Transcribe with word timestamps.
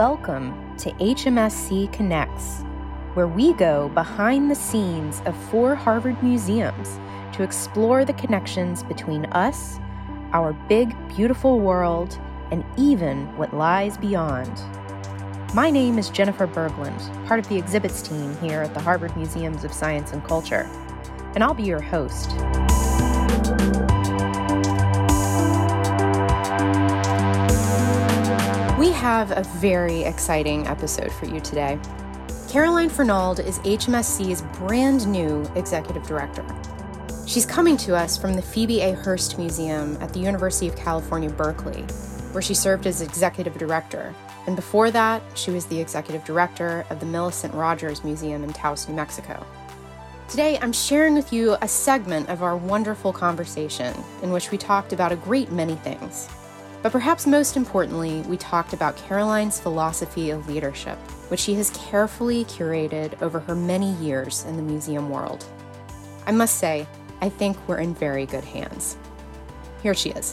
Welcome 0.00 0.78
to 0.78 0.90
HMSC 0.92 1.92
Connects, 1.92 2.62
where 3.12 3.28
we 3.28 3.52
go 3.52 3.90
behind 3.90 4.50
the 4.50 4.54
scenes 4.54 5.20
of 5.26 5.36
four 5.50 5.74
Harvard 5.74 6.22
museums 6.22 6.98
to 7.34 7.42
explore 7.42 8.06
the 8.06 8.14
connections 8.14 8.82
between 8.82 9.26
us, 9.26 9.78
our 10.32 10.54
big, 10.70 10.96
beautiful 11.14 11.60
world, 11.60 12.18
and 12.50 12.64
even 12.78 13.26
what 13.36 13.52
lies 13.52 13.98
beyond. 13.98 14.50
My 15.52 15.70
name 15.70 15.98
is 15.98 16.08
Jennifer 16.08 16.46
Berglund, 16.46 17.26
part 17.26 17.38
of 17.38 17.46
the 17.50 17.58
exhibits 17.58 18.00
team 18.00 18.34
here 18.38 18.62
at 18.62 18.72
the 18.72 18.80
Harvard 18.80 19.14
Museums 19.18 19.64
of 19.64 19.72
Science 19.74 20.12
and 20.12 20.24
Culture, 20.24 20.66
and 21.34 21.44
I'll 21.44 21.52
be 21.52 21.64
your 21.64 21.82
host. 21.82 22.30
Have 29.00 29.30
a 29.30 29.42
very 29.60 30.02
exciting 30.02 30.66
episode 30.66 31.10
for 31.10 31.24
you 31.24 31.40
today. 31.40 31.78
Caroline 32.50 32.90
Fernald 32.90 33.40
is 33.40 33.58
HMSC's 33.60 34.42
brand 34.58 35.06
new 35.06 35.50
executive 35.54 36.06
director. 36.06 36.44
She's 37.26 37.46
coming 37.46 37.78
to 37.78 37.96
us 37.96 38.18
from 38.18 38.34
the 38.34 38.42
Phoebe 38.42 38.82
A. 38.82 38.92
Hearst 38.92 39.38
Museum 39.38 39.96
at 40.02 40.12
the 40.12 40.20
University 40.20 40.68
of 40.68 40.76
California, 40.76 41.30
Berkeley, 41.30 41.80
where 42.32 42.42
she 42.42 42.52
served 42.52 42.86
as 42.86 43.00
executive 43.00 43.56
director. 43.56 44.14
And 44.46 44.54
before 44.54 44.90
that, 44.90 45.22
she 45.34 45.50
was 45.50 45.64
the 45.64 45.80
executive 45.80 46.22
director 46.26 46.84
of 46.90 47.00
the 47.00 47.06
Millicent 47.06 47.54
Rogers 47.54 48.04
Museum 48.04 48.44
in 48.44 48.52
Taos, 48.52 48.86
New 48.86 48.94
Mexico. 48.94 49.46
Today, 50.28 50.58
I'm 50.60 50.74
sharing 50.74 51.14
with 51.14 51.32
you 51.32 51.56
a 51.62 51.68
segment 51.68 52.28
of 52.28 52.42
our 52.42 52.54
wonderful 52.54 53.14
conversation 53.14 53.96
in 54.22 54.30
which 54.30 54.50
we 54.50 54.58
talked 54.58 54.92
about 54.92 55.10
a 55.10 55.16
great 55.16 55.50
many 55.50 55.76
things. 55.76 56.28
But 56.82 56.92
perhaps 56.92 57.26
most 57.26 57.58
importantly, 57.58 58.22
we 58.22 58.38
talked 58.38 58.72
about 58.72 58.96
Caroline's 58.96 59.60
philosophy 59.60 60.30
of 60.30 60.48
leadership, 60.48 60.96
which 61.28 61.40
she 61.40 61.54
has 61.54 61.68
carefully 61.70 62.46
curated 62.46 63.20
over 63.20 63.38
her 63.38 63.54
many 63.54 63.92
years 63.96 64.44
in 64.46 64.56
the 64.56 64.62
museum 64.62 65.10
world. 65.10 65.44
I 66.26 66.32
must 66.32 66.56
say, 66.56 66.86
I 67.20 67.28
think 67.28 67.58
we're 67.68 67.80
in 67.80 67.94
very 67.94 68.24
good 68.24 68.44
hands. 68.44 68.96
Here 69.82 69.94
she 69.94 70.10
is. 70.10 70.32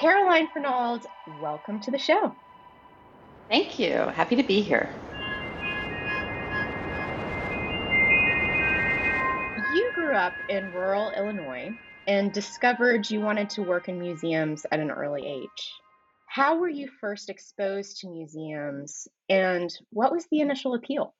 Caroline 0.00 0.48
Fernald, 0.48 1.04
welcome 1.42 1.78
to 1.80 1.90
the 1.90 1.98
show. 1.98 2.34
Thank 3.50 3.78
you. 3.78 3.92
Happy 3.92 4.36
to 4.36 4.42
be 4.42 4.62
here. 4.62 4.88
You 9.74 9.90
grew 9.94 10.14
up 10.14 10.32
in 10.48 10.72
rural 10.72 11.10
Illinois 11.12 11.74
and 12.06 12.32
discovered 12.32 13.10
you 13.10 13.20
wanted 13.20 13.50
to 13.50 13.62
work 13.62 13.88
in 13.88 13.98
museums 13.98 14.66
at 14.70 14.80
an 14.80 14.90
early 14.90 15.26
age. 15.26 15.72
How 16.26 16.56
were 16.58 16.68
you 16.68 16.88
first 17.00 17.30
exposed 17.30 17.98
to 18.00 18.08
museums 18.08 19.06
and 19.28 19.70
what 19.90 20.12
was 20.12 20.26
the 20.30 20.40
initial 20.40 20.74
appeal? 20.74 21.14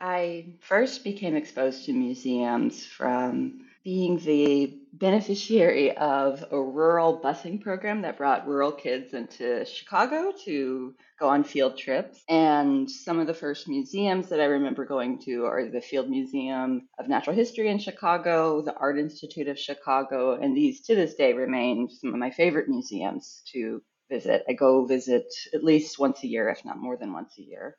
I 0.00 0.56
first 0.60 1.04
became 1.04 1.36
exposed 1.36 1.84
to 1.86 1.92
museums 1.92 2.84
from 2.84 3.60
being 3.84 4.18
the 4.18 4.78
beneficiary 4.92 5.96
of 5.96 6.44
a 6.52 6.60
rural 6.60 7.20
busing 7.20 7.60
program 7.60 8.02
that 8.02 8.16
brought 8.16 8.46
rural 8.46 8.70
kids 8.70 9.12
into 9.12 9.64
Chicago 9.64 10.32
to 10.44 10.94
go 11.18 11.28
on 11.28 11.42
field 11.42 11.76
trips. 11.76 12.22
And 12.28 12.88
some 12.88 13.18
of 13.18 13.26
the 13.26 13.34
first 13.34 13.68
museums 13.68 14.28
that 14.28 14.40
I 14.40 14.44
remember 14.44 14.84
going 14.84 15.20
to 15.22 15.46
are 15.46 15.68
the 15.68 15.80
Field 15.80 16.08
Museum 16.08 16.88
of 16.98 17.08
Natural 17.08 17.34
History 17.34 17.68
in 17.68 17.78
Chicago, 17.78 18.62
the 18.62 18.74
Art 18.74 18.98
Institute 18.98 19.48
of 19.48 19.58
Chicago, 19.58 20.40
and 20.40 20.56
these 20.56 20.82
to 20.82 20.94
this 20.94 21.14
day 21.14 21.32
remain 21.32 21.88
some 21.88 22.12
of 22.12 22.20
my 22.20 22.30
favorite 22.30 22.68
museums 22.68 23.42
to 23.52 23.82
visit. 24.10 24.44
I 24.48 24.52
go 24.52 24.86
visit 24.86 25.26
at 25.54 25.64
least 25.64 25.98
once 25.98 26.22
a 26.22 26.28
year, 26.28 26.48
if 26.50 26.64
not 26.64 26.78
more 26.78 26.96
than 26.96 27.12
once 27.12 27.34
a 27.38 27.42
year. 27.42 27.76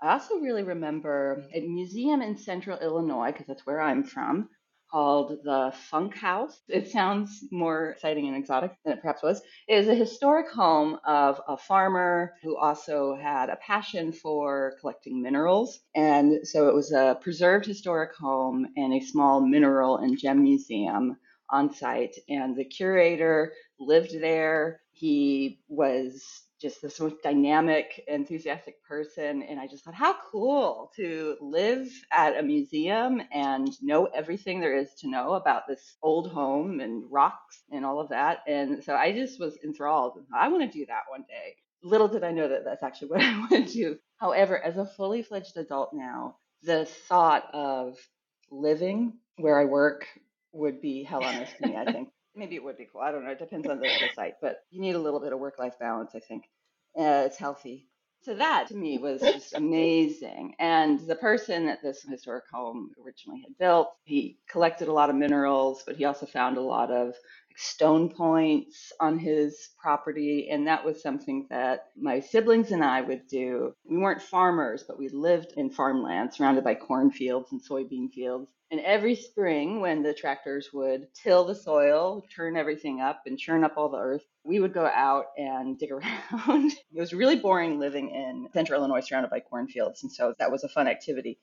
I 0.00 0.12
also 0.12 0.36
really 0.36 0.62
remember 0.62 1.44
a 1.54 1.60
museum 1.60 2.20
in 2.20 2.36
central 2.36 2.78
Illinois, 2.78 3.32
because 3.32 3.46
that's 3.46 3.66
where 3.66 3.80
I'm 3.80 4.04
from, 4.04 4.50
called 4.94 5.40
the 5.42 5.74
Funk 5.90 6.14
House. 6.14 6.62
It 6.68 6.88
sounds 6.88 7.42
more 7.50 7.90
exciting 7.90 8.28
and 8.28 8.36
exotic 8.36 8.76
than 8.84 8.92
it 8.92 9.00
perhaps 9.00 9.24
was. 9.24 9.42
It 9.66 9.74
is 9.74 9.88
a 9.88 9.94
historic 9.96 10.48
home 10.52 11.00
of 11.04 11.40
a 11.48 11.56
farmer 11.56 12.34
who 12.44 12.56
also 12.56 13.16
had 13.16 13.48
a 13.48 13.56
passion 13.56 14.12
for 14.12 14.76
collecting 14.80 15.20
minerals. 15.20 15.80
And 15.96 16.46
so 16.46 16.68
it 16.68 16.74
was 16.74 16.92
a 16.92 17.18
preserved 17.20 17.66
historic 17.66 18.14
home 18.14 18.68
and 18.76 18.94
a 18.94 19.00
small 19.00 19.40
mineral 19.40 19.96
and 19.96 20.16
gem 20.16 20.44
museum 20.44 21.16
on 21.50 21.74
site. 21.74 22.14
And 22.28 22.56
the 22.56 22.64
curator 22.64 23.52
lived 23.80 24.12
there. 24.20 24.80
He 24.92 25.58
was 25.66 26.43
just 26.60 26.80
this 26.82 27.00
most 27.00 27.16
dynamic, 27.22 28.02
enthusiastic 28.08 28.82
person. 28.84 29.42
And 29.42 29.58
I 29.60 29.66
just 29.66 29.84
thought, 29.84 29.94
how 29.94 30.16
cool 30.30 30.90
to 30.96 31.36
live 31.40 31.88
at 32.16 32.38
a 32.38 32.42
museum 32.42 33.20
and 33.32 33.70
know 33.82 34.06
everything 34.06 34.60
there 34.60 34.76
is 34.76 34.94
to 35.00 35.10
know 35.10 35.34
about 35.34 35.66
this 35.66 35.96
old 36.02 36.30
home 36.30 36.80
and 36.80 37.04
rocks 37.10 37.62
and 37.70 37.84
all 37.84 38.00
of 38.00 38.08
that. 38.10 38.38
And 38.46 38.82
so 38.82 38.94
I 38.94 39.12
just 39.12 39.40
was 39.40 39.58
enthralled. 39.64 40.24
I 40.34 40.48
want 40.48 40.70
to 40.70 40.78
do 40.78 40.86
that 40.86 41.02
one 41.08 41.24
day. 41.28 41.56
Little 41.82 42.08
did 42.08 42.24
I 42.24 42.32
know 42.32 42.48
that 42.48 42.64
that's 42.64 42.82
actually 42.82 43.08
what 43.10 43.20
I 43.20 43.38
want 43.38 43.50
to 43.50 43.64
do. 43.64 43.98
However, 44.16 44.58
as 44.62 44.76
a 44.76 44.86
fully 44.86 45.22
fledged 45.22 45.56
adult 45.56 45.92
now, 45.92 46.36
the 46.62 46.86
thought 47.08 47.44
of 47.52 47.98
living 48.50 49.14
where 49.36 49.58
I 49.58 49.64
work 49.64 50.06
would 50.52 50.80
be 50.80 51.02
hell 51.02 51.24
on 51.24 51.34
earth 51.34 51.52
to 51.60 51.68
me, 51.68 51.76
I 51.76 51.84
think 51.90 52.08
maybe 52.36 52.56
it 52.56 52.64
would 52.64 52.76
be 52.76 52.88
cool. 52.92 53.00
I 53.00 53.12
don't 53.12 53.24
know. 53.24 53.30
It 53.30 53.38
depends 53.38 53.68
on 53.68 53.78
the, 53.78 53.86
the 53.86 54.14
site, 54.14 54.34
but 54.40 54.58
you 54.70 54.80
need 54.80 54.94
a 54.94 55.00
little 55.00 55.20
bit 55.20 55.32
of 55.32 55.38
work 55.38 55.58
life 55.58 55.78
balance, 55.78 56.12
I 56.14 56.20
think. 56.20 56.44
Uh, 56.98 57.24
it's 57.26 57.36
healthy. 57.36 57.88
So 58.22 58.34
that 58.36 58.68
to 58.68 58.76
me 58.76 58.96
was 58.96 59.20
just 59.20 59.52
amazing. 59.54 60.54
And 60.58 60.98
the 61.00 61.14
person 61.16 61.66
that 61.66 61.82
this 61.82 62.02
historic 62.02 62.44
home 62.50 62.92
originally 63.04 63.42
had 63.42 63.58
built, 63.58 63.92
he 64.04 64.38
collected 64.48 64.88
a 64.88 64.92
lot 64.92 65.10
of 65.10 65.16
minerals, 65.16 65.82
but 65.86 65.96
he 65.96 66.06
also 66.06 66.24
found 66.24 66.56
a 66.56 66.62
lot 66.62 66.90
of 66.90 67.14
stone 67.56 68.10
points 68.10 68.92
on 69.00 69.18
his 69.18 69.70
property. 69.78 70.48
And 70.50 70.66
that 70.66 70.84
was 70.84 71.02
something 71.02 71.46
that 71.50 71.86
my 71.96 72.20
siblings 72.20 72.72
and 72.72 72.84
I 72.84 73.00
would 73.00 73.26
do. 73.28 73.74
We 73.84 73.98
weren't 73.98 74.22
farmers, 74.22 74.84
but 74.86 74.98
we 74.98 75.08
lived 75.08 75.52
in 75.56 75.70
farmland 75.70 76.34
surrounded 76.34 76.64
by 76.64 76.74
cornfields 76.74 77.52
and 77.52 77.62
soybean 77.62 78.10
fields. 78.12 78.50
And 78.70 78.80
every 78.80 79.14
spring, 79.14 79.80
when 79.80 80.02
the 80.02 80.14
tractors 80.14 80.70
would 80.72 81.06
till 81.14 81.44
the 81.44 81.54
soil, 81.54 82.24
turn 82.34 82.56
everything 82.56 83.00
up, 83.00 83.22
and 83.26 83.38
churn 83.38 83.62
up 83.62 83.74
all 83.76 83.88
the 83.88 83.98
earth, 83.98 84.24
we 84.42 84.58
would 84.58 84.74
go 84.74 84.86
out 84.86 85.26
and 85.36 85.78
dig 85.78 85.92
around. 85.92 86.72
it 86.72 87.00
was 87.00 87.12
really 87.12 87.36
boring 87.36 87.78
living 87.78 88.10
in 88.10 88.48
central 88.52 88.80
Illinois 88.80 89.00
surrounded 89.00 89.30
by 89.30 89.40
cornfields. 89.40 90.02
And 90.02 90.10
so 90.10 90.34
that 90.38 90.50
was 90.50 90.64
a 90.64 90.68
fun 90.68 90.88
activity. 90.88 91.38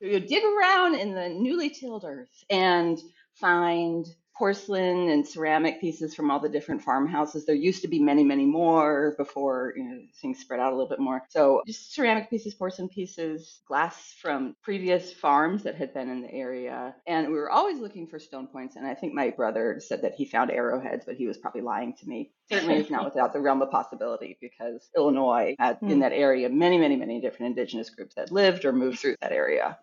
We 0.00 0.12
would 0.12 0.26
dig 0.26 0.44
around 0.44 0.94
in 0.94 1.14
the 1.14 1.28
newly 1.28 1.70
tilled 1.70 2.04
earth 2.04 2.44
and 2.48 2.98
find 3.34 4.06
porcelain 4.40 5.10
and 5.10 5.28
ceramic 5.28 5.82
pieces 5.82 6.14
from 6.14 6.30
all 6.30 6.40
the 6.40 6.48
different 6.48 6.82
farmhouses. 6.82 7.44
There 7.44 7.54
used 7.54 7.82
to 7.82 7.88
be 7.88 7.98
many, 7.98 8.24
many 8.24 8.46
more 8.46 9.14
before 9.18 9.74
you 9.76 9.84
know, 9.84 10.00
things 10.22 10.38
spread 10.38 10.60
out 10.60 10.72
a 10.72 10.74
little 10.74 10.88
bit 10.88 10.98
more. 10.98 11.20
So 11.28 11.60
just 11.66 11.94
ceramic 11.94 12.30
pieces, 12.30 12.54
porcelain 12.54 12.88
pieces, 12.88 13.60
glass 13.68 14.14
from 14.18 14.56
previous 14.62 15.12
farms 15.12 15.64
that 15.64 15.74
had 15.74 15.92
been 15.92 16.08
in 16.08 16.22
the 16.22 16.32
area. 16.32 16.94
And 17.06 17.26
we 17.26 17.34
were 17.34 17.50
always 17.50 17.80
looking 17.80 18.06
for 18.06 18.18
stone 18.18 18.46
points. 18.46 18.76
And 18.76 18.86
I 18.86 18.94
think 18.94 19.12
my 19.12 19.28
brother 19.28 19.78
said 19.78 20.00
that 20.02 20.14
he 20.14 20.24
found 20.24 20.50
arrowheads, 20.50 21.04
but 21.04 21.16
he 21.16 21.26
was 21.26 21.36
probably 21.36 21.60
lying 21.60 21.94
to 22.00 22.08
me. 22.08 22.32
Certainly 22.50 22.76
it's 22.76 22.90
not 22.90 23.04
without 23.12 23.34
the 23.34 23.40
realm 23.40 23.60
of 23.60 23.70
possibility 23.70 24.38
because 24.40 24.88
Illinois 24.96 25.54
had 25.58 25.76
in 25.82 25.90
hmm. 25.90 25.98
that 25.98 26.14
area 26.14 26.48
many, 26.48 26.78
many, 26.78 26.96
many 26.96 27.20
different 27.20 27.58
indigenous 27.58 27.90
groups 27.90 28.14
that 28.14 28.32
lived 28.32 28.64
or 28.64 28.72
moved 28.72 29.00
through 29.00 29.16
that 29.20 29.32
area. 29.32 29.76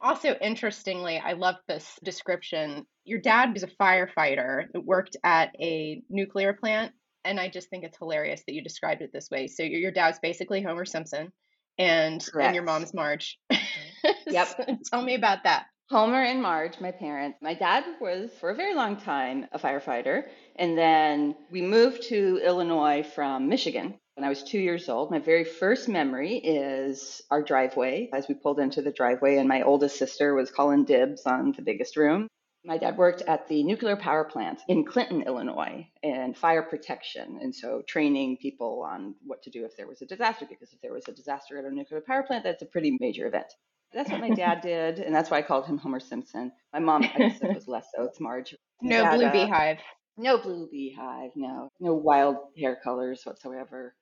Also, 0.00 0.34
interestingly, 0.34 1.18
I 1.18 1.32
love 1.32 1.56
this 1.66 1.98
description. 2.02 2.86
Your 3.04 3.20
dad 3.20 3.52
was 3.52 3.62
a 3.62 3.68
firefighter 3.68 4.66
that 4.72 4.84
worked 4.84 5.16
at 5.22 5.54
a 5.60 6.02
nuclear 6.08 6.52
plant. 6.52 6.92
And 7.24 7.40
I 7.40 7.48
just 7.48 7.70
think 7.70 7.84
it's 7.84 7.98
hilarious 7.98 8.42
that 8.46 8.54
you 8.54 8.62
described 8.62 9.02
it 9.02 9.10
this 9.12 9.30
way. 9.30 9.46
So 9.46 9.62
your, 9.62 9.80
your 9.80 9.90
dad's 9.92 10.18
basically 10.20 10.62
Homer 10.62 10.84
Simpson 10.84 11.32
and, 11.78 12.26
and 12.38 12.54
your 12.54 12.64
mom's 12.64 12.94
Marge. 12.94 13.38
Yep. 14.26 14.48
so 14.48 14.78
tell 14.90 15.02
me 15.02 15.14
about 15.14 15.44
that. 15.44 15.66
Homer 15.90 16.22
and 16.22 16.42
Marge, 16.42 16.80
my 16.80 16.90
parents. 16.90 17.38
My 17.42 17.54
dad 17.54 17.84
was, 18.00 18.30
for 18.40 18.50
a 18.50 18.54
very 18.54 18.74
long 18.74 18.96
time, 18.96 19.46
a 19.52 19.58
firefighter. 19.58 20.24
And 20.56 20.76
then 20.76 21.36
we 21.50 21.62
moved 21.62 22.02
to 22.04 22.40
Illinois 22.44 23.02
from 23.02 23.48
Michigan 23.48 23.94
when 24.14 24.24
I 24.24 24.28
was 24.28 24.42
two 24.42 24.58
years 24.58 24.88
old. 24.88 25.10
My 25.10 25.18
very 25.18 25.44
first 25.44 25.88
memory 25.88 26.36
is 26.36 27.20
our 27.30 27.42
driveway 27.42 28.08
as 28.12 28.28
we 28.28 28.34
pulled 28.34 28.60
into 28.60 28.80
the 28.80 28.92
driveway, 28.92 29.36
and 29.36 29.48
my 29.48 29.62
oldest 29.62 29.98
sister 29.98 30.34
was 30.34 30.50
calling 30.50 30.84
dibs 30.84 31.26
on 31.26 31.52
the 31.52 31.62
biggest 31.62 31.96
room. 31.96 32.28
My 32.66 32.78
dad 32.78 32.96
worked 32.96 33.20
at 33.22 33.46
the 33.48 33.62
nuclear 33.62 33.94
power 33.94 34.24
plant 34.24 34.60
in 34.68 34.84
Clinton, 34.84 35.22
Illinois, 35.22 35.86
and 36.02 36.36
fire 36.36 36.62
protection. 36.62 37.38
And 37.42 37.54
so 37.54 37.82
training 37.86 38.38
people 38.38 38.82
on 38.88 39.14
what 39.26 39.42
to 39.42 39.50
do 39.50 39.66
if 39.66 39.76
there 39.76 39.86
was 39.86 40.00
a 40.00 40.06
disaster, 40.06 40.46
because 40.48 40.72
if 40.72 40.80
there 40.80 40.92
was 40.92 41.06
a 41.06 41.12
disaster 41.12 41.58
at 41.58 41.66
a 41.66 41.70
nuclear 41.70 42.00
power 42.00 42.22
plant, 42.22 42.42
that's 42.42 42.62
a 42.62 42.66
pretty 42.66 42.96
major 43.00 43.26
event. 43.26 43.52
That's 43.92 44.10
what 44.10 44.20
my 44.20 44.30
dad 44.34 44.62
did, 44.62 44.98
and 44.98 45.14
that's 45.14 45.30
why 45.30 45.38
I 45.38 45.42
called 45.42 45.66
him 45.66 45.76
Homer 45.76 46.00
Simpson. 46.00 46.52
My 46.72 46.78
mom, 46.78 47.04
I 47.04 47.18
guess, 47.18 47.40
it 47.42 47.54
was 47.54 47.68
less 47.68 47.86
so. 47.94 48.04
It's 48.04 48.18
Marge. 48.18 48.54
No 48.80 49.02
dad, 49.02 49.16
blue 49.16 49.26
uh, 49.26 49.32
beehive. 49.32 49.78
No 50.16 50.38
blue 50.38 50.68
beehive, 50.70 51.32
no, 51.36 51.68
no 51.80 51.94
wild 51.94 52.36
hair 52.58 52.78
colors 52.82 53.22
whatsoever. 53.24 53.94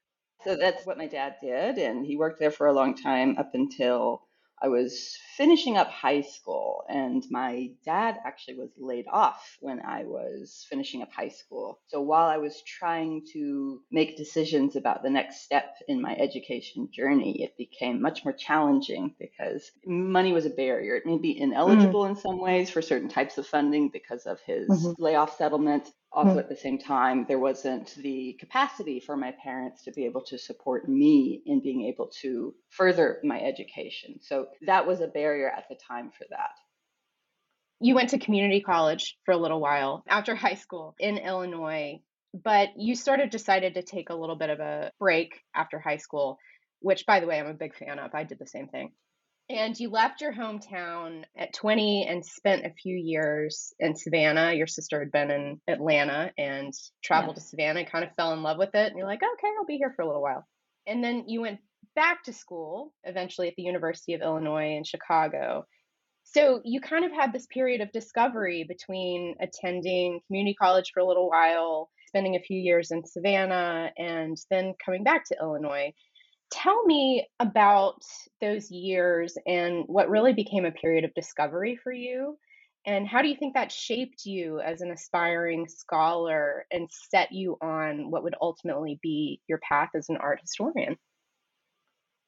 So 0.45 0.57
that's 0.57 0.87
what 0.87 0.99
my 0.99 1.07
dad 1.09 1.37
did, 1.43 1.79
and 1.79 2.05
he 2.07 2.17
worked 2.17 2.39
there 2.39 2.51
for 2.51 2.67
a 2.67 2.73
long 2.73 2.95
time 2.97 3.37
up 3.39 3.51
until 3.55 4.23
I 4.63 4.69
was 4.69 5.19
finishing 5.37 5.77
up 5.77 5.91
high 5.91 6.21
school. 6.21 6.85
And 6.89 7.25
my 7.31 7.71
dad 7.85 8.19
actually 8.25 8.59
was 8.59 8.71
laid 8.79 9.07
off 9.11 9.57
when 9.61 9.81
I 9.81 10.05
was 10.05 10.67
finishing 10.69 11.03
up 11.03 11.11
high 11.13 11.31
school. 11.31 11.81
So 11.89 12.01
while 12.01 12.29
I 12.29 12.37
was 12.37 12.63
trying 12.63 13.27
to 13.33 13.81
make 13.91 14.17
decisions 14.17 14.77
about 14.77 15.03
the 15.03 15.11
next 15.11 15.43
step 15.43 15.77
in 15.89 16.01
my 16.01 16.15
education 16.15 16.89
journey, 16.93 17.43
it 17.43 17.57
became 17.57 18.01
much 18.01 18.25
more 18.25 18.35
challenging 18.35 19.15
because 19.19 19.71
money 19.85 20.33
was 20.33 20.47
a 20.47 20.51
barrier. 20.51 20.97
It 20.97 21.07
made 21.07 21.21
me 21.21 21.41
ineligible 21.41 22.05
mm. 22.05 22.11
in 22.11 22.17
some 22.17 22.39
ways 22.39 22.71
for 22.71 22.83
certain 22.83 23.09
types 23.09 23.39
of 23.39 23.47
funding 23.47 23.89
because 23.89 24.27
of 24.27 24.39
his 24.47 24.69
mm-hmm. 24.69 25.03
layoff 25.03 25.37
settlement. 25.37 25.91
Also, 26.15 26.35
hmm. 26.35 26.39
at 26.39 26.49
the 26.49 26.57
same 26.57 26.79
time, 26.79 27.25
there 27.27 27.39
wasn't 27.39 27.95
the 27.97 28.37
capacity 28.39 29.01
for 29.01 29.17
my 29.17 29.33
parents 29.43 29.83
to 29.85 29.93
be 29.93 30.05
able 30.05 30.21
to 30.21 30.39
support 30.39 30.87
me 30.87 31.43
in 31.47 31.61
being 31.63 31.87
able 31.87 32.09
to 32.21 32.55
further 32.69 33.19
my 33.25 33.41
education. 33.41 34.21
So 34.21 34.49
that 34.67 34.87
was 34.87 35.01
a 35.01 35.07
barrier 35.07 35.49
at 35.49 35.65
the 35.71 35.77
time 35.77 36.11
for 36.11 36.27
that. 36.29 36.51
You 37.81 37.95
went 37.95 38.11
to 38.11 38.19
community 38.19 38.61
college 38.61 39.17
for 39.25 39.33
a 39.33 39.39
little 39.39 39.61
while 39.61 40.05
after 40.07 40.35
high 40.37 40.55
school 40.55 40.95
in 40.99 41.17
Illinois, 41.17 42.01
but 42.35 42.69
you 42.77 42.95
sort 42.95 43.21
of 43.21 43.31
decided 43.31 43.75
to 43.75 43.83
take 43.83 44.11
a 44.11 44.15
little 44.15 44.37
bit 44.37 44.51
of 44.51 44.61
a 44.61 44.93
break 44.99 45.41
after 45.55 45.79
high 45.79 45.97
school, 45.97 46.39
which, 46.81 47.07
by 47.07 47.21
the 47.21 47.27
way, 47.27 47.41
I'm 47.41 47.47
a 47.47 47.55
big 47.55 47.75
fan 47.75 47.99
of. 47.99 48.15
I 48.15 48.25
did 48.25 48.39
the 48.39 48.47
same 48.47 48.69
thing. 48.69 48.93
And 49.53 49.79
you 49.79 49.91
left 49.91 50.23
your 50.23 50.33
hometown 50.33 51.25
at 51.37 51.53
20 51.53 52.07
and 52.09 52.25
spent 52.25 52.65
a 52.65 52.73
few 52.73 52.97
years 52.97 53.75
in 53.79 53.95
Savannah. 53.95 54.55
Your 54.55 54.67
sister 54.67 54.99
had 54.99 55.13
been 55.13 55.31
in 55.31 55.61
Atlanta 55.69 56.33
and 56.39 56.73
traveled 57.05 57.37
to 57.37 57.43
Savannah, 57.43 57.85
kind 57.85 58.03
of 58.03 58.15
fell 58.15 58.33
in 58.33 58.43
love 58.43 58.57
with 58.57 58.75
it. 58.75 58.87
And 58.89 58.97
you're 58.97 59.07
like, 59.07 59.21
okay, 59.21 59.53
I'll 59.59 59.67
be 59.67 59.77
here 59.77 59.93
for 59.95 60.03
a 60.03 60.07
little 60.07 60.23
while. 60.23 60.47
And 60.87 61.05
then 61.05 61.25
you 61.29 61.43
went 61.43 61.61
back 61.95 62.25
to 62.25 62.33
school, 62.33 62.95
eventually 63.05 63.47
at 63.49 63.55
the 63.59 63.63
University 63.63 64.15
of 64.15 64.23
Illinois 64.23 64.75
in 64.75 64.85
Chicago. 64.85 65.67
So 66.25 66.63
you 66.65 66.81
kind 66.81 67.05
of 67.05 67.13
had 67.13 67.35
this 67.35 67.47
period 67.47 67.83
of 67.83 67.93
discovery 67.93 68.65
between 68.67 69.35
attending 69.39 70.21
community 70.29 70.55
college 70.55 70.93
for 70.95 71.01
a 71.01 71.07
little 71.07 71.29
while, 71.29 71.91
spending 72.07 72.37
a 72.37 72.43
few 72.43 72.59
years 72.59 72.91
in 72.91 73.05
Savannah, 73.05 73.91
and 73.99 74.39
then 74.51 74.73
coming 74.83 75.05
back 75.05 75.25
to 75.27 75.37
Illinois. 75.39 75.93
Tell 76.53 76.85
me 76.85 77.27
about 77.41 78.03
those 78.41 78.71
years 78.71 79.37
and 79.47 79.85
what 79.87 80.11
really 80.11 80.35
became 80.35 80.65
a 80.65 80.71
period 80.71 81.05
of 81.05 81.15
discovery 81.15 81.77
for 81.83 81.93
you. 81.93 82.39
And 82.85 83.07
how 83.07 83.23
do 83.23 83.29
you 83.29 83.37
think 83.37 83.55
that 83.55 83.73
shaped 83.73 84.27
you 84.27 84.61
as 84.61 84.81
an 84.81 84.91
aspiring 84.91 85.67
scholar 85.69 86.67
and 86.71 86.89
set 86.91 87.33
you 87.33 87.57
on 87.63 88.11
what 88.11 88.23
would 88.25 88.35
ultimately 88.41 88.99
be 89.03 89.41
your 89.49 89.59
path 89.59 89.91
as 89.95 90.09
an 90.09 90.19
art 90.19 90.41
historian? 90.41 90.99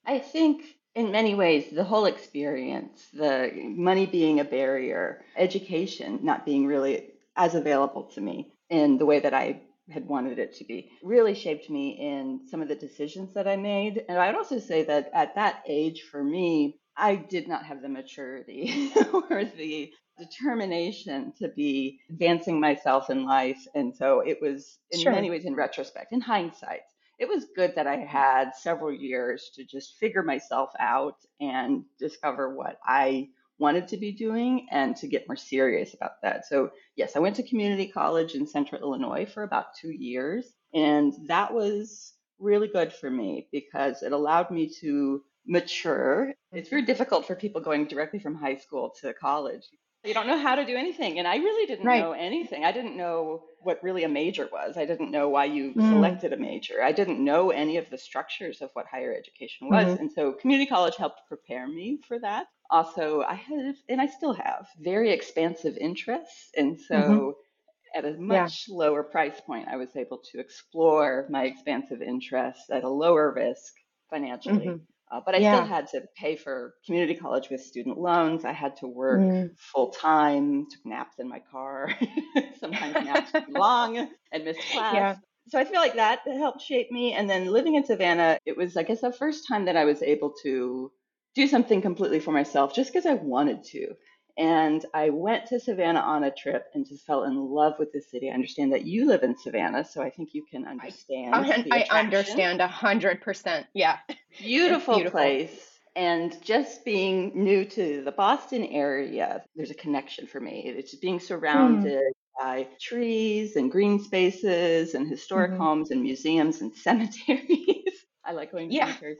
I 0.06 0.20
think 0.20 0.64
in 0.94 1.10
many 1.10 1.34
ways, 1.34 1.70
the 1.70 1.84
whole 1.84 2.06
experience, 2.06 3.08
the 3.12 3.50
money 3.54 4.06
being 4.06 4.40
a 4.40 4.44
barrier, 4.44 5.22
education 5.36 6.20
not 6.22 6.46
being 6.46 6.66
really 6.66 7.10
as 7.36 7.54
available 7.54 8.04
to 8.14 8.20
me 8.20 8.52
in 8.70 8.96
the 8.96 9.06
way 9.06 9.18
that 9.18 9.34
I 9.34 9.60
had 9.90 10.06
wanted 10.06 10.38
it 10.38 10.54
to 10.56 10.64
be 10.64 10.90
really 11.02 11.34
shaped 11.34 11.68
me 11.68 11.98
in 12.00 12.40
some 12.48 12.62
of 12.62 12.68
the 12.68 12.74
decisions 12.74 13.34
that 13.34 13.46
I 13.46 13.56
made. 13.56 14.04
And 14.08 14.18
I'd 14.18 14.34
also 14.34 14.58
say 14.58 14.84
that 14.84 15.10
at 15.14 15.34
that 15.34 15.62
age 15.66 16.02
for 16.10 16.22
me, 16.22 16.78
I 16.96 17.16
did 17.16 17.48
not 17.48 17.66
have 17.66 17.82
the 17.82 17.88
maturity 17.88 18.92
or 19.30 19.44
the 19.44 19.92
determination 20.18 21.32
to 21.38 21.48
be 21.48 22.00
advancing 22.08 22.60
myself 22.60 23.10
in 23.10 23.24
life. 23.26 23.66
And 23.74 23.94
so 23.94 24.20
it 24.20 24.38
was, 24.40 24.78
in 24.90 25.00
sure. 25.00 25.12
many 25.12 25.30
ways, 25.30 25.44
in 25.44 25.54
retrospect, 25.54 26.12
in 26.12 26.20
hindsight, 26.20 26.82
it 27.18 27.28
was 27.28 27.46
good 27.56 27.74
that 27.76 27.86
I 27.86 27.96
had 27.96 28.54
several 28.56 28.92
years 28.92 29.50
to 29.54 29.64
just 29.64 29.98
figure 29.98 30.22
myself 30.22 30.70
out 30.78 31.16
and 31.40 31.84
discover 31.98 32.54
what 32.54 32.78
I 32.84 33.28
wanted 33.64 33.88
to 33.88 33.96
be 33.96 34.12
doing 34.12 34.66
and 34.70 34.94
to 34.96 35.08
get 35.08 35.26
more 35.26 35.36
serious 35.36 35.94
about 35.94 36.20
that. 36.22 36.46
So, 36.46 36.70
yes, 36.96 37.16
I 37.16 37.20
went 37.20 37.36
to 37.36 37.42
community 37.42 37.88
college 37.88 38.34
in 38.34 38.46
central 38.46 38.82
Illinois 38.82 39.24
for 39.24 39.42
about 39.42 39.74
two 39.80 39.90
years. 39.90 40.44
And 40.74 41.14
that 41.28 41.54
was 41.54 42.12
really 42.38 42.68
good 42.68 42.92
for 42.92 43.10
me 43.10 43.48
because 43.50 44.02
it 44.02 44.12
allowed 44.12 44.50
me 44.50 44.70
to 44.80 45.22
mature. 45.46 46.34
It's 46.52 46.68
very 46.68 46.84
difficult 46.84 47.26
for 47.26 47.34
people 47.34 47.62
going 47.62 47.86
directly 47.86 48.18
from 48.18 48.34
high 48.34 48.56
school 48.56 48.92
to 49.00 49.14
college. 49.14 49.64
You 50.04 50.12
don't 50.12 50.26
know 50.26 50.38
how 50.38 50.56
to 50.56 50.66
do 50.66 50.76
anything. 50.76 51.18
And 51.18 51.26
I 51.26 51.36
really 51.36 51.66
didn't 51.66 51.86
right. 51.86 52.00
know 52.02 52.12
anything. 52.12 52.66
I 52.66 52.72
didn't 52.72 52.98
know 52.98 53.44
what 53.62 53.82
really 53.82 54.04
a 54.04 54.10
major 54.10 54.46
was. 54.52 54.76
I 54.76 54.84
didn't 54.84 55.10
know 55.10 55.30
why 55.30 55.46
you 55.46 55.72
mm. 55.72 55.88
selected 55.88 56.34
a 56.34 56.36
major. 56.36 56.82
I 56.82 56.92
didn't 56.92 57.24
know 57.24 57.50
any 57.50 57.78
of 57.78 57.88
the 57.88 57.96
structures 57.96 58.60
of 58.60 58.68
what 58.74 58.84
higher 58.86 59.14
education 59.14 59.70
was. 59.70 59.86
Mm-hmm. 59.86 60.02
And 60.02 60.12
so 60.12 60.32
community 60.34 60.68
college 60.68 60.96
helped 60.96 61.22
prepare 61.26 61.66
me 61.66 62.00
for 62.06 62.18
that 62.18 62.48
also 62.70 63.22
I 63.22 63.34
have 63.34 63.74
and 63.88 64.00
I 64.00 64.06
still 64.06 64.32
have 64.34 64.66
very 64.78 65.12
expansive 65.12 65.76
interests 65.76 66.50
and 66.56 66.78
so 66.80 66.94
mm-hmm. 66.94 67.98
at 67.98 68.04
a 68.04 68.18
much 68.18 68.66
yeah. 68.68 68.74
lower 68.74 69.02
price 69.02 69.40
point 69.46 69.68
I 69.68 69.76
was 69.76 69.94
able 69.96 70.22
to 70.32 70.40
explore 70.40 71.26
my 71.30 71.44
expansive 71.44 72.02
interests 72.02 72.70
at 72.70 72.84
a 72.84 72.88
lower 72.88 73.32
risk 73.32 73.72
financially. 74.10 74.66
Mm-hmm. 74.66 74.84
Uh, 75.12 75.20
but 75.24 75.34
I 75.34 75.38
yeah. 75.38 75.56
still 75.56 75.66
had 75.66 75.86
to 75.88 76.02
pay 76.16 76.34
for 76.34 76.74
community 76.86 77.14
college 77.14 77.48
with 77.50 77.60
student 77.60 77.98
loans. 77.98 78.44
I 78.44 78.52
had 78.52 78.76
to 78.76 78.88
work 78.88 79.20
mm. 79.20 79.50
full 79.58 79.90
time, 79.90 80.66
took 80.70 80.84
naps 80.84 81.18
in 81.18 81.28
my 81.28 81.40
car, 81.52 81.90
sometimes 82.58 82.94
naps 82.94 83.30
too 83.30 83.42
long 83.48 84.08
and 84.32 84.44
missed 84.44 84.60
class. 84.72 84.94
Yeah. 84.94 85.16
So 85.48 85.58
I 85.58 85.66
feel 85.66 85.80
like 85.80 85.96
that 85.96 86.20
helped 86.26 86.62
shape 86.62 86.90
me. 86.90 87.12
And 87.12 87.28
then 87.28 87.46
living 87.46 87.74
in 87.74 87.84
Savannah, 87.84 88.38
it 88.46 88.56
was, 88.56 88.76
I 88.76 88.82
guess, 88.82 89.02
the 89.02 89.12
first 89.12 89.46
time 89.46 89.66
that 89.66 89.76
I 89.76 89.84
was 89.84 90.02
able 90.02 90.32
to 90.42 90.90
do 91.34 91.46
something 91.48 91.82
completely 91.82 92.20
for 92.20 92.32
myself 92.32 92.74
just 92.74 92.92
because 92.92 93.06
I 93.06 93.14
wanted 93.14 93.64
to. 93.64 93.94
And 94.36 94.84
I 94.92 95.10
went 95.10 95.46
to 95.46 95.60
Savannah 95.60 96.00
on 96.00 96.24
a 96.24 96.30
trip 96.30 96.66
and 96.74 96.86
just 96.86 97.06
fell 97.06 97.22
in 97.22 97.36
love 97.36 97.74
with 97.78 97.92
the 97.92 98.00
city. 98.00 98.30
I 98.30 98.34
understand 98.34 98.72
that 98.72 98.84
you 98.84 99.06
live 99.06 99.22
in 99.22 99.38
Savannah, 99.38 99.84
so 99.84 100.02
I 100.02 100.10
think 100.10 100.30
you 100.34 100.44
can 100.50 100.66
understand. 100.66 101.34
I, 101.70 101.86
I 101.88 102.00
understand 102.00 102.60
a 102.60 102.66
hundred 102.66 103.20
percent. 103.20 103.66
Yeah. 103.74 103.98
Beautiful, 104.38 104.96
beautiful 104.96 105.20
place. 105.20 105.70
And 105.94 106.36
just 106.42 106.84
being 106.84 107.30
new 107.36 107.64
to 107.64 108.02
the 108.04 108.10
Boston 108.10 108.64
area, 108.64 109.44
there's 109.54 109.70
a 109.70 109.74
connection 109.74 110.26
for 110.26 110.40
me. 110.40 110.64
It's 110.66 110.96
being 110.96 111.20
surrounded 111.20 112.02
mm. 112.02 112.42
by 112.42 112.66
trees 112.80 113.54
and 113.54 113.70
green 113.70 114.02
spaces 114.02 114.94
and 114.94 115.08
historic 115.08 115.52
mm-hmm. 115.52 115.62
homes 115.62 115.92
and 115.92 116.02
museums 116.02 116.62
and 116.62 116.74
cemeteries. 116.76 118.04
I 118.24 118.32
like 118.32 118.50
going 118.50 118.70
to 118.70 118.74
yeah. 118.74 118.86
cemeteries 118.86 119.18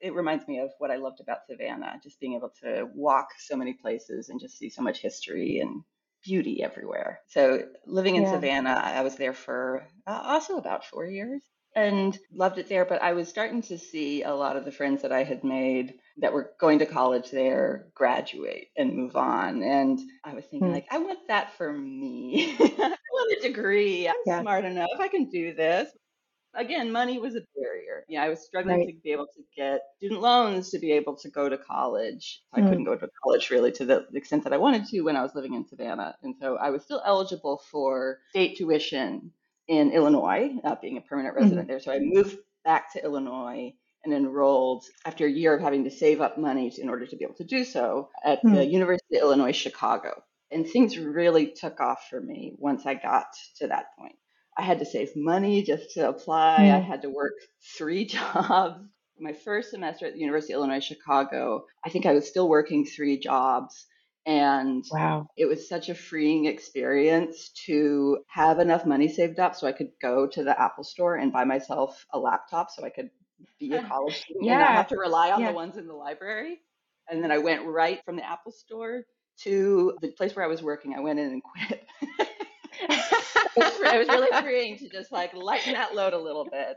it 0.00 0.14
reminds 0.14 0.46
me 0.46 0.60
of 0.60 0.70
what 0.78 0.90
I 0.90 0.96
loved 0.96 1.20
about 1.20 1.46
Savannah, 1.48 2.00
just 2.02 2.20
being 2.20 2.34
able 2.34 2.52
to 2.62 2.88
walk 2.94 3.28
so 3.38 3.56
many 3.56 3.74
places 3.74 4.28
and 4.28 4.40
just 4.40 4.58
see 4.58 4.68
so 4.68 4.82
much 4.82 4.98
history 4.98 5.60
and 5.60 5.82
beauty 6.24 6.62
everywhere. 6.62 7.20
So 7.28 7.62
living 7.86 8.16
in 8.16 8.22
yeah. 8.22 8.32
Savannah, 8.32 8.80
I 8.82 9.02
was 9.02 9.16
there 9.16 9.32
for 9.32 9.86
uh, 10.06 10.20
also 10.22 10.58
about 10.58 10.84
four 10.84 11.06
years 11.06 11.42
and 11.74 12.18
loved 12.32 12.58
it 12.58 12.68
there. 12.68 12.84
But 12.84 13.02
I 13.02 13.12
was 13.12 13.28
starting 13.28 13.62
to 13.62 13.78
see 13.78 14.22
a 14.22 14.34
lot 14.34 14.56
of 14.56 14.64
the 14.64 14.72
friends 14.72 15.02
that 15.02 15.12
I 15.12 15.22
had 15.22 15.44
made 15.44 15.94
that 16.18 16.32
were 16.32 16.52
going 16.58 16.80
to 16.80 16.86
college 16.86 17.30
there 17.30 17.86
graduate 17.94 18.68
and 18.76 18.96
move 18.96 19.16
on. 19.16 19.62
And 19.62 20.00
I 20.24 20.34
was 20.34 20.44
thinking, 20.44 20.68
hmm. 20.68 20.74
like, 20.74 20.86
I 20.90 20.98
want 20.98 21.20
that 21.28 21.54
for 21.56 21.72
me. 21.72 22.56
I 22.60 22.96
want 23.12 23.38
a 23.38 23.48
degree. 23.48 24.08
I'm 24.08 24.14
yeah. 24.26 24.40
smart 24.40 24.64
enough. 24.64 24.90
I 24.98 25.08
can 25.08 25.28
do 25.28 25.54
this 25.54 25.88
again, 26.56 26.90
money 26.90 27.18
was 27.18 27.34
a 27.34 27.42
barrier. 27.54 28.04
Yeah, 28.08 28.22
I 28.22 28.28
was 28.28 28.40
struggling 28.40 28.78
right. 28.78 28.88
to 28.88 28.94
be 29.02 29.12
able 29.12 29.26
to 29.26 29.42
get 29.56 29.80
student 29.96 30.20
loans 30.20 30.70
to 30.70 30.78
be 30.78 30.92
able 30.92 31.16
to 31.16 31.30
go 31.30 31.48
to 31.48 31.58
college. 31.58 32.42
I 32.52 32.60
mm. 32.60 32.68
couldn't 32.68 32.84
go 32.84 32.96
to 32.96 33.08
college 33.22 33.50
really 33.50 33.72
to 33.72 33.84
the 33.84 34.06
extent 34.14 34.44
that 34.44 34.52
I 34.52 34.58
wanted 34.58 34.86
to 34.86 35.00
when 35.02 35.16
I 35.16 35.22
was 35.22 35.34
living 35.34 35.54
in 35.54 35.66
Savannah. 35.66 36.16
And 36.22 36.34
so 36.40 36.56
I 36.56 36.70
was 36.70 36.82
still 36.82 37.02
eligible 37.04 37.62
for 37.70 38.18
state 38.30 38.56
tuition 38.56 39.32
in 39.68 39.92
Illinois, 39.92 40.50
not 40.62 40.80
being 40.80 40.96
a 40.96 41.00
permanent 41.00 41.34
hmm. 41.34 41.42
resident 41.42 41.66
mm. 41.66 41.68
there. 41.68 41.80
So 41.80 41.92
I 41.92 41.98
moved 42.00 42.36
back 42.64 42.92
to 42.92 43.04
Illinois 43.04 43.72
and 44.04 44.14
enrolled 44.14 44.84
after 45.04 45.26
a 45.26 45.30
year 45.30 45.54
of 45.54 45.60
having 45.60 45.84
to 45.84 45.90
save 45.90 46.20
up 46.20 46.38
money 46.38 46.72
in 46.78 46.88
order 46.88 47.06
to 47.06 47.16
be 47.16 47.24
able 47.24 47.34
to 47.34 47.44
do 47.44 47.64
so 47.64 48.08
at 48.24 48.42
mm. 48.42 48.54
the 48.54 48.64
University 48.64 49.16
of 49.16 49.22
Illinois 49.22 49.52
Chicago. 49.52 50.22
And 50.52 50.64
things 50.64 50.96
really 50.96 51.48
took 51.48 51.80
off 51.80 52.06
for 52.08 52.20
me 52.20 52.54
once 52.56 52.86
I 52.86 52.94
got 52.94 53.26
to 53.58 53.66
that 53.66 53.86
point. 53.98 54.14
I 54.58 54.62
had 54.62 54.78
to 54.78 54.86
save 54.86 55.14
money 55.14 55.62
just 55.62 55.92
to 55.94 56.08
apply. 56.08 56.58
Mm. 56.60 56.74
I 56.74 56.80
had 56.80 57.02
to 57.02 57.10
work 57.10 57.34
three 57.76 58.04
jobs. 58.06 58.80
My 59.18 59.32
first 59.32 59.70
semester 59.70 60.06
at 60.06 60.12
the 60.12 60.20
University 60.20 60.52
of 60.52 60.58
Illinois 60.58 60.84
Chicago, 60.84 61.64
I 61.84 61.90
think 61.90 62.06
I 62.06 62.12
was 62.12 62.28
still 62.28 62.48
working 62.48 62.84
three 62.84 63.18
jobs. 63.18 63.86
And 64.26 64.84
wow. 64.90 65.28
it 65.36 65.46
was 65.46 65.68
such 65.68 65.88
a 65.88 65.94
freeing 65.94 66.46
experience 66.46 67.50
to 67.66 68.18
have 68.26 68.58
enough 68.58 68.84
money 68.84 69.08
saved 69.08 69.38
up 69.38 69.54
so 69.54 69.68
I 69.68 69.72
could 69.72 69.90
go 70.02 70.26
to 70.26 70.42
the 70.42 70.60
Apple 70.60 70.82
store 70.82 71.14
and 71.14 71.32
buy 71.32 71.44
myself 71.44 72.04
a 72.12 72.18
laptop 72.18 72.70
so 72.70 72.84
I 72.84 72.90
could 72.90 73.10
be 73.60 73.72
a 73.72 73.84
college 73.84 74.22
student 74.22 74.46
yeah. 74.46 74.52
and 74.52 74.60
not 74.62 74.72
have 74.72 74.88
to 74.88 74.96
rely 74.96 75.30
on 75.30 75.40
yeah. 75.40 75.48
the 75.48 75.54
ones 75.54 75.76
in 75.76 75.86
the 75.86 75.94
library. 75.94 76.60
And 77.08 77.22
then 77.22 77.30
I 77.30 77.38
went 77.38 77.64
right 77.66 78.00
from 78.04 78.16
the 78.16 78.28
Apple 78.28 78.50
store 78.50 79.04
to 79.42 79.96
the 80.00 80.08
place 80.08 80.34
where 80.34 80.44
I 80.44 80.48
was 80.48 80.62
working. 80.62 80.94
I 80.94 81.00
went 81.00 81.18
in 81.18 81.26
and 81.26 81.42
quit. 81.68 81.85
It 83.96 84.08
was 84.08 84.08
really 84.08 84.42
freeing 84.42 84.78
to 84.78 84.88
just 84.88 85.12
like 85.12 85.34
lighten 85.34 85.74
that 85.74 85.94
load 85.94 86.12
a 86.12 86.18
little 86.18 86.44
bit. 86.44 86.76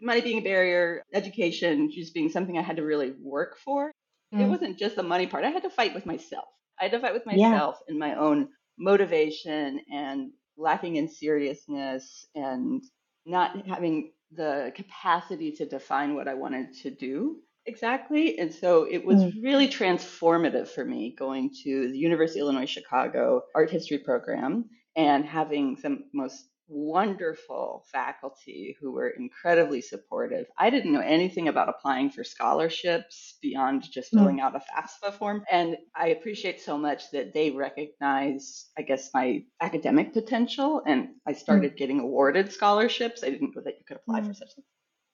Money 0.00 0.20
being 0.20 0.38
a 0.38 0.42
barrier, 0.42 1.02
education 1.12 1.90
just 1.90 2.14
being 2.14 2.30
something 2.30 2.56
I 2.56 2.62
had 2.62 2.76
to 2.76 2.84
really 2.84 3.12
work 3.20 3.56
for. 3.64 3.92
Mm. 4.34 4.40
It 4.40 4.48
wasn't 4.48 4.78
just 4.78 4.96
the 4.96 5.02
money 5.02 5.26
part. 5.26 5.44
I 5.44 5.50
had 5.50 5.62
to 5.64 5.70
fight 5.70 5.94
with 5.94 6.06
myself. 6.06 6.48
I 6.80 6.84
had 6.84 6.92
to 6.92 7.00
fight 7.00 7.14
with 7.14 7.26
myself 7.26 7.76
yeah. 7.80 7.90
and 7.92 7.98
my 7.98 8.14
own 8.14 8.48
motivation 8.78 9.80
and 9.92 10.30
lacking 10.56 10.96
in 10.96 11.08
seriousness 11.08 12.26
and 12.34 12.82
not 13.26 13.66
having 13.66 14.12
the 14.32 14.72
capacity 14.76 15.52
to 15.52 15.66
define 15.66 16.14
what 16.14 16.28
I 16.28 16.34
wanted 16.34 16.74
to 16.82 16.90
do 16.90 17.38
exactly. 17.68 18.38
And 18.38 18.52
so 18.52 18.84
it 18.84 19.04
was 19.04 19.22
mm. 19.22 19.32
really 19.42 19.68
transformative 19.68 20.68
for 20.68 20.84
me 20.84 21.14
going 21.16 21.50
to 21.64 21.88
the 21.92 21.98
University 21.98 22.40
of 22.40 22.44
Illinois 22.44 22.66
Chicago 22.66 23.42
art 23.54 23.70
history 23.70 23.98
program 23.98 24.64
and 24.98 25.24
having 25.24 25.76
some 25.76 26.04
most 26.12 26.44
wonderful 26.68 27.84
faculty 27.90 28.76
who 28.80 28.92
were 28.92 29.08
incredibly 29.08 29.80
supportive. 29.80 30.46
I 30.58 30.68
didn't 30.68 30.92
know 30.92 31.00
anything 31.00 31.48
about 31.48 31.70
applying 31.70 32.10
for 32.10 32.24
scholarships 32.24 33.38
beyond 33.40 33.84
just 33.90 34.10
hmm. 34.10 34.18
filling 34.18 34.40
out 34.40 34.56
a 34.56 34.58
FAFSA 34.58 35.14
form. 35.14 35.44
And 35.50 35.76
I 35.96 36.08
appreciate 36.08 36.60
so 36.60 36.76
much 36.76 37.10
that 37.12 37.32
they 37.32 37.52
recognize, 37.52 38.66
I 38.76 38.82
guess, 38.82 39.10
my 39.14 39.44
academic 39.60 40.12
potential. 40.12 40.82
And 40.84 41.10
I 41.26 41.32
hmm. 41.32 41.38
started 41.38 41.76
getting 41.76 42.00
awarded 42.00 42.52
scholarships. 42.52 43.22
I 43.22 43.30
didn't 43.30 43.54
know 43.56 43.62
that 43.64 43.78
you 43.78 43.84
could 43.86 43.98
apply 43.98 44.20
for 44.20 44.26
hmm. 44.26 44.32
such 44.32 44.54
things 44.54 44.66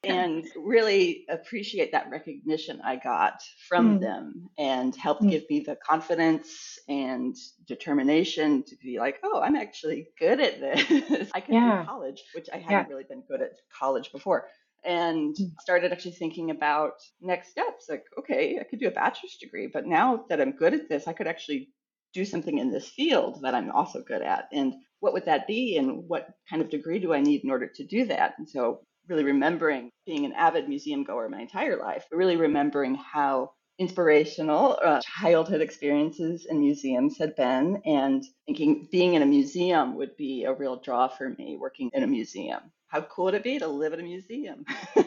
and 0.07 0.45
really 0.57 1.25
appreciate 1.29 1.93
that 1.93 2.11
recognition 2.11 2.81
I 2.85 2.97
got 2.97 3.43
from 3.69 3.99
mm. 3.99 4.01
them 4.01 4.49
and 4.59 4.95
helped 4.95 5.23
mm. 5.23 5.31
give 5.31 5.45
me 5.49 5.61
the 5.61 5.77
confidence 5.77 6.79
and 6.89 7.37
determination 7.67 8.63
to 8.65 8.77
be 8.83 8.99
like, 8.99 9.21
oh, 9.23 9.41
I'm 9.41 9.57
actually 9.57 10.09
good 10.19 10.41
at 10.41 10.61
this. 10.61 11.31
I 11.35 11.41
can 11.41 11.55
yeah. 11.55 11.81
do 11.81 11.87
college, 11.87 12.23
which 12.35 12.49
I 12.53 12.59
hadn't 12.59 12.71
yeah. 12.71 12.87
really 12.89 13.05
been 13.09 13.23
good 13.29 13.43
at 13.43 13.53
college 13.79 14.13
before. 14.13 14.49
And 14.85 15.35
mm. 15.35 15.53
started 15.61 15.93
actually 15.93 16.13
thinking 16.13 16.51
about 16.51 16.95
next 17.21 17.51
steps. 17.51 17.87
Like, 17.89 18.05
okay, 18.19 18.59
I 18.61 18.65
could 18.65 18.81
do 18.81 18.89
a 18.89 18.93
bachelor's 18.93 19.37
degree, 19.41 19.71
but 19.73 19.87
now 19.87 20.25
that 20.29 20.41
I'm 20.41 20.53
good 20.53 20.75
at 20.75 20.89
this, 20.89 21.09
I 21.09 21.13
could 21.13 21.27
actually 21.27 21.71
do 22.13 22.25
something 22.25 22.59
in 22.59 22.71
this 22.71 22.89
field 22.89 23.41
that 23.43 23.55
I'm 23.55 23.71
also 23.71 24.03
good 24.03 24.23
at. 24.23 24.49
And 24.53 24.75
what 25.01 25.13
would 25.13 25.27
that 25.27 25.47
be? 25.47 25.77
And 25.77 26.05
what 26.09 26.29
kind 26.49 26.63
of 26.63 26.71
degree 26.71 26.99
do 26.99 27.13
I 27.13 27.21
need 27.21 27.45
in 27.45 27.51
order 27.51 27.67
to 27.67 27.85
do 27.85 28.07
that? 28.07 28.35
And 28.39 28.49
so 28.49 28.81
really 29.09 29.25
remembering 29.25 29.91
being 30.07 30.25
an 30.25 30.33
avid 30.33 30.69
museum 30.69 31.05
goer 31.05 31.29
my 31.29 31.41
entire 31.41 31.79
life, 31.79 32.07
but 32.11 32.17
really 32.17 32.37
remembering 32.37 32.95
how 32.95 33.53
inspirational 33.79 34.79
uh, 34.85 35.01
childhood 35.01 35.61
experiences 35.61 36.47
in 36.49 36.61
museums 36.61 37.19
had 37.19 37.35
been 37.35 37.83
and 37.85 38.25
thinking 38.47 38.89
being 38.93 39.15
in 39.15 39.23
a 39.23 39.27
museum 39.27 39.97
would 39.97 40.17
be 40.17 40.45
a 40.45 40.53
real 40.53 40.77
draw 40.77 41.09
for 41.09 41.31
me 41.31 41.57
working 41.61 41.91
in 41.93 42.05
a 42.05 42.07
museum. 42.07 42.61
How 42.87 43.01
cool 43.03 43.27
would 43.27 43.35
it 43.35 43.43
be 43.43 43.59
to 43.59 43.67
live 43.67 43.93
in 43.93 44.01
a 44.01 44.05
museum? 44.05 44.65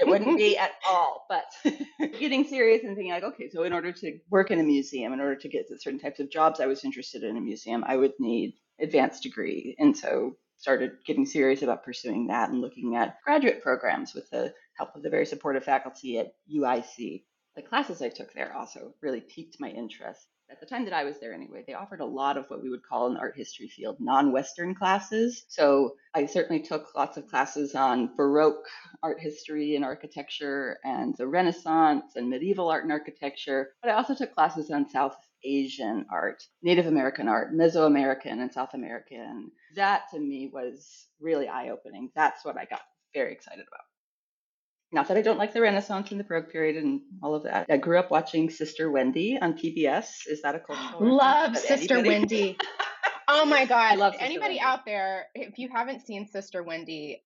It 0.00 0.06
wouldn't 0.06 0.36
be 0.36 0.56
at 0.56 0.72
all 0.86 1.26
but 1.28 1.46
getting 2.20 2.44
serious 2.44 2.84
and 2.84 2.94
thinking 2.94 3.12
like 3.12 3.24
okay 3.24 3.48
so 3.48 3.64
in 3.64 3.72
order 3.72 3.90
to 3.90 4.18
work 4.30 4.50
in 4.50 4.60
a 4.60 4.62
museum 4.62 5.12
in 5.12 5.20
order 5.20 5.34
to 5.34 5.48
get 5.48 5.66
certain 5.80 5.98
types 5.98 6.20
of 6.20 6.30
jobs 6.30 6.60
i 6.60 6.66
was 6.66 6.84
interested 6.84 7.24
in 7.24 7.36
a 7.36 7.40
museum 7.40 7.82
i 7.86 7.96
would 7.96 8.12
need 8.20 8.54
advanced 8.80 9.22
degree. 9.22 9.76
And 9.78 9.96
so 9.96 10.36
started 10.58 10.92
getting 11.06 11.24
serious 11.24 11.62
about 11.62 11.84
pursuing 11.84 12.26
that 12.26 12.50
and 12.50 12.60
looking 12.60 12.96
at 12.96 13.22
graduate 13.24 13.62
programs 13.62 14.14
with 14.14 14.28
the 14.30 14.52
help 14.76 14.94
of 14.94 15.02
the 15.02 15.10
very 15.10 15.26
supportive 15.26 15.64
faculty 15.64 16.18
at 16.18 16.34
UIC. 16.52 17.24
The 17.56 17.62
classes 17.62 18.02
I 18.02 18.08
took 18.08 18.32
there 18.34 18.54
also 18.54 18.94
really 19.00 19.20
piqued 19.20 19.56
my 19.58 19.68
interest. 19.68 20.26
At 20.50 20.60
the 20.60 20.66
time 20.66 20.84
that 20.84 20.94
I 20.94 21.04
was 21.04 21.18
there, 21.20 21.34
anyway, 21.34 21.62
they 21.66 21.74
offered 21.74 22.00
a 22.00 22.06
lot 22.06 22.38
of 22.38 22.46
what 22.48 22.62
we 22.62 22.70
would 22.70 22.82
call 22.82 23.06
in 23.06 23.14
the 23.14 23.20
art 23.20 23.36
history 23.36 23.68
field 23.68 23.96
non 24.00 24.32
Western 24.32 24.74
classes. 24.74 25.44
So 25.48 25.96
I 26.14 26.24
certainly 26.24 26.62
took 26.62 26.94
lots 26.96 27.18
of 27.18 27.26
classes 27.26 27.74
on 27.74 28.14
Baroque 28.16 28.66
art 29.02 29.20
history 29.20 29.76
and 29.76 29.84
architecture 29.84 30.78
and 30.84 31.14
the 31.18 31.26
Renaissance 31.26 32.16
and 32.16 32.30
medieval 32.30 32.70
art 32.70 32.84
and 32.84 32.92
architecture. 32.92 33.74
But 33.82 33.90
I 33.90 33.94
also 33.94 34.14
took 34.14 34.34
classes 34.34 34.70
on 34.70 34.88
South 34.88 35.16
Asian 35.44 36.06
art, 36.10 36.42
Native 36.62 36.86
American 36.86 37.28
art, 37.28 37.52
Mesoamerican 37.52 38.40
and 38.40 38.52
South 38.52 38.72
American. 38.72 39.50
That 39.76 40.10
to 40.12 40.18
me 40.18 40.50
was 40.52 41.06
really 41.20 41.48
eye 41.48 41.70
opening. 41.70 42.10
That's 42.14 42.44
what 42.44 42.56
I 42.56 42.64
got 42.64 42.80
very 43.14 43.32
excited 43.32 43.64
about. 43.66 43.84
Not 44.90 45.08
that 45.08 45.18
I 45.18 45.22
don't 45.22 45.38
like 45.38 45.52
the 45.52 45.60
Renaissance 45.60 46.10
and 46.10 46.18
the 46.18 46.24
Baroque 46.24 46.50
period 46.50 46.82
and 46.82 47.02
all 47.22 47.34
of 47.34 47.42
that. 47.42 47.66
I 47.68 47.76
grew 47.76 47.98
up 47.98 48.10
watching 48.10 48.48
Sister 48.48 48.90
Wendy 48.90 49.38
on 49.40 49.52
PBS. 49.52 50.26
Is 50.26 50.40
that 50.42 50.54
a 50.54 50.60
cultural? 50.60 51.16
Love 51.16 51.56
Sister 51.58 51.98
anybody? 51.98 52.08
Wendy. 52.08 52.58
oh 53.28 53.44
my 53.44 53.64
God. 53.66 53.98
Love 53.98 54.14
anybody 54.18 54.54
Wendy. 54.54 54.60
out 54.60 54.86
there, 54.86 55.26
if 55.34 55.58
you 55.58 55.68
haven't 55.68 56.06
seen 56.06 56.26
Sister 56.26 56.62
Wendy, 56.62 57.22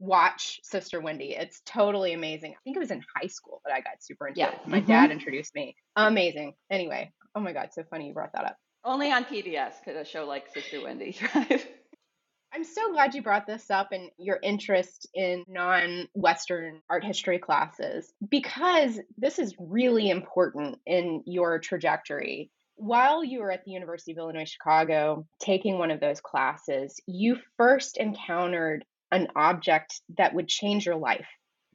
watch 0.00 0.58
Sister 0.64 1.00
Wendy. 1.00 1.36
It's 1.36 1.62
totally 1.64 2.12
amazing. 2.12 2.52
I 2.52 2.58
think 2.64 2.76
it 2.76 2.80
was 2.80 2.90
in 2.90 3.02
high 3.16 3.28
school 3.28 3.60
that 3.64 3.72
I 3.72 3.80
got 3.80 4.02
super 4.02 4.26
into 4.26 4.40
yeah. 4.40 4.50
it. 4.50 4.66
My 4.66 4.78
mm-hmm. 4.78 4.88
dad 4.88 5.10
introduced 5.12 5.54
me. 5.54 5.76
Amazing. 5.94 6.54
Anyway, 6.70 7.12
oh 7.36 7.40
my 7.40 7.52
God, 7.52 7.68
so 7.72 7.84
funny 7.88 8.08
you 8.08 8.14
brought 8.14 8.32
that 8.32 8.46
up. 8.46 8.56
Only 8.86 9.10
on 9.10 9.24
PBS 9.24 9.82
could 9.84 9.96
a 9.96 10.04
show 10.04 10.26
like 10.26 10.48
Sister 10.54 10.80
Wendy 10.80 11.10
thrive. 11.10 11.66
I'm 12.54 12.62
so 12.62 12.92
glad 12.92 13.16
you 13.16 13.20
brought 13.20 13.44
this 13.44 13.68
up 13.68 13.90
and 13.90 14.10
your 14.16 14.38
interest 14.40 15.08
in 15.12 15.44
non 15.48 16.06
Western 16.14 16.80
art 16.88 17.02
history 17.02 17.40
classes 17.40 18.14
because 18.30 19.00
this 19.18 19.40
is 19.40 19.56
really 19.58 20.08
important 20.08 20.78
in 20.86 21.24
your 21.26 21.58
trajectory. 21.58 22.52
While 22.76 23.24
you 23.24 23.40
were 23.40 23.50
at 23.50 23.64
the 23.64 23.72
University 23.72 24.12
of 24.12 24.18
Illinois 24.18 24.48
Chicago 24.48 25.26
taking 25.40 25.78
one 25.78 25.90
of 25.90 25.98
those 25.98 26.20
classes, 26.20 27.00
you 27.08 27.38
first 27.56 27.96
encountered 27.96 28.84
an 29.10 29.26
object 29.34 30.00
that 30.16 30.32
would 30.32 30.46
change 30.46 30.86
your 30.86 30.96
life. 30.96 31.26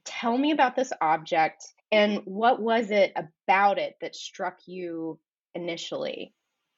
Tell 0.06 0.36
me 0.38 0.50
about 0.50 0.76
this 0.76 0.94
object 1.02 1.62
and 1.92 2.22
what 2.24 2.58
was 2.58 2.90
it 2.90 3.12
about 3.14 3.78
it 3.78 3.96
that 4.00 4.16
struck 4.16 4.60
you 4.64 5.18
initially? 5.54 6.32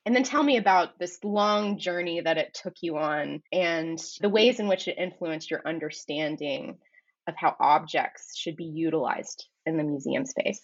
And 0.07 0.15
then 0.15 0.23
tell 0.23 0.43
me 0.43 0.59
about 0.59 0.99
this 0.99 1.19
long 1.25 1.79
journey 1.79 2.21
that 2.21 2.37
it 2.37 2.53
took 2.55 2.75
you 2.83 2.99
on 2.99 3.43
and 3.51 3.99
the 4.21 4.29
ways 4.29 4.61
in 4.61 4.69
which 4.69 4.87
it 4.87 4.99
influenced 4.99 5.51
your 5.51 5.63
understanding 5.67 6.79
of 7.27 7.35
how 7.37 7.57
objects 7.59 8.37
should 8.37 8.57
be 8.57 8.65
utilized 8.65 9.47
in 9.65 9.79
the 9.79 9.83
museum 9.83 10.27
space. 10.27 10.61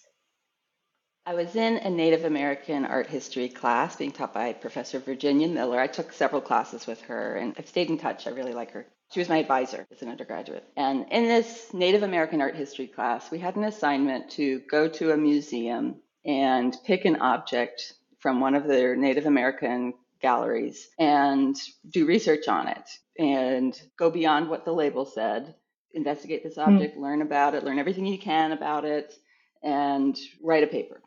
I 1.24 1.34
was 1.34 1.54
in 1.56 1.76
a 1.76 1.90
Native 1.90 2.24
American 2.24 2.84
art 2.84 3.06
history 3.06 3.48
class 3.48 3.96
being 3.96 4.10
taught 4.10 4.34
by 4.34 4.52
Professor 4.52 4.98
Virginia 4.98 5.48
Miller. 5.48 5.78
I 5.80 5.86
took 5.86 6.12
several 6.12 6.42
classes 6.42 6.86
with 6.86 7.00
her 7.02 7.36
and 7.36 7.54
I've 7.58 7.68
stayed 7.68 7.88
in 7.88 7.98
touch. 7.98 8.26
I 8.26 8.30
really 8.30 8.52
like 8.54 8.72
her. 8.72 8.86
She 9.12 9.20
was 9.20 9.28
my 9.28 9.38
advisor 9.38 9.86
as 9.90 10.02
an 10.02 10.08
undergraduate. 10.08 10.64
And 10.76 11.06
in 11.10 11.24
this 11.24 11.72
Native 11.72 12.02
American 12.02 12.40
art 12.40 12.56
history 12.56 12.86
class, 12.86 13.30
we 13.30 13.38
had 13.38 13.56
an 13.56 13.64
assignment 13.64 14.30
to 14.32 14.60
go 14.70 14.88
to 14.88 15.12
a 15.12 15.16
museum 15.16 15.96
and 16.24 16.76
pick 16.84 17.04
an 17.04 17.16
object 17.16 17.94
from 18.20 18.40
one 18.40 18.54
of 18.54 18.66
their 18.66 18.96
Native 18.96 19.26
American 19.26 19.94
galleries 20.20 20.88
and 20.98 21.56
do 21.88 22.06
research 22.06 22.48
on 22.48 22.68
it 22.68 22.88
and 23.18 23.80
go 23.98 24.10
beyond 24.10 24.48
what 24.48 24.64
the 24.64 24.72
label 24.72 25.04
said, 25.04 25.54
investigate 25.92 26.42
this 26.42 26.54
hmm. 26.54 26.60
object, 26.60 26.96
mm. 26.96 27.02
learn 27.02 27.22
about 27.22 27.54
it, 27.54 27.64
learn 27.64 27.78
everything 27.78 28.06
you 28.06 28.18
can 28.18 28.52
about 28.52 28.84
it, 28.84 29.12
and 29.62 30.16
write 30.42 30.64
a 30.64 30.68
paper. 30.68 31.00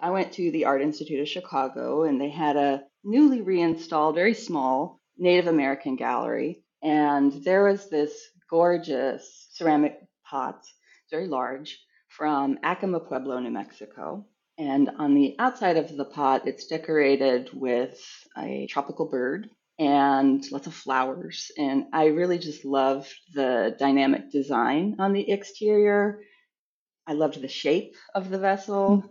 I 0.00 0.10
went 0.10 0.32
to 0.32 0.50
the 0.50 0.64
Art 0.64 0.82
Institute 0.82 1.20
of 1.20 1.28
Chicago 1.28 2.02
and 2.02 2.20
they 2.20 2.30
had 2.30 2.56
a 2.56 2.82
newly 3.04 3.40
reinstalled, 3.42 4.14
very 4.14 4.34
small 4.34 5.00
Native 5.16 5.46
American 5.46 5.96
gallery 5.96 6.64
and 6.84 7.32
there 7.44 7.64
was 7.64 7.88
this 7.88 8.12
gorgeous 8.50 9.48
ceramic 9.52 9.98
pot, 10.22 10.62
very 11.10 11.26
large, 11.26 11.80
from 12.08 12.58
Acoma 12.62 13.00
Pueblo, 13.00 13.40
New 13.40 13.50
Mexico. 13.50 14.26
And 14.56 14.90
on 14.98 15.14
the 15.14 15.34
outside 15.38 15.76
of 15.76 15.96
the 15.96 16.04
pot, 16.04 16.46
it's 16.46 16.66
decorated 16.66 17.50
with 17.52 18.00
a 18.38 18.66
tropical 18.68 19.06
bird 19.06 19.50
and 19.78 20.44
lots 20.52 20.66
of 20.66 20.74
flowers. 20.74 21.50
And 21.58 21.86
I 21.92 22.06
really 22.06 22.38
just 22.38 22.64
loved 22.64 23.12
the 23.34 23.74
dynamic 23.78 24.30
design 24.30 24.96
on 25.00 25.12
the 25.12 25.28
exterior. 25.30 26.20
I 27.06 27.14
loved 27.14 27.40
the 27.40 27.48
shape 27.48 27.96
of 28.14 28.30
the 28.30 28.38
vessel. 28.38 28.98
Mm-hmm. 28.98 29.08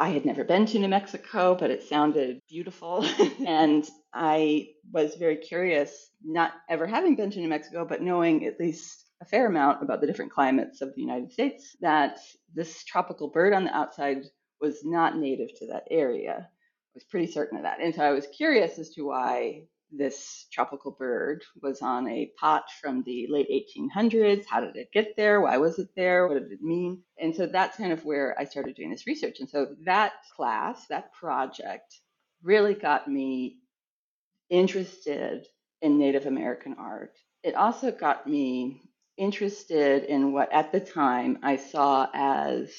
I 0.00 0.10
had 0.10 0.24
never 0.24 0.44
been 0.44 0.64
to 0.66 0.78
New 0.78 0.88
Mexico, 0.88 1.56
but 1.56 1.72
it 1.72 1.82
sounded 1.82 2.40
beautiful. 2.48 3.04
and 3.46 3.84
I 4.14 4.68
was 4.92 5.16
very 5.16 5.36
curious, 5.36 6.10
not 6.24 6.52
ever 6.70 6.86
having 6.86 7.16
been 7.16 7.32
to 7.32 7.40
New 7.40 7.48
Mexico, 7.48 7.84
but 7.84 8.00
knowing 8.00 8.46
at 8.46 8.60
least 8.60 9.06
a 9.20 9.24
fair 9.24 9.48
amount 9.48 9.82
about 9.82 10.00
the 10.00 10.06
different 10.06 10.30
climates 10.30 10.82
of 10.82 10.94
the 10.94 11.00
United 11.00 11.32
States, 11.32 11.76
that 11.80 12.18
this 12.54 12.84
tropical 12.84 13.28
bird 13.28 13.52
on 13.52 13.64
the 13.64 13.76
outside 13.76 14.22
was 14.60 14.84
not 14.84 15.16
native 15.16 15.54
to 15.58 15.66
that 15.68 15.84
area. 15.90 16.48
I 16.48 16.94
was 16.94 17.04
pretty 17.04 17.30
certain 17.30 17.58
of 17.58 17.64
that. 17.64 17.80
And 17.80 17.94
so 17.94 18.02
I 18.02 18.10
was 18.12 18.26
curious 18.26 18.78
as 18.78 18.90
to 18.90 19.02
why 19.02 19.64
this 19.90 20.46
tropical 20.52 20.90
bird 20.90 21.42
was 21.62 21.80
on 21.80 22.08
a 22.08 22.30
pot 22.38 22.64
from 22.80 23.02
the 23.04 23.26
late 23.30 23.48
1800s. 23.50 24.44
How 24.46 24.60
did 24.60 24.76
it 24.76 24.92
get 24.92 25.16
there? 25.16 25.40
Why 25.40 25.56
was 25.56 25.78
it 25.78 25.88
there? 25.96 26.28
What 26.28 26.34
did 26.34 26.52
it 26.52 26.62
mean? 26.62 27.02
And 27.18 27.34
so 27.34 27.46
that's 27.46 27.76
kind 27.76 27.92
of 27.92 28.04
where 28.04 28.38
I 28.38 28.44
started 28.44 28.76
doing 28.76 28.90
this 28.90 29.06
research. 29.06 29.40
And 29.40 29.48
so 29.48 29.74
that 29.84 30.12
class, 30.36 30.86
that 30.88 31.12
project, 31.14 32.00
really 32.42 32.74
got 32.74 33.08
me 33.08 33.58
interested 34.50 35.46
in 35.80 35.98
Native 35.98 36.26
American 36.26 36.76
art. 36.78 37.14
It 37.42 37.54
also 37.54 37.90
got 37.90 38.26
me 38.26 38.82
interested 39.16 40.04
in 40.04 40.32
what 40.32 40.52
at 40.52 40.72
the 40.72 40.80
time 40.80 41.38
I 41.42 41.56
saw 41.56 42.08
as 42.14 42.72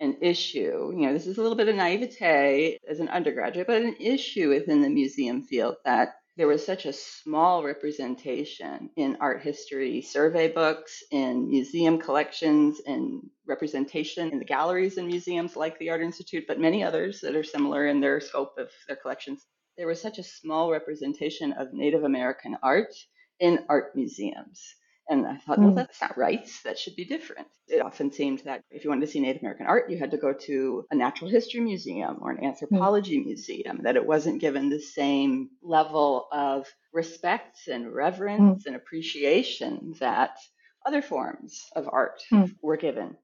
an 0.00 0.16
issue. 0.20 0.92
You 0.94 1.06
know, 1.06 1.12
this 1.12 1.26
is 1.26 1.38
a 1.38 1.42
little 1.42 1.56
bit 1.56 1.68
of 1.68 1.76
naivete 1.76 2.78
as 2.88 3.00
an 3.00 3.08
undergraduate, 3.08 3.66
but 3.66 3.82
an 3.82 3.96
issue 3.98 4.48
within 4.48 4.82
the 4.82 4.88
museum 4.88 5.42
field 5.42 5.76
that 5.84 6.14
there 6.36 6.46
was 6.46 6.64
such 6.64 6.86
a 6.86 6.92
small 6.92 7.64
representation 7.64 8.90
in 8.94 9.16
art 9.20 9.42
history 9.42 10.02
survey 10.02 10.46
books, 10.46 11.02
in 11.10 11.50
museum 11.50 11.98
collections, 11.98 12.80
and 12.86 13.22
representation 13.44 14.30
in 14.30 14.38
the 14.38 14.44
galleries 14.44 14.98
and 14.98 15.08
museums 15.08 15.56
like 15.56 15.76
the 15.80 15.90
Art 15.90 16.00
Institute, 16.00 16.44
but 16.46 16.60
many 16.60 16.84
others 16.84 17.20
that 17.22 17.34
are 17.34 17.42
similar 17.42 17.88
in 17.88 18.00
their 18.00 18.20
scope 18.20 18.56
of 18.56 18.70
their 18.86 18.94
collections. 18.94 19.44
There 19.76 19.88
was 19.88 20.00
such 20.00 20.18
a 20.18 20.22
small 20.22 20.70
representation 20.70 21.52
of 21.52 21.72
Native 21.72 22.04
American 22.04 22.56
art 22.62 22.94
in 23.40 23.64
art 23.68 23.96
museums. 23.96 24.62
And 25.10 25.26
I 25.26 25.36
thought, 25.36 25.58
well, 25.58 25.70
hmm. 25.70 25.76
that's 25.76 26.00
not 26.00 26.18
right. 26.18 26.46
That 26.64 26.78
should 26.78 26.94
be 26.94 27.06
different. 27.06 27.48
It 27.66 27.80
often 27.80 28.12
seemed 28.12 28.40
that 28.40 28.62
if 28.70 28.84
you 28.84 28.90
wanted 28.90 29.06
to 29.06 29.12
see 29.12 29.20
Native 29.20 29.42
American 29.42 29.66
art, 29.66 29.90
you 29.90 29.98
had 29.98 30.10
to 30.10 30.18
go 30.18 30.34
to 30.34 30.84
a 30.90 30.94
natural 30.94 31.30
history 31.30 31.60
museum 31.60 32.18
or 32.20 32.30
an 32.30 32.44
anthropology 32.44 33.18
mm. 33.18 33.24
museum, 33.24 33.80
that 33.84 33.96
it 33.96 34.06
wasn't 34.06 34.40
given 34.40 34.68
the 34.68 34.80
same 34.80 35.48
level 35.62 36.28
of 36.30 36.66
respect 36.92 37.58
and 37.68 37.94
reverence 37.94 38.64
mm. 38.64 38.66
and 38.66 38.76
appreciation 38.76 39.94
that 40.00 40.36
other 40.84 41.00
forms 41.00 41.64
of 41.74 41.88
art 41.90 42.20
mm. 42.30 42.54
were 42.62 42.76
given. 42.76 43.16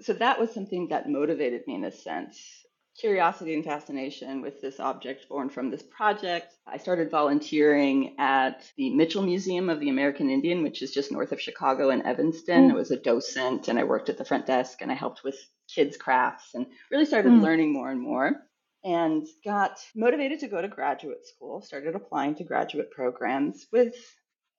So 0.00 0.14
that 0.14 0.38
was 0.38 0.52
something 0.52 0.88
that 0.88 1.08
motivated 1.08 1.62
me 1.66 1.74
in 1.74 1.84
a 1.84 1.92
sense 1.92 2.38
curiosity 2.98 3.54
and 3.54 3.64
fascination 3.64 4.40
with 4.40 4.60
this 4.60 4.80
object 4.80 5.28
born 5.28 5.48
from 5.50 5.70
this 5.70 5.82
project. 5.82 6.54
I 6.66 6.78
started 6.78 7.10
volunteering 7.10 8.14
at 8.18 8.70
the 8.76 8.94
Mitchell 8.94 9.22
Museum 9.22 9.68
of 9.68 9.80
the 9.80 9.90
American 9.90 10.30
Indian, 10.30 10.62
which 10.62 10.82
is 10.82 10.92
just 10.92 11.12
north 11.12 11.32
of 11.32 11.40
Chicago 11.40 11.90
in 11.90 12.06
Evanston. 12.06 12.68
Mm. 12.68 12.72
I 12.72 12.74
was 12.74 12.90
a 12.90 12.96
docent 12.96 13.68
and 13.68 13.78
I 13.78 13.84
worked 13.84 14.08
at 14.08 14.18
the 14.18 14.24
front 14.24 14.46
desk 14.46 14.80
and 14.80 14.90
I 14.90 14.94
helped 14.94 15.24
with 15.24 15.36
kids' 15.68 15.96
crafts 15.96 16.54
and 16.54 16.66
really 16.90 17.06
started 17.06 17.32
mm. 17.32 17.42
learning 17.42 17.72
more 17.72 17.90
and 17.90 18.00
more 18.00 18.32
and 18.84 19.26
got 19.44 19.80
motivated 19.94 20.38
to 20.40 20.48
go 20.48 20.62
to 20.62 20.68
graduate 20.68 21.26
school, 21.26 21.60
started 21.60 21.96
applying 21.96 22.36
to 22.36 22.44
graduate 22.44 22.90
programs 22.92 23.66
with 23.72 23.94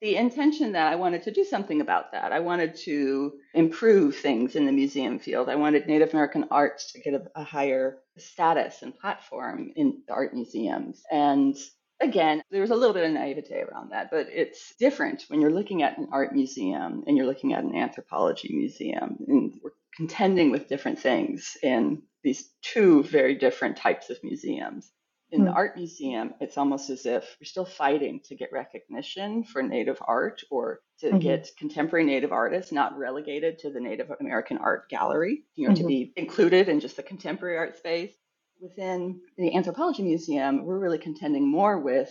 the 0.01 0.16
intention 0.16 0.74
that 0.74 0.92
I 0.92 0.96
wanted 0.96 1.24
to 1.24 1.32
do 1.32 1.44
something 1.44 1.82
about 1.82 2.12
that. 2.12 2.32
I 2.32 2.39
wanted 2.39 2.75
to 2.86 3.34
improve 3.54 4.16
things 4.16 4.56
in 4.56 4.66
the 4.66 4.72
museum 4.72 5.18
field. 5.18 5.50
I 5.50 5.56
wanted 5.56 5.88
Native 5.88 6.13
American 6.13 6.46
arts 6.51 6.92
to 6.92 7.00
get 7.00 7.16
a, 7.16 7.24
a 7.36 7.44
higher 7.44 7.98
status 8.18 8.84
and 8.84 8.98
platform 8.98 9.72
in 9.75 10.04
art 10.10 10.34
museums. 10.36 11.01
And 11.12 11.56
again, 12.00 12.44
there 12.51 12.62
was 12.62 12.70
a 12.70 12.75
little 12.75 12.94
bit 12.94 13.06
of 13.06 13.12
naivete 13.12 13.62
around 13.62 13.92
that, 13.92 14.12
but 14.12 14.27
it's 14.30 14.75
different 14.80 15.25
when 15.30 15.42
you're 15.42 15.51
looking 15.51 15.82
at 15.82 15.98
an 15.98 16.10
art 16.12 16.34
museum 16.34 17.04
and 17.08 17.18
you're 17.18 17.25
looking 17.25 17.54
at 17.54 17.63
an 17.63 17.75
anthropology 17.75 18.54
museum. 18.54 19.18
And 19.27 19.54
we're 19.63 19.72
contending 19.96 20.51
with 20.51 20.70
different 20.70 21.00
things 21.00 21.58
in 21.63 22.04
these 22.24 22.51
two 22.62 23.04
very 23.04 23.36
different 23.36 23.77
types 23.77 24.12
of 24.12 24.18
museums 24.24 24.92
in 25.32 25.44
the 25.44 25.52
hmm. 25.52 25.58
art 25.58 25.76
museum, 25.76 26.34
it's 26.40 26.58
almost 26.58 26.90
as 26.90 27.06
if 27.06 27.36
we're 27.40 27.46
still 27.46 27.66
fighting 27.66 28.22
to 28.26 28.36
get 28.36 28.50
recognition 28.54 29.44
for 29.44 29.62
Native 29.62 30.02
art 30.08 30.42
or 30.50 30.80
to 31.00 31.08
mm-hmm. 31.08 31.20
get 31.20 31.50
contemporary 31.58 32.06
Native 32.06 32.32
artists 32.32 32.72
not 32.72 32.98
relegated 32.98 33.60
to 33.60 33.70
the 33.70 33.80
Native 33.80 34.10
American 34.22 34.58
art 34.58 34.90
gallery, 34.90 35.44
you 35.56 35.68
know, 35.68 35.74
mm-hmm. 35.74 35.84
to 35.84 35.88
be 35.88 36.14
included 36.16 36.70
in 36.70 36.80
just 36.80 36.96
the 36.96 37.04
contemporary 37.04 37.58
art 37.58 37.78
space. 37.78 38.14
Within 38.62 39.20
the 39.38 39.54
Anthropology 39.56 40.02
Museum, 40.02 40.66
we're 40.66 40.80
really 40.80 40.98
contending 40.98 41.48
more 41.48 41.78
with 41.78 42.10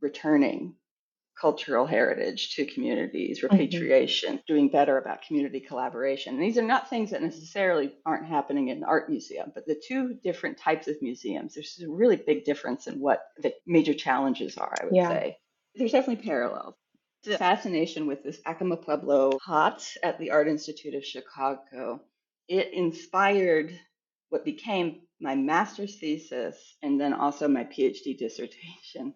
returning 0.00 0.74
cultural 1.40 1.86
heritage 1.86 2.54
to 2.54 2.64
communities, 2.64 3.40
mm-hmm. 3.40 3.54
repatriation, 3.54 4.34
mm-hmm. 4.34 4.44
doing 4.46 4.68
better 4.68 4.98
about 4.98 5.22
community 5.22 5.60
collaboration. 5.60 6.34
And 6.34 6.42
these 6.42 6.58
are 6.58 6.62
not 6.62 6.88
things 6.88 7.10
that 7.10 7.22
necessarily 7.22 7.92
aren't 8.04 8.26
happening 8.26 8.68
in 8.68 8.78
an 8.78 8.84
art 8.84 9.10
museum, 9.10 9.52
but 9.54 9.66
the 9.66 9.80
two 9.86 10.14
different 10.22 10.58
types 10.58 10.88
of 10.88 10.96
museums, 11.02 11.54
there's 11.54 11.80
a 11.82 11.90
really 11.90 12.16
big 12.16 12.44
difference 12.44 12.86
in 12.86 13.00
what 13.00 13.20
the 13.38 13.52
major 13.66 13.94
challenges 13.94 14.56
are, 14.56 14.74
I 14.80 14.84
would 14.84 14.96
yeah. 14.96 15.08
say. 15.08 15.38
There's 15.74 15.92
definitely 15.92 16.24
parallels. 16.24 16.74
The 17.24 17.36
fascination 17.36 18.06
with 18.06 18.22
this 18.22 18.40
Acoma 18.46 18.76
Pueblo 18.76 19.38
pot 19.44 19.84
at 20.02 20.18
the 20.18 20.30
Art 20.30 20.48
Institute 20.48 20.94
of 20.94 21.04
Chicago, 21.04 22.00
it 22.48 22.72
inspired 22.72 23.78
what 24.28 24.44
became 24.44 25.00
my 25.20 25.34
master's 25.34 25.98
thesis 25.98 26.76
and 26.82 27.00
then 27.00 27.12
also 27.12 27.48
my 27.48 27.64
PhD 27.64 28.16
dissertation 28.16 29.14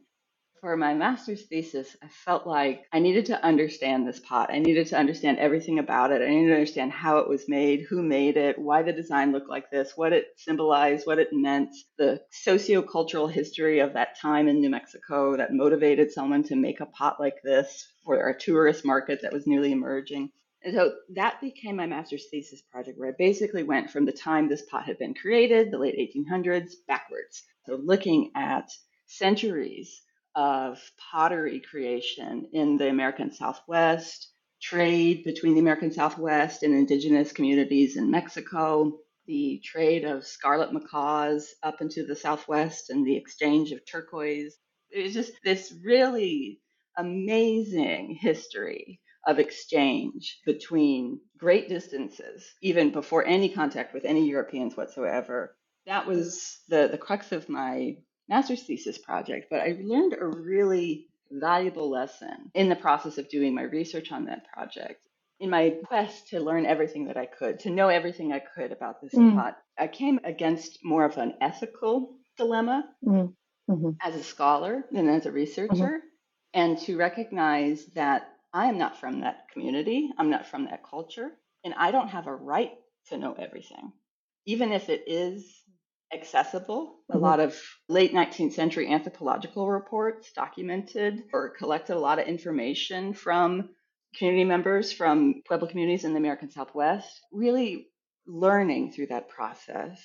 for 0.61 0.77
my 0.77 0.94
master's 0.94 1.42
thesis, 1.42 1.96
I 2.03 2.09
felt 2.09 2.46
like 2.46 2.85
I 2.92 2.99
needed 2.99 3.27
to 3.27 3.44
understand 3.44 4.07
this 4.07 4.20
pot. 4.20 4.51
I 4.53 4.59
needed 4.59 4.88
to 4.88 4.99
understand 4.99 5.38
everything 5.38 5.79
about 5.79 6.12
it. 6.12 6.20
I 6.20 6.29
needed 6.29 6.49
to 6.49 6.55
understand 6.55 6.92
how 6.92 7.18
it 7.18 7.29
was 7.29 7.49
made, 7.49 7.87
who 7.88 8.03
made 8.03 8.37
it, 8.37 8.59
why 8.59 8.83
the 8.83 8.92
design 8.92 9.33
looked 9.33 9.49
like 9.49 9.70
this, 9.70 9.96
what 9.96 10.12
it 10.12 10.27
symbolized, 10.37 11.07
what 11.07 11.18
it 11.18 11.29
meant, 11.33 11.75
the 11.96 12.20
sociocultural 12.46 13.31
history 13.31 13.81
of 13.81 13.94
that 13.94 14.18
time 14.20 14.49
in 14.49 14.61
New 14.61 14.70
Mexico 14.70 15.37
that 15.37 15.53
motivated 15.53 16.12
someone 16.12 16.42
to 16.44 16.57
make 16.57 16.81
a 16.81 16.87
pot 16.87 17.18
like 17.18 17.42
this 17.42 17.88
for 18.05 18.29
a 18.29 18.38
tourist 18.38 18.85
market 18.85 19.20
that 19.23 19.33
was 19.33 19.46
newly 19.46 19.73
emerging. 19.73 20.31
And 20.62 20.75
so 20.75 20.92
that 21.14 21.40
became 21.40 21.77
my 21.77 21.87
master's 21.87 22.27
thesis 22.31 22.61
project, 22.70 22.99
where 22.99 23.09
I 23.09 23.14
basically 23.16 23.62
went 23.62 23.90
from 23.90 24.05
the 24.05 24.12
time 24.12 24.49
this 24.49 24.66
pot 24.70 24.85
had 24.85 24.99
been 24.99 25.14
created, 25.14 25.70
the 25.70 25.79
late 25.79 25.96
1800s, 25.96 26.73
backwards. 26.87 27.44
So 27.64 27.77
looking 27.83 28.33
at 28.37 28.70
centuries 29.07 30.03
of 30.34 30.78
pottery 31.10 31.60
creation 31.60 32.48
in 32.52 32.76
the 32.76 32.88
American 32.88 33.32
Southwest, 33.32 34.32
trade 34.62 35.24
between 35.24 35.54
the 35.54 35.60
American 35.60 35.92
Southwest 35.92 36.62
and 36.62 36.74
indigenous 36.74 37.32
communities 37.32 37.96
in 37.96 38.10
Mexico, 38.10 38.98
the 39.26 39.60
trade 39.64 40.04
of 40.04 40.26
scarlet 40.26 40.72
macaws 40.72 41.54
up 41.62 41.80
into 41.80 42.04
the 42.04 42.16
Southwest 42.16 42.90
and 42.90 43.06
the 43.06 43.16
exchange 43.16 43.72
of 43.72 43.84
turquoise. 43.86 44.56
It's 44.90 45.14
just 45.14 45.32
this 45.44 45.72
really 45.84 46.60
amazing 46.96 48.18
history 48.20 49.00
of 49.26 49.38
exchange 49.38 50.40
between 50.46 51.20
great 51.38 51.68
distances, 51.68 52.52
even 52.62 52.90
before 52.90 53.24
any 53.26 53.48
contact 53.48 53.94
with 53.94 54.04
any 54.04 54.28
Europeans 54.28 54.76
whatsoever. 54.76 55.56
That 55.86 56.06
was 56.06 56.60
the, 56.68 56.88
the 56.90 56.98
crux 56.98 57.32
of 57.32 57.48
my 57.48 57.96
master's 58.30 58.62
thesis 58.62 58.96
project, 58.96 59.48
but 59.50 59.60
I 59.60 59.76
learned 59.82 60.14
a 60.18 60.24
really 60.24 61.08
valuable 61.30 61.90
lesson 61.90 62.50
in 62.54 62.68
the 62.68 62.76
process 62.76 63.18
of 63.18 63.28
doing 63.28 63.54
my 63.54 63.62
research 63.62 64.12
on 64.12 64.24
that 64.26 64.46
project. 64.52 65.00
In 65.40 65.50
my 65.50 65.74
quest 65.86 66.28
to 66.28 66.40
learn 66.40 66.66
everything 66.66 67.06
that 67.06 67.16
I 67.16 67.26
could, 67.26 67.60
to 67.60 67.70
know 67.70 67.88
everything 67.88 68.32
I 68.32 68.40
could 68.40 68.72
about 68.72 69.00
this 69.00 69.14
mm. 69.14 69.32
plot, 69.32 69.56
I 69.78 69.88
came 69.88 70.20
against 70.22 70.78
more 70.84 71.04
of 71.04 71.16
an 71.16 71.34
ethical 71.40 72.16
dilemma 72.36 72.84
mm. 73.04 73.32
hmm 73.68 73.90
as 74.02 74.14
a 74.14 74.22
scholar 74.22 74.84
than 74.90 75.08
as 75.08 75.26
a 75.26 75.32
researcher, 75.32 75.74
mm-hmm. 75.74 76.06
and 76.54 76.78
to 76.80 76.96
recognize 76.96 77.86
that 77.94 78.28
I 78.52 78.66
am 78.66 78.78
not 78.78 78.98
from 78.98 79.20
that 79.20 79.46
community, 79.52 80.10
I'm 80.18 80.30
not 80.30 80.46
from 80.46 80.64
that 80.64 80.82
culture, 80.84 81.30
and 81.64 81.74
I 81.74 81.90
don't 81.90 82.08
have 82.08 82.26
a 82.26 82.34
right 82.34 82.72
to 83.08 83.16
know 83.16 83.34
everything. 83.34 83.92
Even 84.46 84.72
if 84.72 84.88
it 84.88 85.04
is 85.06 85.60
accessible. 86.12 86.96
Mm-hmm. 87.11 87.16
A 87.16 87.20
lot 87.20 87.40
of 87.40 87.61
late 87.88 88.12
19th 88.12 88.53
century 88.53 88.92
anthropological 88.92 89.68
reports 89.68 90.33
documented 90.33 91.23
or 91.33 91.51
collected 91.51 91.96
a 91.96 92.01
lot 92.01 92.18
of 92.18 92.27
information 92.27 93.14
from 93.14 93.70
community 94.16 94.44
members 94.44 94.92
from 94.92 95.42
Pueblo 95.46 95.68
communities 95.68 96.05
in 96.05 96.12
the 96.12 96.18
American 96.18 96.51
Southwest, 96.51 97.20
really 97.33 97.88
learning 98.27 98.92
through 98.92 99.07
that 99.07 99.29
process 99.29 100.03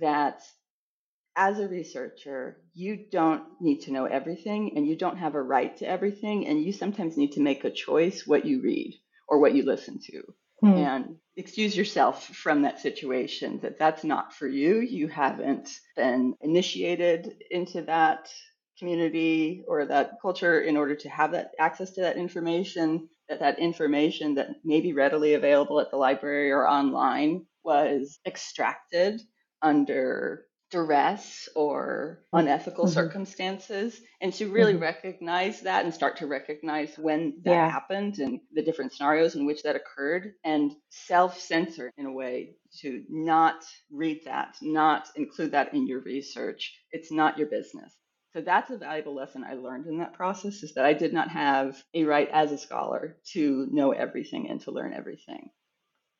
that 0.00 0.40
as 1.36 1.58
a 1.58 1.68
researcher, 1.68 2.62
you 2.74 3.06
don't 3.10 3.42
need 3.60 3.80
to 3.80 3.92
know 3.92 4.04
everything 4.04 4.72
and 4.76 4.86
you 4.86 4.96
don't 4.96 5.18
have 5.18 5.34
a 5.34 5.42
right 5.42 5.76
to 5.78 5.88
everything. 5.88 6.46
And 6.46 6.62
you 6.62 6.72
sometimes 6.72 7.16
need 7.16 7.32
to 7.32 7.40
make 7.40 7.64
a 7.64 7.70
choice 7.70 8.26
what 8.26 8.44
you 8.44 8.62
read 8.62 8.94
or 9.28 9.40
what 9.40 9.54
you 9.54 9.64
listen 9.64 9.98
to. 10.10 10.22
Hmm. 10.64 10.78
And 10.78 11.16
excuse 11.36 11.76
yourself 11.76 12.26
from 12.28 12.62
that 12.62 12.80
situation 12.80 13.60
that 13.60 13.78
that's 13.78 14.02
not 14.02 14.32
for 14.32 14.46
you 14.46 14.80
you 14.80 15.08
haven't 15.08 15.68
been 15.94 16.34
initiated 16.40 17.34
into 17.50 17.82
that 17.82 18.30
community 18.78 19.62
or 19.68 19.84
that 19.84 20.12
culture 20.22 20.60
in 20.62 20.76
order 20.76 20.94
to 20.94 21.08
have 21.10 21.32
that 21.32 21.50
access 21.58 21.90
to 21.90 22.00
that 22.00 22.16
information 22.16 23.08
that 23.28 23.40
that 23.40 23.58
information 23.58 24.34
that 24.36 24.50
may 24.64 24.80
be 24.80 24.94
readily 24.94 25.34
available 25.34 25.80
at 25.80 25.90
the 25.90 25.96
library 25.98 26.50
or 26.50 26.66
online 26.66 27.44
was 27.62 28.18
extracted 28.26 29.20
under 29.60 30.46
duress 30.74 31.48
or 31.54 32.18
unethical 32.32 32.86
mm-hmm. 32.86 32.94
circumstances 32.94 34.00
and 34.20 34.32
to 34.34 34.50
really 34.50 34.72
mm-hmm. 34.72 34.82
recognize 34.82 35.60
that 35.60 35.84
and 35.84 35.94
start 35.94 36.16
to 36.16 36.26
recognize 36.26 36.92
when 36.98 37.34
that 37.44 37.52
yeah. 37.52 37.70
happened 37.70 38.18
and 38.18 38.40
the 38.52 38.64
different 38.64 38.92
scenarios 38.92 39.36
in 39.36 39.46
which 39.46 39.62
that 39.62 39.76
occurred 39.76 40.32
and 40.42 40.72
self-censor 40.90 41.92
in 41.96 42.06
a 42.06 42.12
way 42.12 42.56
to 42.80 43.04
not 43.08 43.64
read 43.92 44.20
that 44.24 44.56
not 44.62 45.06
include 45.14 45.52
that 45.52 45.72
in 45.72 45.86
your 45.86 46.00
research 46.00 46.74
it's 46.90 47.12
not 47.12 47.38
your 47.38 47.46
business 47.46 47.94
So 48.32 48.40
that's 48.40 48.72
a 48.72 48.76
valuable 48.76 49.14
lesson 49.14 49.44
I 49.48 49.54
learned 49.54 49.86
in 49.86 49.98
that 49.98 50.14
process 50.14 50.64
is 50.64 50.74
that 50.74 50.84
I 50.84 50.92
did 50.92 51.12
not 51.12 51.28
have 51.28 51.80
a 51.94 52.02
right 52.02 52.28
as 52.32 52.50
a 52.50 52.58
scholar 52.58 53.16
to 53.34 53.68
know 53.70 53.92
everything 53.92 54.50
and 54.50 54.60
to 54.62 54.72
learn 54.72 54.92
everything. 54.92 55.50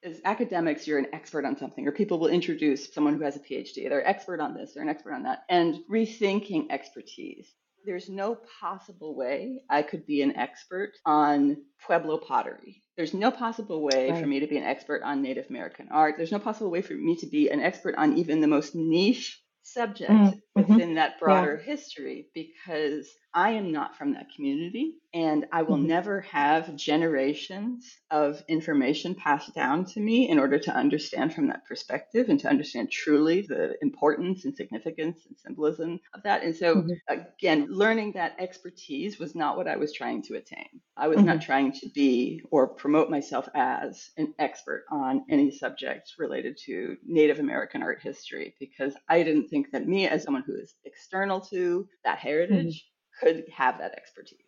As 0.05 0.21
academics, 0.25 0.87
you're 0.87 0.99
an 0.99 1.09
expert 1.12 1.45
on 1.45 1.57
something, 1.57 1.88
or 1.88 1.93
people 1.93 2.19
will 2.19 2.29
introduce 2.29 2.93
someone 2.93 3.17
who 3.17 3.25
has 3.25 3.37
a 3.37 3.40
PhD. 3.40 3.88
They're 3.88 4.01
an 4.01 4.07
expert 4.07 4.38
on 4.38 4.55
this, 4.55 4.75
they're 4.75 4.83
an 4.83 4.88
expert 4.88 5.14
on 5.14 5.23
that, 5.23 5.45
and 5.49 5.79
rethinking 5.90 6.67
expertise 6.71 7.53
there's 7.85 8.09
no 8.09 8.38
possible 8.61 9.14
way 9.14 9.62
I 9.69 9.83
could 9.83 10.07
be 10.07 10.23
an 10.23 10.37
expert 10.37 10.93
on 11.05 11.59
Pueblo 11.87 12.19
pottery. 12.19 12.83
There's 12.97 13.14
no 13.14 13.31
possible 13.31 13.83
way 13.83 14.11
right. 14.11 14.21
for 14.21 14.27
me 14.27 14.40
to 14.40 14.47
be 14.47 14.57
an 14.57 14.64
expert 14.64 15.03
on 15.03 15.23
Native 15.23 15.47
American 15.51 15.88
art. 15.90 16.14
There's 16.17 16.33
no 16.33 16.38
possible 16.38 16.71
way 16.71 16.83
for 16.83 16.95
me 16.95 17.17
to 17.17 17.27
be 17.27 17.51
an 17.51 17.61
expert 17.61 17.95
on 17.97 18.17
even 18.17 18.40
the 18.40 18.47
most 18.47 18.75
niche 18.75 19.43
subject 19.62 20.11
mm-hmm. 20.11 20.38
Within 20.55 20.95
that 20.95 21.19
broader 21.19 21.61
yeah. 21.61 21.73
history 21.73 22.29
because 22.35 23.09
I 23.35 23.51
am 23.51 23.73
not 23.73 23.97
from 23.97 24.14
that 24.14 24.29
community 24.35 24.95
and 25.12 25.47
I 25.53 25.62
will 25.62 25.77
mm-hmm. 25.77 25.88
never 25.88 26.21
have 26.23 26.77
generations 26.77 27.99
of 28.11 28.43
information 28.49 29.17
passed 29.17 29.53
down 29.55 29.87
to 29.87 30.01
me 30.01 30.29
in 30.29 30.38
order 30.38 30.59
to 30.61 30.75
understand 30.75 31.35
from 31.35 31.49
that 31.49 31.67
perspective 31.67 32.29
and 32.29 32.38
to 32.40 32.49
understand 32.49 32.93
truly 32.93 33.43
the 33.43 33.75
importance 33.83 34.45
and 34.45 34.57
significance 34.57 35.21
and 35.27 35.37
symbolism 35.37 35.99
of 36.14 36.23
that. 36.23 36.45
And 36.45 36.55
so, 36.55 36.77
mm-hmm. 36.77 36.93
again, 37.09 37.67
learning 37.71 38.12
that 38.12 38.37
expertise 38.38 39.19
was 39.19 39.35
not 39.35 39.57
what 39.57 39.67
I 39.67 39.77
was 39.77 39.93
trying 39.93 40.23
to 40.23 40.35
attain. 40.35 40.81
I 40.97 41.09
was 41.09 41.19
not 41.19 41.38
mm-hmm. 41.38 41.47
trying 41.47 41.73
to 41.73 41.88
be 41.88 42.40
or 42.53 42.69
promote 42.69 43.11
myself 43.11 43.49
as 43.55 44.11
an 44.17 44.33
expert 44.38 44.85
on 44.93 45.25
any 45.29 45.51
subject 45.51 46.12
related 46.19 46.57
to 46.67 46.97
Native 47.05 47.40
American 47.40 47.83
art 47.83 48.01
history 48.01 48.55
because 48.61 48.95
I 49.09 49.25
didn't 49.25 49.49
think 49.49 49.73
that 49.73 49.88
me, 49.88 50.07
as 50.07 50.23
someone 50.23 50.43
who 50.46 50.54
is 50.57 50.74
external 50.85 51.40
to 51.40 51.88
that 52.04 52.18
hmm. 52.18 52.28
heritage, 52.28 52.85
could 53.20 53.44
have 53.57 53.78
that 53.78 53.92
expertise. 53.92 54.38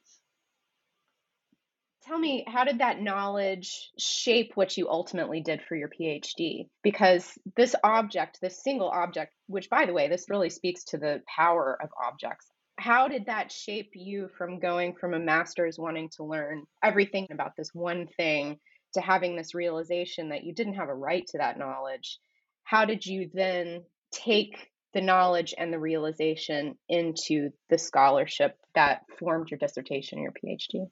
Tell 2.07 2.19
me, 2.19 2.45
how 2.47 2.63
did 2.63 2.79
that 2.79 3.01
knowledge 3.01 3.91
shape 3.99 4.53
what 4.55 4.77
you 4.77 4.89
ultimately 4.89 5.41
did 5.41 5.61
for 5.63 5.75
your 5.75 5.89
PhD? 5.89 6.69
Because 6.85 7.37
this 7.57 7.75
object, 7.83 8.39
this 8.41 8.63
single 8.63 8.89
object, 8.89 9.33
which 9.49 9.69
by 9.69 9.87
the 9.87 9.93
way, 9.93 10.09
this 10.09 10.31
really 10.31 10.51
speaks 10.51 10.85
to 10.85 10.99
the 10.99 11.23
power 11.27 11.77
of 11.83 11.91
objects. 12.01 12.47
How 12.79 13.09
did 13.09 13.27
that 13.27 13.51
shape 13.51 13.91
you 13.95 14.29
from 14.39 14.61
going 14.61 14.95
from 14.95 15.15
a 15.15 15.19
master's 15.19 15.79
wanting 15.79 16.11
to 16.17 16.25
learn 16.25 16.65
everything 16.81 17.27
about 17.33 17.57
this 17.57 17.71
one 17.73 18.07
thing 18.17 18.61
to 18.95 19.01
having 19.01 19.35
this 19.35 19.55
realization 19.55 20.29
that 20.29 20.45
you 20.45 20.55
didn't 20.55 20.75
have 20.75 20.89
a 20.89 20.95
right 20.95 21.27
to 21.29 21.39
that 21.39 21.59
knowledge? 21.59 22.21
How 22.63 22.85
did 22.85 23.05
you 23.05 23.31
then 23.35 23.83
take 24.13 24.71
the 24.97 25.03
knowledge 25.03 25.53
and 25.59 25.71
the 25.71 25.79
realization 25.79 26.75
into 26.89 27.51
the 27.69 27.77
scholarship 27.77 28.57
that 28.75 29.03
formed 29.19 29.51
your 29.51 29.59
dissertation, 29.59 30.23
your 30.23 30.33
PhD? 30.33 30.89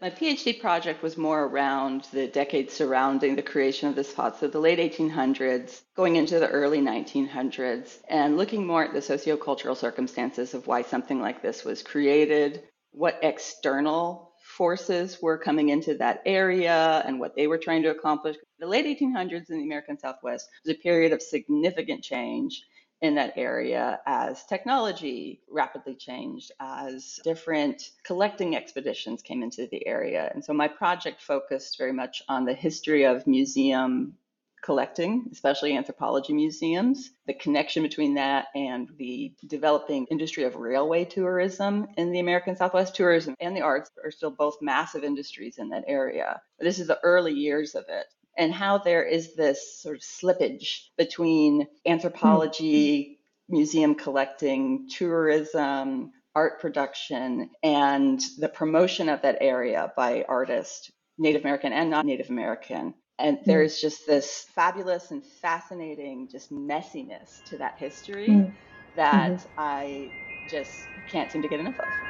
My 0.00 0.10
PhD 0.10 0.60
project 0.60 1.00
was 1.00 1.16
more 1.16 1.44
around 1.44 2.08
the 2.12 2.26
decades 2.26 2.74
surrounding 2.74 3.36
the 3.36 3.42
creation 3.42 3.88
of 3.88 3.94
the 3.94 4.02
spot, 4.02 4.40
so 4.40 4.48
the 4.48 4.58
late 4.58 4.80
1800s, 4.80 5.80
going 5.94 6.16
into 6.16 6.40
the 6.40 6.48
early 6.48 6.80
1900s, 6.80 8.00
and 8.08 8.36
looking 8.36 8.66
more 8.66 8.82
at 8.82 8.92
the 8.92 8.98
sociocultural 8.98 9.76
circumstances 9.76 10.52
of 10.52 10.66
why 10.66 10.82
something 10.82 11.20
like 11.20 11.40
this 11.40 11.64
was 11.64 11.84
created, 11.84 12.64
what 12.90 13.20
external 13.22 14.32
forces 14.56 15.22
were 15.22 15.38
coming 15.38 15.68
into 15.68 15.94
that 15.98 16.20
area, 16.26 17.00
and 17.06 17.20
what 17.20 17.36
they 17.36 17.46
were 17.46 17.58
trying 17.58 17.84
to 17.84 17.92
accomplish. 17.92 18.34
The 18.58 18.66
late 18.66 18.86
1800s 18.86 19.50
in 19.50 19.58
the 19.58 19.64
American 19.66 20.00
Southwest 20.00 20.48
was 20.64 20.74
a 20.74 20.82
period 20.82 21.12
of 21.12 21.22
significant 21.22 22.02
change 22.02 22.60
in 23.02 23.14
that 23.14 23.32
area 23.36 24.00
as 24.06 24.44
technology 24.44 25.40
rapidly 25.50 25.94
changed, 25.94 26.52
as 26.60 27.18
different 27.24 27.90
collecting 28.04 28.56
expeditions 28.56 29.22
came 29.22 29.42
into 29.42 29.66
the 29.70 29.86
area. 29.86 30.30
And 30.34 30.44
so 30.44 30.52
my 30.52 30.68
project 30.68 31.22
focused 31.22 31.78
very 31.78 31.92
much 31.92 32.22
on 32.28 32.44
the 32.44 32.54
history 32.54 33.04
of 33.04 33.26
museum 33.26 34.16
collecting, 34.62 35.26
especially 35.32 35.74
anthropology 35.74 36.34
museums, 36.34 37.10
the 37.26 37.32
connection 37.32 37.82
between 37.82 38.14
that 38.14 38.48
and 38.54 38.90
the 38.98 39.32
developing 39.46 40.06
industry 40.10 40.44
of 40.44 40.56
railway 40.56 41.04
tourism 41.04 41.86
in 41.96 42.12
the 42.12 42.20
American 42.20 42.54
Southwest. 42.54 42.94
Tourism 42.94 43.34
and 43.40 43.56
the 43.56 43.62
arts 43.62 43.90
are 44.04 44.10
still 44.10 44.30
both 44.30 44.58
massive 44.60 45.02
industries 45.02 45.56
in 45.56 45.70
that 45.70 45.84
area. 45.86 46.42
But 46.58 46.64
this 46.66 46.78
is 46.78 46.88
the 46.88 47.00
early 47.02 47.32
years 47.32 47.74
of 47.74 47.84
it 47.88 48.06
and 48.40 48.54
how 48.54 48.78
there 48.78 49.04
is 49.04 49.34
this 49.34 49.78
sort 49.82 49.96
of 49.96 50.02
slippage 50.02 50.86
between 50.96 51.66
anthropology, 51.86 53.02
mm-hmm. 53.02 53.56
museum 53.56 53.94
collecting, 53.94 54.88
tourism, 54.88 56.10
art 56.34 56.58
production, 56.58 57.50
and 57.62 58.18
the 58.38 58.48
promotion 58.48 59.10
of 59.10 59.20
that 59.22 59.36
area 59.42 59.92
by 59.94 60.24
artists, 60.26 60.90
Native 61.18 61.42
American 61.42 61.74
and 61.74 61.90
non 61.90 62.06
Native 62.06 62.30
American. 62.30 62.94
And 63.18 63.36
mm-hmm. 63.36 63.50
there's 63.50 63.78
just 63.78 64.06
this 64.06 64.46
fabulous 64.54 65.10
and 65.10 65.22
fascinating 65.22 66.26
just 66.32 66.50
messiness 66.50 67.44
to 67.50 67.58
that 67.58 67.78
history 67.78 68.28
mm-hmm. 68.28 68.50
that. 68.96 69.46
I 69.58 70.10
just 70.48 70.72
can't 71.10 71.30
seem 71.30 71.42
to 71.42 71.48
get 71.48 71.60
enough 71.60 71.78
of. 71.78 72.09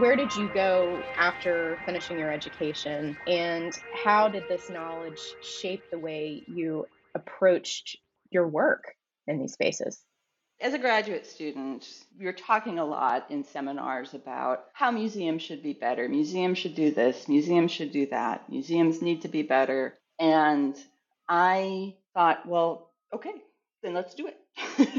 Where 0.00 0.16
did 0.16 0.34
you 0.34 0.48
go 0.48 1.02
after 1.16 1.78
finishing 1.84 2.18
your 2.18 2.30
education 2.30 3.16
and 3.26 3.72
how 3.92 4.28
did 4.28 4.44
this 4.48 4.70
knowledge 4.70 5.36
shape 5.40 5.84
the 5.90 5.98
way 5.98 6.42
you 6.46 6.86
approached 7.14 7.98
your 8.30 8.46
work 8.46 8.94
in 9.26 9.38
these 9.38 9.52
spaces 9.52 10.00
as 10.60 10.74
a 10.74 10.78
graduate 10.78 11.26
student, 11.26 11.88
you're 12.18 12.32
talking 12.32 12.78
a 12.78 12.84
lot 12.84 13.30
in 13.30 13.44
seminars 13.44 14.14
about 14.14 14.64
how 14.72 14.90
museums 14.90 15.42
should 15.42 15.62
be 15.62 15.72
better. 15.72 16.08
Museums 16.08 16.58
should 16.58 16.74
do 16.74 16.90
this, 16.90 17.28
museums 17.28 17.70
should 17.70 17.92
do 17.92 18.06
that, 18.06 18.48
museums 18.50 19.00
need 19.00 19.22
to 19.22 19.28
be 19.28 19.42
better. 19.42 19.96
And 20.18 20.76
I 21.28 21.94
thought, 22.12 22.46
well, 22.46 22.90
okay, 23.14 23.34
then 23.84 23.94
let's 23.94 24.14
do 24.14 24.28
it. 24.28 24.88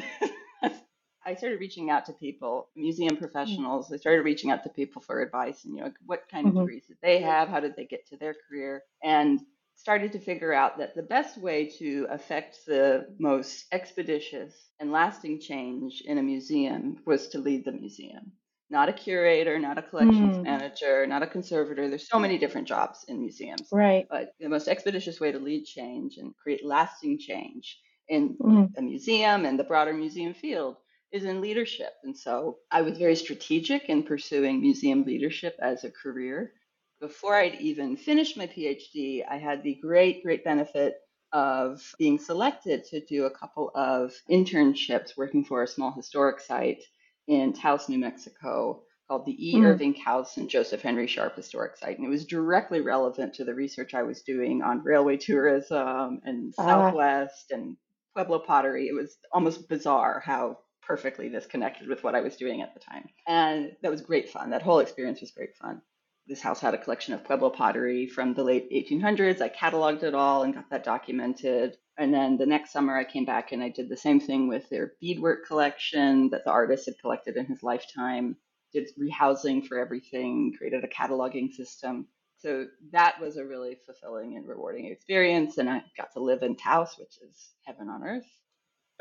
I 1.30 1.36
started 1.36 1.60
reaching 1.60 1.92
out 1.92 2.06
to 2.08 2.14
people, 2.14 2.70
museum 2.76 3.16
mm. 3.16 3.20
professionals. 3.20 3.94
I 3.94 3.98
started 3.98 4.26
reaching 4.26 4.50
out 4.50 4.64
to 4.64 4.70
people 4.70 5.00
for 5.00 5.22
advice 5.22 5.64
and 5.64 5.76
you 5.76 5.84
know 5.84 5.92
what 6.08 6.24
kind 6.32 6.48
of 6.48 6.54
mm-hmm. 6.54 6.62
degrees 6.62 6.86
did 6.88 6.98
they 7.04 7.22
have, 7.22 7.50
how 7.50 7.60
did 7.60 7.76
they 7.76 7.86
get 7.86 8.08
to 8.08 8.18
their 8.18 8.36
career, 8.48 8.82
and 9.04 9.40
started 9.76 10.12
to 10.14 10.20
figure 10.20 10.52
out 10.52 10.80
that 10.80 10.96
the 10.96 11.04
best 11.04 11.38
way 11.38 11.70
to 11.78 12.08
affect 12.10 12.58
the 12.66 13.08
most 13.20 13.66
expeditious 13.72 14.54
and 14.80 14.92
lasting 14.92 15.40
change 15.40 16.02
in 16.04 16.18
a 16.18 16.24
museum 16.24 16.98
was 17.06 17.28
to 17.30 17.38
lead 17.40 17.64
the 17.64 17.72
museum. 17.72 18.32
Not 18.72 18.90
a 18.90 18.94
curator, 18.94 19.60
not 19.60 19.78
a 19.78 19.84
collections 19.84 20.38
mm. 20.38 20.44
manager, 20.44 21.06
not 21.06 21.24
a 21.24 21.28
conservator. 21.28 21.88
There's 21.90 22.10
so 22.10 22.20
many 22.20 22.40
different 22.40 22.68
jobs 22.68 23.06
in 23.08 23.20
museums. 23.20 23.68
Right. 23.72 24.08
But 24.10 24.34
the 24.40 24.50
most 24.50 24.68
expeditious 24.68 25.20
way 25.20 25.32
to 25.32 25.40
lead 25.40 25.66
change 25.66 26.18
and 26.18 26.36
create 26.36 26.66
lasting 26.66 27.20
change 27.20 27.80
in 28.08 28.36
mm. 28.36 28.72
a 28.78 28.82
museum 28.82 29.46
and 29.46 29.60
the 29.60 29.64
broader 29.64 29.94
museum 29.94 30.34
field 30.34 30.78
is 31.12 31.24
in 31.24 31.42
leadership. 31.42 31.94
And 32.04 32.16
so 32.16 32.58
I 32.72 32.82
was 32.82 32.98
very 32.98 33.16
strategic 33.16 33.90
in 33.90 34.04
pursuing 34.04 34.62
museum 34.62 35.04
leadership 35.04 35.56
as 35.62 35.84
a 35.84 35.92
career. 35.92 36.54
Before 37.02 37.36
I'd 37.36 37.56
even 37.56 37.98
finished 37.98 38.38
my 38.38 38.48
PhD, 38.48 39.24
I 39.28 39.38
had 39.38 39.64
the 39.64 39.76
great, 39.82 40.24
great 40.24 40.44
benefit 40.44 40.96
of 41.32 41.82
being 41.98 42.20
selected 42.20 42.84
to 42.86 43.06
do 43.06 43.26
a 43.26 43.32
couple 43.32 43.72
of 43.76 44.14
internships 44.30 45.16
working 45.16 45.44
for 45.44 45.64
a 45.64 45.68
small 45.68 45.92
historic 45.92 46.40
site 46.40 46.84
in 47.28 47.54
Taos, 47.54 47.88
New 47.88 48.00
Mexico, 48.00 48.84
called 49.08 49.26
the 49.26 49.50
E. 49.50 49.56
Mm. 49.56 49.66
Irving 49.66 49.96
Couse 50.04 50.38
and 50.38 50.50
Joseph 50.50 50.82
Henry 50.82 51.08
Sharp 51.08 51.36
Historic 51.36 51.78
Site. 51.78 51.98
And 51.98 52.06
it 52.06 52.10
was 52.10 52.26
directly 52.26 52.82
relevant 52.82 53.34
to 53.36 53.46
the 53.46 53.54
research 53.54 53.94
I 53.94 54.04
was 54.04 54.22
doing 54.22 54.62
on 54.62 54.84
railway 54.84 55.18
tourism 55.18 56.22
and 56.24 56.54
uh. 56.58 56.64
Southwest 56.64 57.52
and 57.52 57.78
Pueblo 58.16 58.40
pottery. 58.40 58.88
It 58.88 58.94
was 58.94 59.18
almost 59.32 59.70
bizarre 59.70 60.22
how 60.24 60.58
perfectly 60.90 61.30
this 61.30 61.46
connected 61.46 61.88
with 61.88 62.04
what 62.04 62.16
I 62.16 62.22
was 62.22 62.36
doing 62.36 62.64
at 62.64 62.74
the 62.74 62.80
time. 62.80 63.08
And 63.28 63.74
that 63.84 63.92
was 63.92 64.02
great 64.02 64.28
fun. 64.28 64.50
That 64.50 64.64
whole 64.64 64.80
experience 64.80 65.22
was 65.22 65.30
great 65.30 65.56
fun. 65.56 65.84
This 66.26 66.42
house 66.42 66.60
had 66.60 66.74
a 66.74 66.80
collection 66.80 67.14
of 67.14 67.24
Pueblo 67.24 67.52
pottery 67.52 68.08
from 68.08 68.34
the 68.34 68.44
late 68.44 68.72
1800s. 68.72 69.40
I 69.40 69.50
cataloged 69.50 70.02
it 70.02 70.16
all 70.16 70.42
and 70.42 70.54
got 70.54 70.72
that 70.72 70.84
documented. 70.84 71.78
And 72.00 72.12
then 72.12 72.38
the 72.38 72.48
next 72.48 72.72
summer, 72.72 72.98
I 72.98 73.04
came 73.04 73.24
back 73.24 73.52
and 73.52 73.62
I 73.62 73.70
did 73.70 73.88
the 73.88 73.98
same 73.98 74.20
thing 74.20 74.48
with 74.48 74.68
their 74.70 74.94
beadwork 75.00 75.46
collection 75.46 76.32
that 76.32 76.44
the 76.44 76.52
artist 76.52 76.88
had 76.88 77.00
collected 77.00 77.38
in 77.38 77.46
his 77.46 77.62
lifetime. 77.62 78.36
Did 78.74 78.90
rehousing 79.00 79.68
for 79.68 79.78
everything, 79.78 80.56
created 80.58 80.84
a 80.84 80.88
cataloging 80.88 81.54
system. 81.54 82.08
So 82.40 82.66
that 82.94 83.22
was 83.22 83.38
a 83.38 83.46
really 83.46 83.78
fulfilling 83.86 84.38
and 84.38 84.48
rewarding 84.48 84.88
experience. 84.88 85.60
And 85.60 85.70
I 85.70 85.84
got 85.98 86.14
to 86.14 86.20
live 86.20 86.42
in 86.42 86.56
Taos, 86.56 86.96
which 86.98 87.20
is 87.22 87.50
heaven 87.66 87.90
on 87.90 88.04
earth. 88.04 88.26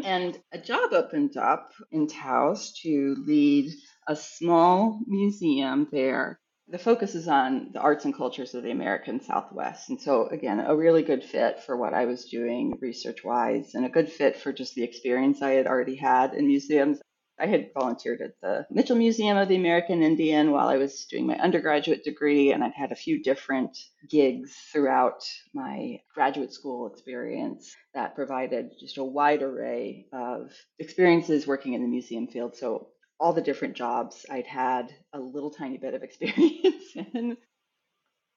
And 0.05 0.41
a 0.53 0.59
job 0.59 0.93
opened 0.93 1.37
up 1.37 1.73
in 1.91 2.07
Taos 2.07 2.73
to 2.83 3.17
lead 3.27 3.73
a 4.07 4.17
small 4.17 5.01
museum 5.07 5.89
there 5.91 6.41
the 6.71 6.79
focus 6.79 7.15
is 7.15 7.29
on 7.29 7.71
the 7.73 7.81
arts 7.81 8.05
and 8.05 8.15
cultures 8.15 8.55
of 8.55 8.63
the 8.63 8.71
American 8.71 9.21
Southwest. 9.21 9.89
And 9.89 10.01
so, 10.01 10.27
again, 10.27 10.61
a 10.61 10.77
really 10.77 11.03
good 11.03 11.25
fit 11.25 11.63
for 11.65 11.77
what 11.77 11.95
I 11.95 12.05
was 12.05 12.27
doing 12.27 12.79
research 12.81 13.25
wise, 13.25 13.75
and 13.75 13.87
a 13.87 13.91
good 13.91 14.11
fit 14.11 14.37
for 14.37 14.53
just 14.53 14.75
the 14.75 14.83
experience 14.83 15.41
I 15.41 15.53
had 15.53 15.67
already 15.67 15.97
had 15.97 16.35
in 16.35 16.47
museums. 16.47 17.01
I 17.41 17.47
had 17.47 17.71
volunteered 17.73 18.21
at 18.21 18.41
the 18.41 18.67
Mitchell 18.71 18.97
Museum 18.97 19.37
of 19.37 19.49
the 19.49 19.57
American 19.57 20.03
Indian 20.03 20.51
while 20.51 20.69
I 20.69 20.77
was 20.77 21.05
doing 21.07 21.27
my 21.27 21.37
undergraduate 21.37 22.05
degree, 22.05 22.53
and 22.53 22.65
I'd 22.65 22.73
had 22.75 22.93
a 22.93 22.97
few 22.97 23.23
different 23.23 23.79
gigs 24.09 24.55
throughout 24.73 25.25
my 25.55 26.01
graduate 26.15 26.53
school 26.53 26.91
experience 26.93 27.75
that 27.95 28.15
provided 28.15 28.73
just 28.79 28.99
a 28.99 29.05
wide 29.05 29.43
array 29.43 30.07
of 30.13 30.53
experiences 30.79 31.47
working 31.47 31.75
in 31.75 31.83
the 31.83 31.89
museum 31.89 32.27
field. 32.27 32.57
So 32.57 32.89
all 33.21 33.33
the 33.33 33.43
different 33.43 33.75
jobs 33.77 34.25
I'd 34.31 34.47
had 34.47 34.95
a 35.13 35.19
little 35.19 35.51
tiny 35.51 35.79
bit 35.79 35.95
of 35.95 36.03
experience 36.03 36.85
in. 37.15 37.37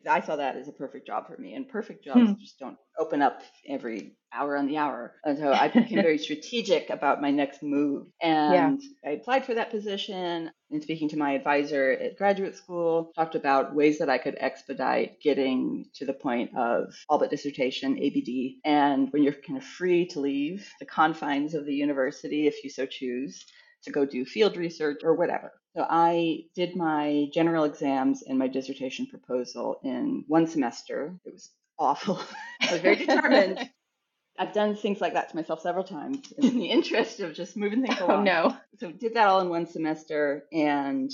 I 0.09 0.21
saw 0.21 0.35
that 0.35 0.55
as 0.55 0.67
a 0.67 0.71
perfect 0.73 1.07
job 1.07 1.27
for 1.27 1.37
me, 1.37 1.53
and 1.53 1.67
perfect 1.67 2.03
jobs 2.03 2.29
hmm. 2.29 2.33
just 2.39 2.59
don't 2.59 2.77
open 2.97 3.21
up 3.21 3.41
every 3.67 4.15
hour 4.33 4.57
on 4.57 4.67
the 4.67 4.77
hour. 4.77 5.13
And 5.23 5.37
so 5.37 5.51
I 5.51 5.67
became 5.67 6.01
very 6.01 6.17
strategic 6.17 6.89
about 6.89 7.21
my 7.21 7.31
next 7.31 7.63
move. 7.63 8.07
And 8.21 8.81
yeah. 9.03 9.09
I 9.09 9.13
applied 9.13 9.45
for 9.45 9.55
that 9.55 9.71
position. 9.71 10.51
And 10.69 10.83
speaking 10.83 11.09
to 11.09 11.17
my 11.17 11.33
advisor 11.33 11.91
at 11.91 12.17
graduate 12.17 12.55
school, 12.55 13.11
talked 13.15 13.35
about 13.35 13.75
ways 13.75 13.99
that 13.99 14.09
I 14.09 14.17
could 14.17 14.37
expedite 14.39 15.19
getting 15.21 15.85
to 15.95 16.05
the 16.05 16.13
point 16.13 16.51
of 16.55 16.93
all 17.09 17.19
but 17.19 17.29
dissertation, 17.29 17.97
ABD. 17.97 18.61
And 18.63 19.11
when 19.11 19.23
you're 19.23 19.33
kind 19.33 19.57
of 19.57 19.63
free 19.63 20.05
to 20.07 20.19
leave 20.19 20.69
the 20.79 20.85
confines 20.85 21.53
of 21.53 21.65
the 21.65 21.73
university, 21.73 22.47
if 22.47 22.63
you 22.63 22.69
so 22.69 22.85
choose, 22.85 23.45
to 23.83 23.91
go 23.91 24.05
do 24.05 24.25
field 24.25 24.57
research 24.57 25.01
or 25.03 25.15
whatever. 25.15 25.51
So 25.75 25.85
I 25.89 26.45
did 26.53 26.75
my 26.75 27.29
general 27.33 27.63
exams 27.63 28.23
and 28.23 28.37
my 28.37 28.47
dissertation 28.47 29.07
proposal 29.07 29.79
in 29.83 30.25
one 30.27 30.47
semester. 30.47 31.15
It 31.25 31.33
was 31.33 31.49
awful. 31.79 32.19
I 32.61 32.73
was 32.73 32.81
very 32.81 32.97
determined. 32.97 33.69
I've 34.39 34.53
done 34.53 34.75
things 34.75 35.01
like 35.01 35.13
that 35.13 35.29
to 35.29 35.35
myself 35.35 35.61
several 35.61 35.83
times 35.83 36.31
in 36.37 36.57
the 36.57 36.71
interest 36.71 37.19
of 37.19 37.33
just 37.33 37.55
moving 37.55 37.81
things 37.83 37.97
oh, 37.99 38.07
along. 38.07 38.19
Oh 38.19 38.23
no. 38.23 38.57
So 38.79 38.91
did 38.91 39.13
that 39.13 39.27
all 39.27 39.41
in 39.41 39.49
one 39.49 39.67
semester 39.67 40.45
and 40.51 41.11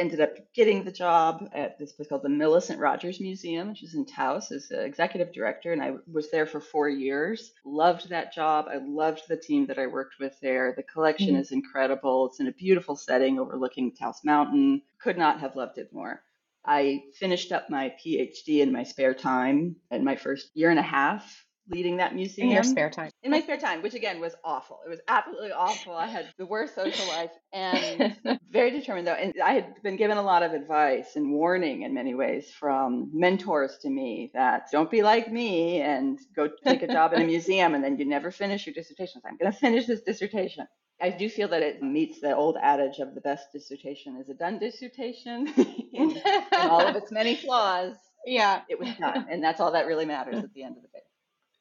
ended 0.00 0.20
up 0.20 0.34
getting 0.54 0.82
the 0.82 0.90
job 0.90 1.48
at 1.52 1.78
this 1.78 1.92
place 1.92 2.08
called 2.08 2.22
the 2.22 2.28
Millicent 2.30 2.80
Rogers 2.80 3.20
Museum, 3.20 3.68
which 3.68 3.82
is 3.82 3.94
in 3.94 4.06
Taos, 4.06 4.50
as 4.50 4.68
the 4.68 4.82
executive 4.82 5.32
director. 5.32 5.72
And 5.72 5.82
I 5.82 5.92
was 6.10 6.30
there 6.30 6.46
for 6.46 6.58
four 6.58 6.88
years. 6.88 7.52
Loved 7.64 8.08
that 8.08 8.32
job. 8.32 8.66
I 8.68 8.78
loved 8.78 9.22
the 9.28 9.36
team 9.36 9.66
that 9.66 9.78
I 9.78 9.86
worked 9.86 10.14
with 10.18 10.34
there. 10.40 10.72
The 10.74 10.82
collection 10.82 11.34
mm-hmm. 11.34 11.42
is 11.42 11.52
incredible. 11.52 12.26
It's 12.26 12.40
in 12.40 12.48
a 12.48 12.52
beautiful 12.52 12.96
setting 12.96 13.38
overlooking 13.38 13.92
Taos 13.92 14.24
Mountain. 14.24 14.82
Could 14.98 15.18
not 15.18 15.40
have 15.40 15.54
loved 15.54 15.76
it 15.76 15.92
more. 15.92 16.22
I 16.64 17.04
finished 17.14 17.52
up 17.52 17.70
my 17.70 17.94
PhD 18.04 18.60
in 18.60 18.72
my 18.72 18.84
spare 18.84 19.14
time 19.14 19.76
in 19.90 20.04
my 20.04 20.16
first 20.16 20.50
year 20.54 20.70
and 20.70 20.78
a 20.78 20.82
half 20.82 21.44
leading 21.70 21.96
that 21.98 22.14
museum. 22.14 22.48
In 22.48 22.54
your 22.54 22.62
spare 22.62 22.90
time. 22.90 23.10
In 23.22 23.30
my 23.30 23.40
spare 23.40 23.56
time, 23.56 23.82
which 23.82 23.94
again 23.94 24.20
was 24.20 24.34
awful. 24.44 24.80
It 24.84 24.88
was 24.88 25.00
absolutely 25.08 25.52
awful. 25.52 25.94
I 25.94 26.06
had 26.06 26.28
the 26.36 26.46
worst 26.46 26.74
social 26.74 27.06
life 27.08 27.30
and 27.52 28.16
very 28.50 28.70
determined 28.70 29.06
though. 29.06 29.14
And 29.14 29.34
I 29.42 29.52
had 29.52 29.74
been 29.82 29.96
given 29.96 30.18
a 30.18 30.22
lot 30.22 30.42
of 30.42 30.52
advice 30.52 31.16
and 31.16 31.32
warning 31.32 31.82
in 31.82 31.94
many 31.94 32.14
ways 32.14 32.50
from 32.50 33.10
mentors 33.12 33.78
to 33.82 33.90
me 33.90 34.30
that 34.34 34.68
don't 34.72 34.90
be 34.90 35.02
like 35.02 35.30
me 35.32 35.80
and 35.80 36.18
go 36.34 36.48
take 36.64 36.82
a 36.82 36.88
job 36.92 37.12
in 37.12 37.22
a 37.22 37.26
museum 37.26 37.74
and 37.74 37.84
then 37.84 37.98
you 37.98 38.04
never 38.04 38.30
finish 38.30 38.66
your 38.66 38.74
dissertation. 38.74 39.20
So 39.22 39.28
I'm 39.28 39.36
going 39.36 39.52
to 39.52 39.58
finish 39.58 39.86
this 39.86 40.02
dissertation. 40.02 40.66
I 41.02 41.10
do 41.10 41.30
feel 41.30 41.48
that 41.48 41.62
it 41.62 41.82
meets 41.82 42.20
the 42.20 42.36
old 42.36 42.56
adage 42.60 42.98
of 42.98 43.14
the 43.14 43.22
best 43.22 43.52
dissertation 43.54 44.18
is 44.20 44.28
a 44.28 44.34
done 44.34 44.58
dissertation 44.58 45.46
in, 45.92 46.10
in 46.10 46.22
all 46.52 46.86
of 46.86 46.94
its 46.94 47.10
many 47.10 47.34
flaws. 47.36 47.94
Yeah. 48.26 48.60
It 48.68 48.78
was 48.78 48.90
done. 49.00 49.26
And 49.30 49.42
that's 49.42 49.60
all 49.60 49.72
that 49.72 49.86
really 49.86 50.04
matters 50.04 50.44
at 50.44 50.52
the 50.52 50.62
end 50.62 50.76
of 50.76 50.82
the 50.82 50.88
day 50.88 50.89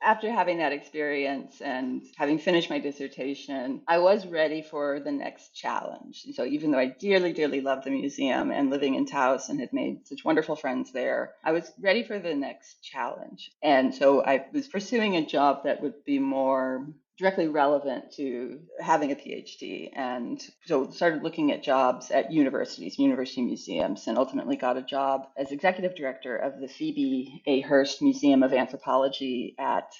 after 0.01 0.31
having 0.31 0.59
that 0.59 0.71
experience 0.71 1.61
and 1.61 2.03
having 2.15 2.39
finished 2.39 2.69
my 2.69 2.79
dissertation, 2.79 3.81
I 3.87 3.99
was 3.99 4.25
ready 4.25 4.61
for 4.61 4.99
the 4.99 5.11
next 5.11 5.53
challenge. 5.53 6.23
And 6.25 6.35
so, 6.35 6.45
even 6.45 6.71
though 6.71 6.79
I 6.79 6.87
dearly, 6.87 7.33
dearly 7.33 7.61
loved 7.61 7.83
the 7.83 7.91
museum 7.91 8.51
and 8.51 8.69
living 8.69 8.95
in 8.95 9.05
Taos 9.05 9.49
and 9.49 9.59
had 9.59 9.73
made 9.73 10.07
such 10.07 10.23
wonderful 10.23 10.55
friends 10.55 10.91
there, 10.91 11.33
I 11.43 11.51
was 11.51 11.71
ready 11.79 12.03
for 12.03 12.19
the 12.19 12.35
next 12.35 12.81
challenge. 12.81 13.51
And 13.61 13.93
so, 13.93 14.23
I 14.23 14.45
was 14.53 14.67
pursuing 14.67 15.15
a 15.15 15.25
job 15.25 15.63
that 15.63 15.81
would 15.81 16.05
be 16.05 16.19
more 16.19 16.87
directly 17.19 17.49
relevant 17.49 18.13
to 18.13 18.61
having 18.79 19.11
a 19.11 19.15
PhD. 19.15 19.89
And 19.93 20.41
so 20.65 20.89
started 20.89 21.21
looking 21.21 21.51
at 21.51 21.61
jobs 21.61 22.11
at 22.11 22.31
universities, 22.31 22.97
university 22.97 23.41
museums, 23.41 24.07
and 24.07 24.17
ultimately 24.17 24.55
got 24.55 24.77
a 24.77 24.81
job 24.81 25.27
as 25.37 25.51
executive 25.51 25.95
director 25.95 26.37
of 26.37 26.61
the 26.61 26.69
Phoebe 26.69 27.43
A. 27.45 27.59
Hearst 27.61 28.01
Museum 28.01 28.41
of 28.41 28.53
Anthropology 28.53 29.55
at 29.59 29.91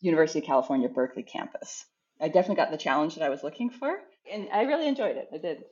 University 0.00 0.40
of 0.40 0.44
California, 0.44 0.88
Berkeley 0.90 1.22
campus. 1.22 1.86
I 2.20 2.28
definitely 2.28 2.56
got 2.56 2.70
the 2.70 2.76
challenge 2.76 3.14
that 3.14 3.24
I 3.24 3.30
was 3.30 3.42
looking 3.42 3.70
for, 3.70 3.98
and 4.30 4.48
I 4.52 4.62
really 4.62 4.86
enjoyed 4.86 5.16
it. 5.16 5.28
I 5.32 5.38
did. 5.38 5.64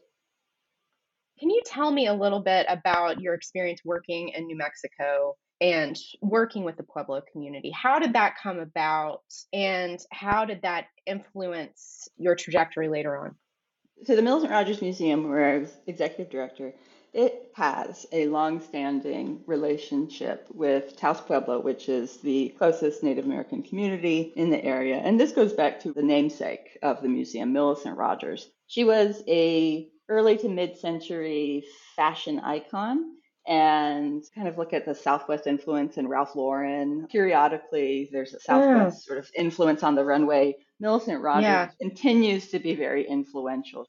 Can 1.39 1.51
you 1.51 1.61
tell 1.67 1.91
me 1.91 2.07
a 2.07 2.15
little 2.15 2.41
bit 2.41 2.65
about 2.69 3.21
your 3.21 3.35
experience 3.35 3.81
working 3.85 4.31
in 4.31 4.47
New 4.47 4.57
Mexico 4.57 5.37
and 5.61 5.97
working 6.21 6.65
with 6.65 6.77
the 6.77 6.83
Pueblo 6.83 7.23
community. 7.33 7.71
How 7.71 7.99
did 7.99 8.15
that 8.15 8.37
come 8.43 8.59
about 8.59 9.23
and 9.53 9.99
how 10.11 10.45
did 10.45 10.63
that 10.63 10.87
influence 11.07 12.09
your 12.17 12.35
trajectory 12.35 12.89
later 12.89 13.17
on? 13.17 13.35
So, 14.03 14.17
the 14.17 14.23
Millicent 14.23 14.51
Rogers 14.51 14.83
Museum, 14.83 15.29
where 15.29 15.55
I 15.55 15.59
was 15.59 15.73
executive 15.87 16.31
director, 16.31 16.75
it 17.13 17.53
has 17.55 18.07
a 18.11 18.27
long-standing 18.27 19.43
relationship 19.47 20.49
with 20.53 20.97
Taos 20.97 21.21
Pueblo, 21.21 21.61
which 21.61 21.89
is 21.89 22.17
the 22.17 22.53
closest 22.59 23.05
Native 23.05 23.25
American 23.25 23.63
community 23.63 24.33
in 24.35 24.51
the 24.51 24.63
area. 24.63 24.97
And 24.97 25.19
this 25.19 25.31
goes 25.31 25.53
back 25.53 25.79
to 25.81 25.93
the 25.93 26.03
namesake 26.03 26.77
of 26.83 27.03
the 27.03 27.09
museum, 27.09 27.53
Millicent 27.53 27.97
Rogers. 27.97 28.51
She 28.67 28.83
was 28.83 29.23
a 29.29 29.89
early 30.09 30.37
to 30.39 30.49
mid-century 30.49 31.65
fashion 31.95 32.41
icon 32.41 33.13
and 33.47 34.23
kind 34.35 34.49
of 34.49 34.57
look 34.57 34.73
at 34.73 34.87
the 34.87 34.95
Southwest 34.95 35.47
influence 35.47 35.97
in 35.97 36.09
Ralph 36.09 36.35
Lauren. 36.35 37.07
Periodically, 37.11 38.09
there's 38.11 38.35
a 38.35 38.39
hmm. 38.39 38.43
Southwest 38.45 39.03
yeah. 39.03 39.07
sort 39.07 39.19
of 39.19 39.31
influence 39.37 39.83
on 39.83 39.95
the 39.95 40.05
runway. 40.05 40.57
Millicent 40.81 41.23
Rogers 41.23 41.45
yeah. 41.45 41.69
continues 41.81 42.49
to 42.51 42.59
be 42.59 42.75
very 42.75 43.07
influential. 43.07 43.87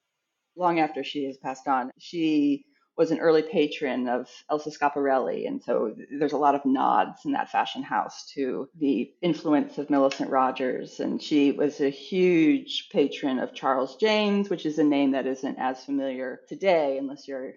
Long 0.58 0.80
after 0.80 1.04
she 1.04 1.26
has 1.26 1.38
passed 1.38 1.68
on, 1.68 1.91
she 1.98 2.65
was 2.98 3.12
an 3.12 3.20
early 3.20 3.41
patron 3.41 4.08
of 4.08 4.30
Elsa 4.50 4.72
Schiaparelli. 4.72 5.48
And 5.48 5.62
so 5.62 5.94
there's 6.18 6.32
a 6.32 6.38
lot 6.38 6.56
of 6.56 6.65
nods 6.65 7.26
in 7.26 7.34
that 7.34 7.50
fashion 7.50 7.84
house 7.84 8.32
to 8.36 8.70
the 8.80 9.12
influence 9.22 9.78
of 9.78 9.89
Millicent 9.89 10.30
Rogers. 10.30 11.00
And 11.02 11.22
she 11.22 11.52
was 11.52 11.82
a 11.82 11.89
huge 11.89 12.88
patron 12.91 13.39
of 13.39 13.54
Charles 13.54 13.98
James, 13.98 14.50
which 14.50 14.65
is 14.65 14.80
a 14.80 14.84
name 14.84 15.12
that 15.12 15.28
isn't 15.28 15.58
as 15.60 15.84
familiar 15.84 16.39
today 16.48 16.98
unless 16.98 17.28
you're 17.28 17.56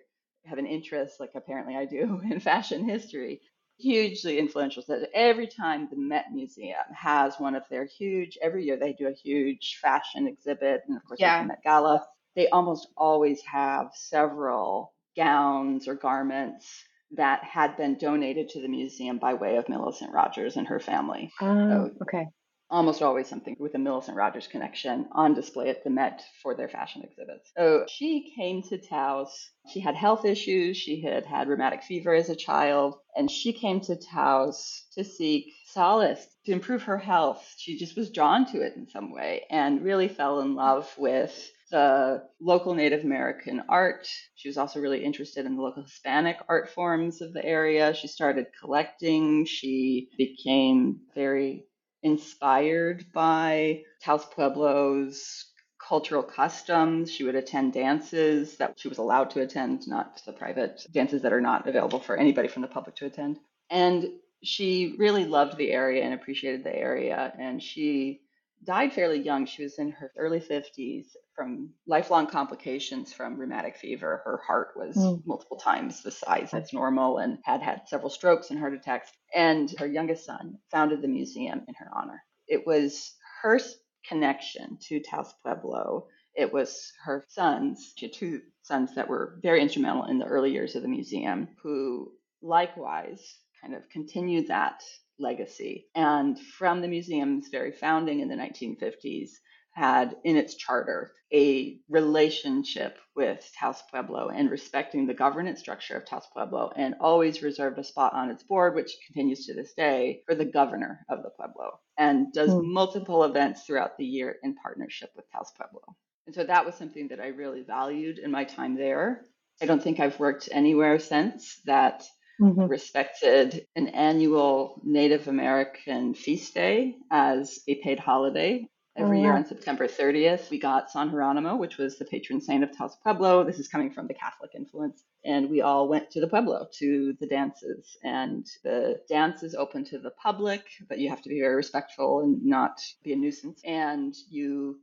have 0.48 0.58
an 0.58 0.66
interest, 0.66 1.20
like 1.20 1.30
apparently 1.34 1.76
I 1.76 1.84
do, 1.84 2.20
in 2.30 2.40
fashion 2.40 2.88
history, 2.88 3.40
hugely 3.78 4.38
influential. 4.38 4.82
So 4.82 5.04
every 5.14 5.46
time 5.46 5.88
the 5.90 5.96
Met 5.96 6.26
Museum 6.32 6.76
has 6.94 7.34
one 7.38 7.54
of 7.54 7.62
their 7.70 7.84
huge, 7.84 8.38
every 8.42 8.64
year 8.64 8.76
they 8.76 8.92
do 8.92 9.08
a 9.08 9.12
huge 9.12 9.78
fashion 9.80 10.26
exhibit, 10.26 10.82
and 10.88 10.96
of 10.96 11.04
course, 11.04 11.20
yeah. 11.20 11.42
the 11.42 11.48
Met 11.48 11.62
Gala, 11.62 12.04
they 12.36 12.48
almost 12.48 12.88
always 12.96 13.40
have 13.42 13.90
several 13.94 14.92
gowns 15.16 15.88
or 15.88 15.94
garments 15.94 16.84
that 17.12 17.42
had 17.42 17.76
been 17.76 17.96
donated 17.96 18.50
to 18.50 18.60
the 18.60 18.68
museum 18.68 19.18
by 19.18 19.34
way 19.34 19.56
of 19.56 19.68
Millicent 19.68 20.12
Rogers 20.12 20.56
and 20.56 20.68
her 20.68 20.78
family. 20.78 21.32
Um, 21.40 21.70
so 21.70 21.90
okay 22.02 22.26
almost 22.70 23.02
always 23.02 23.26
something 23.26 23.56
with 23.58 23.74
a 23.74 23.78
Millicent 23.78 24.16
Rogers 24.16 24.46
connection 24.46 25.08
on 25.12 25.34
display 25.34 25.70
at 25.70 25.84
the 25.84 25.90
Met 25.90 26.22
for 26.42 26.54
their 26.54 26.68
fashion 26.68 27.02
exhibits. 27.02 27.50
So 27.56 27.86
she 27.88 28.32
came 28.36 28.62
to 28.64 28.78
Taos. 28.78 29.50
She 29.72 29.80
had 29.80 29.94
health 29.94 30.24
issues. 30.24 30.76
She 30.76 31.00
had 31.00 31.24
had 31.24 31.48
rheumatic 31.48 31.82
fever 31.82 32.14
as 32.14 32.28
a 32.28 32.36
child, 32.36 32.96
and 33.16 33.30
she 33.30 33.52
came 33.52 33.80
to 33.82 33.96
Taos 33.96 34.86
to 34.94 35.04
seek 35.04 35.54
solace, 35.66 36.26
to 36.44 36.52
improve 36.52 36.82
her 36.84 36.98
health. 36.98 37.54
She 37.56 37.78
just 37.78 37.96
was 37.96 38.10
drawn 38.10 38.44
to 38.52 38.60
it 38.60 38.74
in 38.76 38.88
some 38.88 39.12
way 39.12 39.44
and 39.50 39.82
really 39.82 40.08
fell 40.08 40.40
in 40.40 40.54
love 40.54 40.92
with 40.98 41.50
the 41.70 42.22
local 42.40 42.74
Native 42.74 43.04
American 43.04 43.62
art. 43.68 44.08
She 44.34 44.48
was 44.48 44.56
also 44.56 44.80
really 44.80 45.04
interested 45.04 45.44
in 45.44 45.56
the 45.56 45.62
local 45.62 45.82
Hispanic 45.82 46.38
art 46.48 46.70
forms 46.70 47.20
of 47.20 47.32
the 47.32 47.44
area. 47.44 47.92
She 47.94 48.08
started 48.08 48.46
collecting. 48.58 49.44
She 49.44 50.08
became 50.16 51.00
very 51.14 51.66
inspired 52.02 53.06
by 53.12 53.82
Taos 54.02 54.24
Pueblo's 54.26 55.46
cultural 55.78 56.22
customs. 56.22 57.10
She 57.10 57.24
would 57.24 57.34
attend 57.34 57.72
dances 57.72 58.56
that 58.56 58.78
she 58.78 58.88
was 58.88 58.98
allowed 58.98 59.30
to 59.30 59.40
attend, 59.40 59.86
not 59.88 60.20
the 60.26 60.32
private 60.32 60.86
dances 60.92 61.22
that 61.22 61.32
are 61.32 61.40
not 61.40 61.68
available 61.68 62.00
for 62.00 62.16
anybody 62.16 62.48
from 62.48 62.62
the 62.62 62.68
public 62.68 62.96
to 62.96 63.06
attend. 63.06 63.38
And 63.70 64.10
she 64.42 64.94
really 64.98 65.24
loved 65.24 65.56
the 65.56 65.70
area 65.70 66.04
and 66.04 66.14
appreciated 66.14 66.64
the 66.64 66.74
area. 66.74 67.32
And 67.38 67.62
she 67.62 68.20
died 68.64 68.92
fairly 68.92 69.20
young. 69.20 69.46
She 69.46 69.62
was 69.62 69.78
in 69.78 69.90
her 69.92 70.12
early 70.16 70.40
50s 70.40 71.06
from 71.34 71.70
lifelong 71.86 72.26
complications 72.26 73.12
from 73.12 73.38
rheumatic 73.38 73.76
fever. 73.76 74.22
Her 74.24 74.40
heart 74.46 74.72
was 74.76 74.96
mm. 74.96 75.24
multiple 75.26 75.56
times 75.56 76.02
the 76.02 76.10
size 76.10 76.50
that's 76.50 76.72
normal 76.72 77.18
and 77.18 77.38
had 77.44 77.62
had 77.62 77.88
several 77.88 78.10
strokes 78.10 78.50
and 78.50 78.58
heart 78.58 78.74
attacks. 78.74 79.10
And 79.34 79.72
her 79.78 79.86
youngest 79.86 80.24
son 80.24 80.58
founded 80.70 81.02
the 81.02 81.08
museum 81.08 81.62
in 81.68 81.74
her 81.74 81.90
honor. 81.94 82.22
It 82.46 82.66
was 82.66 83.14
her 83.42 83.60
connection 84.06 84.78
to 84.88 85.00
Taos 85.00 85.32
Pueblo. 85.42 86.08
It 86.34 86.52
was 86.52 86.92
her 87.04 87.24
sons, 87.28 87.92
she 87.96 88.06
had 88.06 88.12
two 88.12 88.40
sons 88.62 88.94
that 88.94 89.08
were 89.08 89.38
very 89.42 89.60
instrumental 89.60 90.04
in 90.04 90.18
the 90.18 90.26
early 90.26 90.52
years 90.52 90.76
of 90.76 90.82
the 90.82 90.88
museum, 90.88 91.48
who 91.62 92.12
likewise 92.42 93.38
kind 93.60 93.74
of 93.74 93.88
continued 93.88 94.48
that 94.48 94.82
legacy. 95.18 95.88
And 95.94 96.38
from 96.38 96.80
the 96.80 96.88
museum's 96.88 97.48
very 97.48 97.72
founding 97.72 98.20
in 98.20 98.28
the 98.28 98.34
1950s, 98.34 99.30
had 99.78 100.16
in 100.24 100.36
its 100.36 100.56
charter 100.56 101.12
a 101.32 101.78
relationship 101.88 102.98
with 103.14 103.48
Taos 103.58 103.80
Pueblo 103.90 104.28
and 104.28 104.50
respecting 104.50 105.06
the 105.06 105.14
governance 105.14 105.60
structure 105.60 105.96
of 105.96 106.04
Taos 106.04 106.26
Pueblo, 106.32 106.72
and 106.74 106.96
always 107.00 107.42
reserved 107.42 107.78
a 107.78 107.84
spot 107.84 108.12
on 108.12 108.30
its 108.30 108.42
board, 108.42 108.74
which 108.74 108.96
continues 109.06 109.46
to 109.46 109.54
this 109.54 109.74
day, 109.74 110.22
for 110.26 110.34
the 110.34 110.44
governor 110.44 111.04
of 111.08 111.22
the 111.22 111.30
Pueblo, 111.30 111.78
and 111.96 112.32
does 112.32 112.50
mm. 112.50 112.64
multiple 112.64 113.22
events 113.24 113.62
throughout 113.62 113.96
the 113.96 114.04
year 114.04 114.36
in 114.42 114.54
partnership 114.56 115.10
with 115.14 115.30
Taos 115.30 115.52
Pueblo. 115.56 115.82
And 116.26 116.34
so 116.34 116.44
that 116.44 116.66
was 116.66 116.74
something 116.74 117.08
that 117.08 117.20
I 117.20 117.28
really 117.28 117.62
valued 117.62 118.18
in 118.18 118.30
my 118.30 118.44
time 118.44 118.74
there. 118.74 119.22
I 119.62 119.66
don't 119.66 119.82
think 119.82 120.00
I've 120.00 120.18
worked 120.18 120.48
anywhere 120.50 120.98
since 120.98 121.60
that 121.66 122.04
mm-hmm. 122.40 122.64
respected 122.64 123.66
an 123.76 123.88
annual 123.88 124.80
Native 124.84 125.28
American 125.28 126.14
feast 126.14 126.54
day 126.54 126.96
as 127.10 127.60
a 127.68 127.76
paid 127.76 127.98
holiday. 127.98 128.66
Every 128.96 129.18
oh, 129.20 129.22
year 129.22 129.32
on 129.32 129.46
September 129.46 129.86
30th, 129.86 130.50
we 130.50 130.58
got 130.58 130.90
San 130.90 131.10
Geronimo, 131.10 131.54
which 131.54 131.78
was 131.78 131.98
the 131.98 132.04
patron 132.04 132.40
saint 132.40 132.64
of 132.64 132.76
Taos 132.76 132.96
Pueblo. 132.96 133.44
This 133.44 133.60
is 133.60 133.68
coming 133.68 133.92
from 133.92 134.08
the 134.08 134.14
Catholic 134.14 134.50
influence. 134.56 135.04
And 135.24 135.48
we 135.48 135.60
all 135.60 135.88
went 135.88 136.10
to 136.10 136.20
the 136.20 136.26
Pueblo 136.26 136.66
to 136.78 137.14
the 137.20 137.28
dances. 137.28 137.96
And 138.02 138.44
the 138.64 139.00
dance 139.08 139.44
is 139.44 139.54
open 139.54 139.84
to 139.86 140.00
the 140.00 140.10
public, 140.10 140.64
but 140.88 140.98
you 140.98 141.10
have 141.10 141.22
to 141.22 141.28
be 141.28 141.38
very 141.38 141.54
respectful 141.54 142.22
and 142.22 142.44
not 142.44 142.80
be 143.04 143.12
a 143.12 143.16
nuisance. 143.16 143.60
And 143.64 144.16
you 144.30 144.80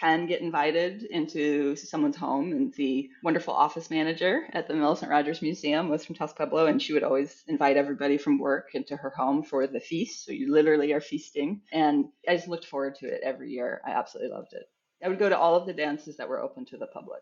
can 0.00 0.26
get 0.26 0.40
invited 0.40 1.02
into 1.02 1.76
someone's 1.76 2.16
home. 2.16 2.52
And 2.52 2.72
the 2.74 3.10
wonderful 3.22 3.54
office 3.54 3.90
manager 3.90 4.42
at 4.52 4.66
the 4.66 4.74
Millicent 4.74 5.10
Rogers 5.10 5.42
Museum 5.42 5.88
was 5.88 6.04
from 6.04 6.14
Taos 6.14 6.32
Pueblo, 6.32 6.66
and 6.66 6.80
she 6.80 6.92
would 6.92 7.02
always 7.02 7.44
invite 7.46 7.76
everybody 7.76 8.16
from 8.16 8.38
work 8.38 8.70
into 8.74 8.96
her 8.96 9.10
home 9.10 9.42
for 9.42 9.66
the 9.66 9.80
feast. 9.80 10.24
So 10.24 10.32
you 10.32 10.52
literally 10.52 10.92
are 10.92 11.00
feasting. 11.00 11.60
And 11.70 12.06
I 12.26 12.36
just 12.36 12.48
looked 12.48 12.66
forward 12.66 12.96
to 12.96 13.06
it 13.06 13.20
every 13.22 13.50
year. 13.50 13.82
I 13.86 13.90
absolutely 13.90 14.34
loved 14.34 14.54
it. 14.54 14.64
I 15.04 15.08
would 15.08 15.18
go 15.18 15.28
to 15.28 15.38
all 15.38 15.56
of 15.56 15.66
the 15.66 15.72
dances 15.72 16.16
that 16.16 16.28
were 16.28 16.40
open 16.40 16.64
to 16.66 16.78
the 16.78 16.86
public. 16.86 17.20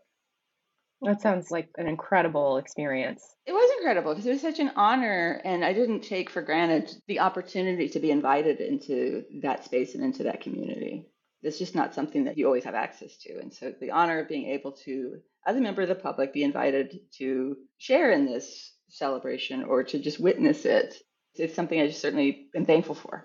That 1.02 1.20
sounds 1.20 1.52
like 1.52 1.68
an 1.76 1.86
incredible 1.86 2.56
experience. 2.56 3.22
It 3.46 3.52
was 3.52 3.70
incredible 3.78 4.14
because 4.14 4.26
it 4.26 4.32
was 4.32 4.40
such 4.40 4.58
an 4.58 4.72
honor, 4.74 5.40
and 5.44 5.64
I 5.64 5.72
didn't 5.72 6.00
take 6.00 6.28
for 6.28 6.42
granted 6.42 6.90
the 7.06 7.20
opportunity 7.20 7.88
to 7.90 8.00
be 8.00 8.10
invited 8.10 8.60
into 8.60 9.22
that 9.42 9.64
space 9.64 9.94
and 9.94 10.02
into 10.02 10.24
that 10.24 10.40
community 10.40 11.06
it's 11.42 11.58
just 11.58 11.74
not 11.74 11.94
something 11.94 12.24
that 12.24 12.36
you 12.36 12.46
always 12.46 12.64
have 12.64 12.74
access 12.74 13.16
to. 13.18 13.38
And 13.38 13.52
so 13.52 13.72
the 13.80 13.92
honor 13.92 14.20
of 14.20 14.28
being 14.28 14.48
able 14.48 14.72
to, 14.84 15.18
as 15.46 15.56
a 15.56 15.60
member 15.60 15.82
of 15.82 15.88
the 15.88 15.94
public, 15.94 16.32
be 16.32 16.42
invited 16.42 17.00
to 17.18 17.56
share 17.78 18.10
in 18.10 18.26
this 18.26 18.72
celebration 18.88 19.62
or 19.64 19.84
to 19.84 19.98
just 19.98 20.18
witness 20.18 20.64
it, 20.64 20.94
it's 21.34 21.54
something 21.54 21.80
I 21.80 21.86
just 21.86 22.00
certainly 22.00 22.48
am 22.56 22.64
thankful 22.64 22.94
for. 22.94 23.24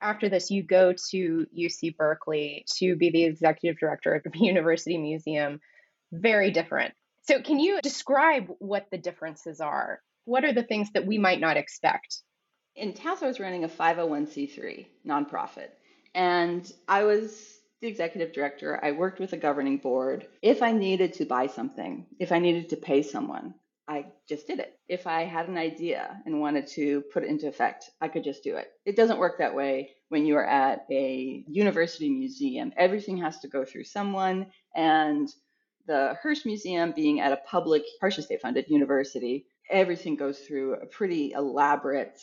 After 0.00 0.28
this, 0.28 0.50
you 0.50 0.62
go 0.62 0.94
to 1.10 1.46
UC 1.56 1.96
Berkeley 1.96 2.64
to 2.76 2.96
be 2.96 3.10
the 3.10 3.24
executive 3.24 3.78
director 3.78 4.14
of 4.14 4.22
the 4.24 4.38
University 4.44 4.98
Museum. 4.98 5.60
Very 6.12 6.50
different. 6.50 6.94
So, 7.22 7.42
can 7.42 7.58
you 7.60 7.80
describe 7.82 8.48
what 8.58 8.86
the 8.90 8.98
differences 8.98 9.60
are? 9.60 10.00
What 10.24 10.44
are 10.44 10.52
the 10.52 10.62
things 10.62 10.90
that 10.92 11.06
we 11.06 11.18
might 11.18 11.40
not 11.40 11.56
expect? 11.56 12.22
In 12.74 12.94
Taos, 12.94 13.22
I 13.22 13.26
was 13.26 13.40
running 13.40 13.64
a 13.64 13.68
501c3 13.68 14.86
nonprofit. 15.06 15.68
And 16.14 16.70
I 16.86 17.04
was 17.04 17.58
the 17.80 17.88
executive 17.88 18.32
director. 18.32 18.78
I 18.82 18.92
worked 18.92 19.20
with 19.20 19.32
a 19.32 19.36
governing 19.36 19.78
board. 19.78 20.26
If 20.42 20.62
I 20.62 20.72
needed 20.72 21.12
to 21.14 21.24
buy 21.24 21.46
something, 21.46 22.06
if 22.18 22.32
I 22.32 22.38
needed 22.38 22.70
to 22.70 22.76
pay 22.76 23.02
someone, 23.02 23.54
I 23.86 24.06
just 24.28 24.46
did 24.46 24.58
it. 24.58 24.78
If 24.88 25.06
I 25.06 25.24
had 25.24 25.48
an 25.48 25.56
idea 25.56 26.20
and 26.26 26.40
wanted 26.40 26.66
to 26.68 27.02
put 27.12 27.22
it 27.22 27.30
into 27.30 27.48
effect, 27.48 27.90
I 28.00 28.08
could 28.08 28.24
just 28.24 28.44
do 28.44 28.56
it. 28.56 28.68
It 28.84 28.96
doesn't 28.96 29.18
work 29.18 29.38
that 29.38 29.54
way 29.54 29.90
when 30.08 30.26
you 30.26 30.36
are 30.36 30.46
at 30.46 30.84
a 30.90 31.44
university 31.48 32.10
museum. 32.10 32.72
Everything 32.76 33.16
has 33.18 33.38
to 33.40 33.48
go 33.48 33.64
through 33.64 33.84
someone, 33.84 34.48
and 34.74 35.28
the 35.86 36.18
Hearst 36.22 36.44
Museum 36.44 36.92
being 36.92 37.20
at 37.20 37.32
a 37.32 37.38
public, 37.38 37.82
partially 37.98 38.24
state 38.24 38.42
funded 38.42 38.66
university, 38.68 39.46
everything 39.70 40.16
goes 40.16 40.38
through 40.40 40.74
a 40.74 40.86
pretty 40.86 41.32
elaborate 41.32 42.20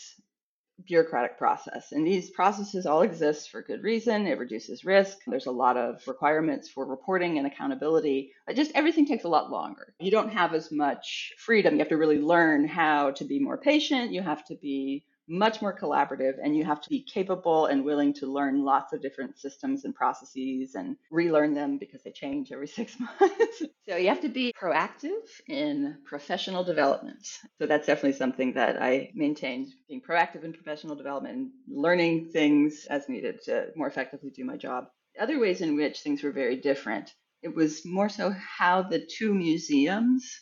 bureaucratic 0.88 1.38
process. 1.38 1.92
And 1.92 2.06
these 2.06 2.30
processes 2.32 2.86
all 2.86 3.02
exist 3.02 3.50
for 3.50 3.62
good 3.62 3.82
reason. 3.84 4.28
It 4.28 4.38
reduces 4.38 4.84
risk. 4.84 5.20
There's 5.26 5.46
a 5.46 5.52
lot 5.52 5.78
of 5.78 6.02
requirements 6.08 6.70
for 6.70 6.86
reporting 6.86 7.38
and 7.38 7.48
accountability. 7.48 8.32
Just 8.54 8.72
everything 8.76 9.06
takes 9.06 9.24
a 9.24 9.30
lot 9.30 9.50
longer. 9.50 9.94
You 10.00 10.12
don't 10.12 10.34
have 10.34 10.54
as 10.54 10.72
much 10.72 11.34
freedom. 11.38 11.74
You 11.76 11.80
have 11.80 11.90
to 11.90 11.98
really 11.98 12.20
learn 12.20 12.68
how 12.68 13.12
to 13.12 13.24
be 13.24 13.40
more 13.40 13.58
patient. 13.58 14.12
You 14.12 14.22
have 14.22 14.44
to 14.46 14.56
be 14.56 15.06
much 15.28 15.62
more 15.62 15.78
collaborative 15.78 16.34
and 16.42 16.56
you 16.56 16.64
have 16.64 16.82
to 16.82 16.90
be 16.90 17.02
capable 17.04 17.66
and 17.66 17.84
willing 17.84 18.14
to 18.14 18.28
learn 18.28 18.64
lots 18.64 18.94
of 18.94 19.02
different 19.02 19.38
systems 19.40 19.86
and 19.86 19.96
processes 19.96 20.76
and 20.76 20.98
relearn 21.10 21.54
them 21.54 21.78
because 21.78 22.04
they 22.04 22.12
change 22.12 22.52
every 22.52 22.68
six 22.80 22.96
months. 23.00 23.64
so 23.88 23.96
you 23.96 24.10
have 24.10 24.22
to 24.22 24.30
be 24.30 24.54
proactive 24.60 25.12
in 25.48 25.98
professional 26.06 26.64
development. 26.64 27.26
So 27.60 27.66
that's 27.66 27.88
definitely 27.88 28.18
something 28.18 28.54
that 28.54 28.82
I 28.82 29.12
maintained 29.16 29.68
being 29.88 30.02
proactive 30.02 30.44
in 30.44 30.54
professional 30.54 30.96
development 30.96 31.36
and 31.36 31.50
learning 31.68 32.30
things 32.30 32.86
as 32.90 33.10
needed 33.10 33.42
to 33.46 33.68
more 33.76 33.88
effectively 33.88 34.30
do 34.30 34.46
my 34.46 34.58
job. 34.58 34.86
Other 35.20 35.40
ways 35.40 35.62
in 35.62 35.76
which 35.76 36.02
things 36.02 36.24
were 36.24 36.32
very 36.32 36.58
different. 36.58 37.14
It 37.42 37.56
was 37.56 37.86
more 37.86 38.10
so 38.10 38.32
how 38.32 38.84
the 38.84 39.00
two 39.06 39.34
museums 39.34 40.42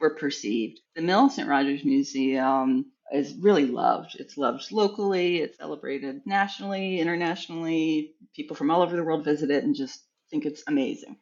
were 0.00 0.14
perceived. 0.14 0.80
The 0.96 1.02
Millicent 1.02 1.48
Rogers 1.48 1.84
Museum 1.84 2.92
is 3.12 3.34
really 3.40 3.66
loved. 3.66 4.16
It's 4.18 4.36
loved 4.36 4.70
locally, 4.70 5.38
it's 5.38 5.58
celebrated 5.58 6.22
nationally, 6.26 7.00
internationally. 7.00 8.14
People 8.34 8.56
from 8.56 8.70
all 8.70 8.82
over 8.82 8.96
the 8.96 9.04
world 9.04 9.24
visit 9.24 9.50
it 9.50 9.64
and 9.64 9.74
just 9.74 10.02
think 10.30 10.44
it's 10.44 10.62
amazing. 10.66 11.16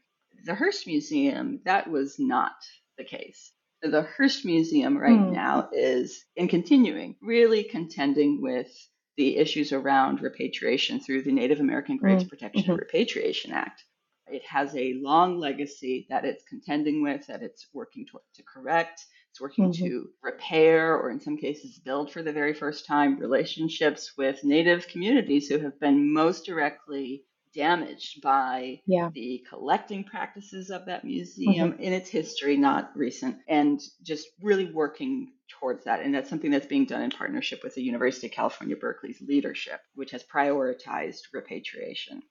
The 0.44 0.54
Hearst 0.54 0.86
Museum, 0.86 1.60
that 1.64 1.88
was 1.88 2.18
not 2.18 2.54
the 2.98 3.04
case. 3.04 3.52
The 3.82 4.02
Hearst 4.02 4.44
Museum 4.44 4.96
right 4.96 5.18
mm. 5.18 5.32
now 5.32 5.68
is, 5.72 6.24
in 6.34 6.48
continuing, 6.48 7.16
really 7.20 7.62
contending 7.62 8.40
with 8.40 8.70
the 9.16 9.36
issues 9.36 9.72
around 9.72 10.22
repatriation 10.22 11.00
through 11.00 11.22
the 11.22 11.32
Native 11.32 11.60
American 11.60 11.96
Graves 11.96 12.24
mm. 12.24 12.28
Protection 12.28 12.62
mm-hmm. 12.62 12.72
and 12.72 12.80
Repatriation 12.80 13.52
Act. 13.52 13.84
It 14.28 14.42
has 14.44 14.74
a 14.74 14.94
long 14.94 15.38
legacy 15.38 16.06
that 16.10 16.24
it's 16.24 16.42
contending 16.48 17.02
with, 17.02 17.26
that 17.28 17.42
it's 17.42 17.66
working 17.72 18.06
to, 18.06 18.18
to 18.34 18.42
correct. 18.42 19.04
It's 19.36 19.40
working 19.42 19.70
mm-hmm. 19.70 19.84
to 19.84 20.08
repair 20.22 20.96
or, 20.96 21.10
in 21.10 21.20
some 21.20 21.36
cases, 21.36 21.78
build 21.78 22.10
for 22.10 22.22
the 22.22 22.32
very 22.32 22.54
first 22.54 22.86
time 22.86 23.18
relationships 23.18 24.16
with 24.16 24.42
Native 24.42 24.88
communities 24.88 25.46
who 25.46 25.58
have 25.58 25.78
been 25.78 26.10
most 26.10 26.46
directly 26.46 27.26
damaged 27.54 28.22
by 28.22 28.80
yeah. 28.86 29.10
the 29.12 29.44
collecting 29.46 30.04
practices 30.04 30.70
of 30.70 30.86
that 30.86 31.04
museum 31.04 31.72
mm-hmm. 31.72 31.82
in 31.82 31.92
its 31.92 32.08
history, 32.08 32.56
not 32.56 32.96
recent, 32.96 33.36
and 33.46 33.78
just 34.02 34.26
really 34.40 34.72
working 34.72 35.32
towards 35.60 35.84
that. 35.84 36.00
And 36.00 36.14
that's 36.14 36.30
something 36.30 36.50
that's 36.50 36.64
being 36.64 36.86
done 36.86 37.02
in 37.02 37.10
partnership 37.10 37.60
with 37.62 37.74
the 37.74 37.82
University 37.82 38.28
of 38.28 38.32
California, 38.32 38.74
Berkeley's 38.74 39.20
leadership, 39.20 39.82
which 39.96 40.12
has 40.12 40.24
prioritized 40.24 41.24
repatriation. 41.34 42.22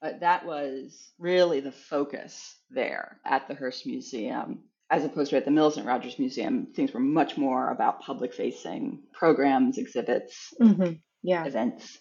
But 0.00 0.20
that 0.20 0.46
was 0.46 1.12
really 1.18 1.60
the 1.60 1.72
focus 1.72 2.56
there 2.70 3.20
at 3.26 3.48
the 3.48 3.54
Hearst 3.54 3.84
Museum 3.84 4.62
as 4.90 5.04
opposed 5.04 5.30
to 5.30 5.36
at 5.36 5.44
the 5.44 5.50
Millicent 5.50 5.86
Rogers 5.86 6.18
Museum, 6.18 6.66
things 6.74 6.92
were 6.92 7.00
much 7.00 7.36
more 7.36 7.70
about 7.70 8.00
public 8.00 8.32
facing 8.32 9.02
programs, 9.12 9.76
exhibits, 9.76 10.54
mm-hmm. 10.60 10.94
yeah. 11.22 11.44
events. 11.44 11.98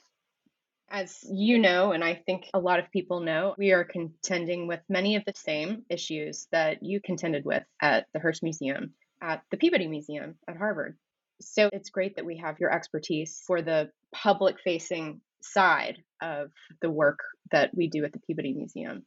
As 0.89 1.19
you 1.29 1.59
know, 1.59 1.91
and 1.91 2.01
I 2.01 2.15
think 2.25 2.45
a 2.53 2.59
lot 2.59 2.79
of 2.79 2.89
people 2.91 3.19
know, 3.19 3.55
we 3.57 3.73
are 3.73 3.83
contending 3.83 4.67
with 4.67 4.79
many 4.88 5.17
of 5.17 5.25
the 5.25 5.33
same 5.35 5.83
issues 5.89 6.47
that 6.53 6.81
you 6.81 7.01
contended 7.01 7.43
with 7.43 7.63
at 7.81 8.07
the 8.13 8.19
Hearst 8.19 8.41
Museum, 8.41 8.93
at 9.21 9.41
the 9.51 9.57
Peabody 9.57 9.88
Museum 9.88 10.35
at 10.47 10.55
Harvard. 10.55 10.97
So 11.41 11.69
it's 11.73 11.89
great 11.89 12.15
that 12.15 12.25
we 12.25 12.38
have 12.38 12.59
your 12.61 12.71
expertise 12.71 13.43
for 13.45 13.61
the 13.61 13.91
public 14.13 14.61
facing 14.63 15.19
side 15.41 15.97
of 16.21 16.51
the 16.81 16.89
work 16.89 17.19
that 17.51 17.75
we 17.75 17.89
do 17.89 18.05
at 18.05 18.13
the 18.13 18.19
Peabody 18.19 18.53
Museum 18.53 19.05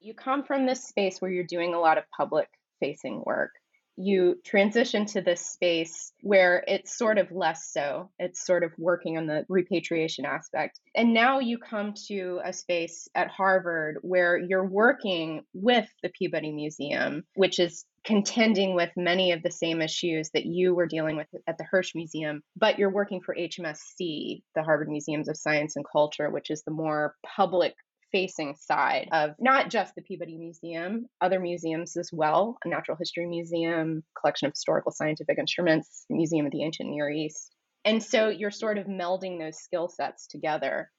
you 0.00 0.14
come 0.14 0.44
from 0.44 0.66
this 0.66 0.84
space 0.84 1.20
where 1.20 1.30
you're 1.30 1.44
doing 1.44 1.74
a 1.74 1.80
lot 1.80 1.98
of 1.98 2.04
public 2.16 2.48
facing 2.80 3.22
work 3.24 3.50
you 3.96 4.38
transition 4.44 5.06
to 5.06 5.22
this 5.22 5.40
space 5.40 6.12
where 6.20 6.62
it's 6.68 6.96
sort 6.96 7.18
of 7.18 7.32
less 7.32 7.70
so. 7.72 8.10
It's 8.18 8.44
sort 8.44 8.62
of 8.62 8.72
working 8.78 9.16
on 9.16 9.26
the 9.26 9.46
repatriation 9.48 10.26
aspect. 10.26 10.80
And 10.94 11.14
now 11.14 11.38
you 11.38 11.58
come 11.58 11.94
to 12.08 12.40
a 12.44 12.52
space 12.52 13.08
at 13.14 13.28
Harvard 13.28 13.98
where 14.02 14.36
you're 14.36 14.68
working 14.68 15.44
with 15.54 15.88
the 16.02 16.10
Peabody 16.10 16.52
Museum, 16.52 17.24
which 17.34 17.58
is 17.58 17.86
contending 18.04 18.74
with 18.74 18.90
many 18.96 19.32
of 19.32 19.42
the 19.42 19.50
same 19.50 19.80
issues 19.80 20.30
that 20.30 20.46
you 20.46 20.74
were 20.74 20.86
dealing 20.86 21.16
with 21.16 21.26
at 21.46 21.58
the 21.58 21.64
Hearst 21.64 21.94
Museum, 21.94 22.42
but 22.54 22.78
you're 22.78 22.92
working 22.92 23.20
for 23.20 23.34
HMSC, 23.34 24.42
the 24.54 24.62
Harvard 24.62 24.88
Museums 24.88 25.28
of 25.28 25.36
Science 25.36 25.74
and 25.74 25.84
Culture, 25.90 26.30
which 26.30 26.50
is 26.50 26.62
the 26.62 26.70
more 26.70 27.16
public 27.24 27.74
facing 28.12 28.54
side 28.56 29.08
of 29.12 29.30
not 29.38 29.70
just 29.70 29.94
the 29.94 30.02
Peabody 30.02 30.36
Museum, 30.36 31.06
other 31.20 31.40
museums 31.40 31.96
as 31.96 32.10
well, 32.12 32.56
a 32.64 32.68
natural 32.68 32.96
history 32.96 33.26
museum, 33.26 34.02
collection 34.20 34.46
of 34.46 34.52
historical 34.52 34.92
scientific 34.92 35.38
instruments, 35.38 36.04
Museum 36.08 36.46
of 36.46 36.52
the 36.52 36.62
Ancient 36.62 36.88
Near 36.88 37.10
East. 37.10 37.52
And 37.84 38.02
so 38.02 38.28
you're 38.28 38.50
sort 38.50 38.78
of 38.78 38.86
melding 38.86 39.38
those 39.38 39.58
skill 39.58 39.88
sets 39.88 40.26
together. 40.26 40.90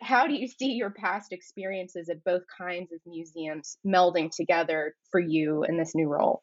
How 0.00 0.26
do 0.26 0.34
you 0.34 0.46
see 0.46 0.72
your 0.72 0.90
past 0.90 1.32
experiences 1.32 2.08
at 2.08 2.22
both 2.22 2.42
kinds 2.56 2.92
of 2.92 3.00
museums 3.06 3.78
melding 3.84 4.30
together 4.30 4.94
for 5.10 5.20
you 5.20 5.64
in 5.64 5.78
this 5.78 5.94
new 5.94 6.08
role? 6.08 6.42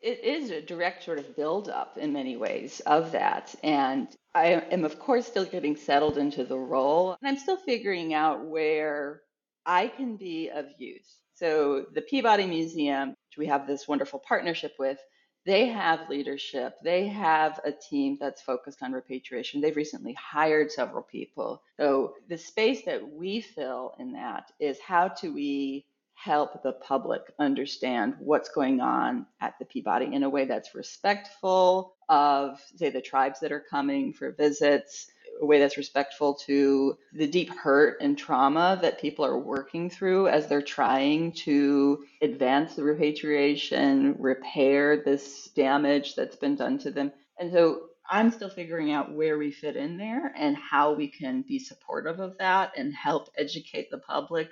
It 0.00 0.24
is 0.24 0.50
a 0.50 0.60
direct 0.62 1.04
sort 1.04 1.18
of 1.18 1.36
build 1.36 1.68
up 1.68 1.96
in 1.98 2.12
many 2.12 2.36
ways 2.36 2.80
of 2.86 3.12
that. 3.12 3.54
And 3.62 4.08
I 4.36 4.66
am, 4.70 4.84
of 4.84 4.98
course, 4.98 5.26
still 5.26 5.46
getting 5.46 5.76
settled 5.76 6.18
into 6.18 6.44
the 6.44 6.58
role. 6.58 7.16
And 7.22 7.26
I'm 7.26 7.38
still 7.38 7.56
figuring 7.56 8.12
out 8.12 8.44
where 8.44 9.22
I 9.64 9.88
can 9.88 10.16
be 10.16 10.50
of 10.50 10.66
use. 10.76 11.16
So, 11.36 11.86
the 11.94 12.02
Peabody 12.02 12.46
Museum, 12.46 13.10
which 13.10 13.38
we 13.38 13.46
have 13.46 13.66
this 13.66 13.88
wonderful 13.88 14.18
partnership 14.18 14.74
with, 14.78 14.98
they 15.46 15.68
have 15.68 16.10
leadership. 16.10 16.74
They 16.84 17.06
have 17.08 17.60
a 17.64 17.72
team 17.72 18.18
that's 18.20 18.42
focused 18.42 18.82
on 18.82 18.92
repatriation. 18.92 19.62
They've 19.62 19.74
recently 19.74 20.12
hired 20.12 20.70
several 20.70 21.02
people. 21.02 21.62
So, 21.78 22.12
the 22.28 22.36
space 22.36 22.84
that 22.84 23.10
we 23.10 23.40
fill 23.40 23.94
in 23.98 24.12
that 24.12 24.52
is 24.60 24.78
how 24.80 25.08
do 25.08 25.32
we 25.32 25.86
help 26.12 26.62
the 26.62 26.72
public 26.72 27.22
understand 27.38 28.16
what's 28.18 28.50
going 28.50 28.82
on 28.82 29.24
at 29.40 29.54
the 29.58 29.64
Peabody 29.64 30.14
in 30.14 30.24
a 30.24 30.30
way 30.30 30.44
that's 30.44 30.74
respectful 30.74 31.95
of, 32.08 32.60
say, 32.76 32.90
the 32.90 33.00
tribes 33.00 33.40
that 33.40 33.52
are 33.52 33.64
coming 33.70 34.12
for 34.12 34.32
visits, 34.32 35.08
a 35.40 35.46
way 35.46 35.58
that's 35.58 35.76
respectful 35.76 36.34
to 36.34 36.96
the 37.12 37.26
deep 37.26 37.50
hurt 37.50 37.98
and 38.00 38.16
trauma 38.16 38.78
that 38.80 39.00
people 39.00 39.24
are 39.24 39.38
working 39.38 39.90
through 39.90 40.28
as 40.28 40.46
they're 40.46 40.62
trying 40.62 41.32
to 41.32 42.04
advance 42.22 42.74
the 42.74 42.82
repatriation, 42.82 44.16
repair 44.18 45.02
this 45.04 45.48
damage 45.54 46.14
that's 46.14 46.36
been 46.36 46.56
done 46.56 46.78
to 46.78 46.90
them. 46.90 47.12
And 47.38 47.52
so 47.52 47.88
I'm 48.08 48.30
still 48.30 48.48
figuring 48.48 48.92
out 48.92 49.14
where 49.14 49.36
we 49.36 49.50
fit 49.50 49.76
in 49.76 49.98
there 49.98 50.32
and 50.36 50.56
how 50.56 50.94
we 50.94 51.08
can 51.08 51.42
be 51.42 51.58
supportive 51.58 52.20
of 52.20 52.38
that 52.38 52.72
and 52.76 52.94
help 52.94 53.28
educate 53.36 53.90
the 53.90 53.98
public, 53.98 54.48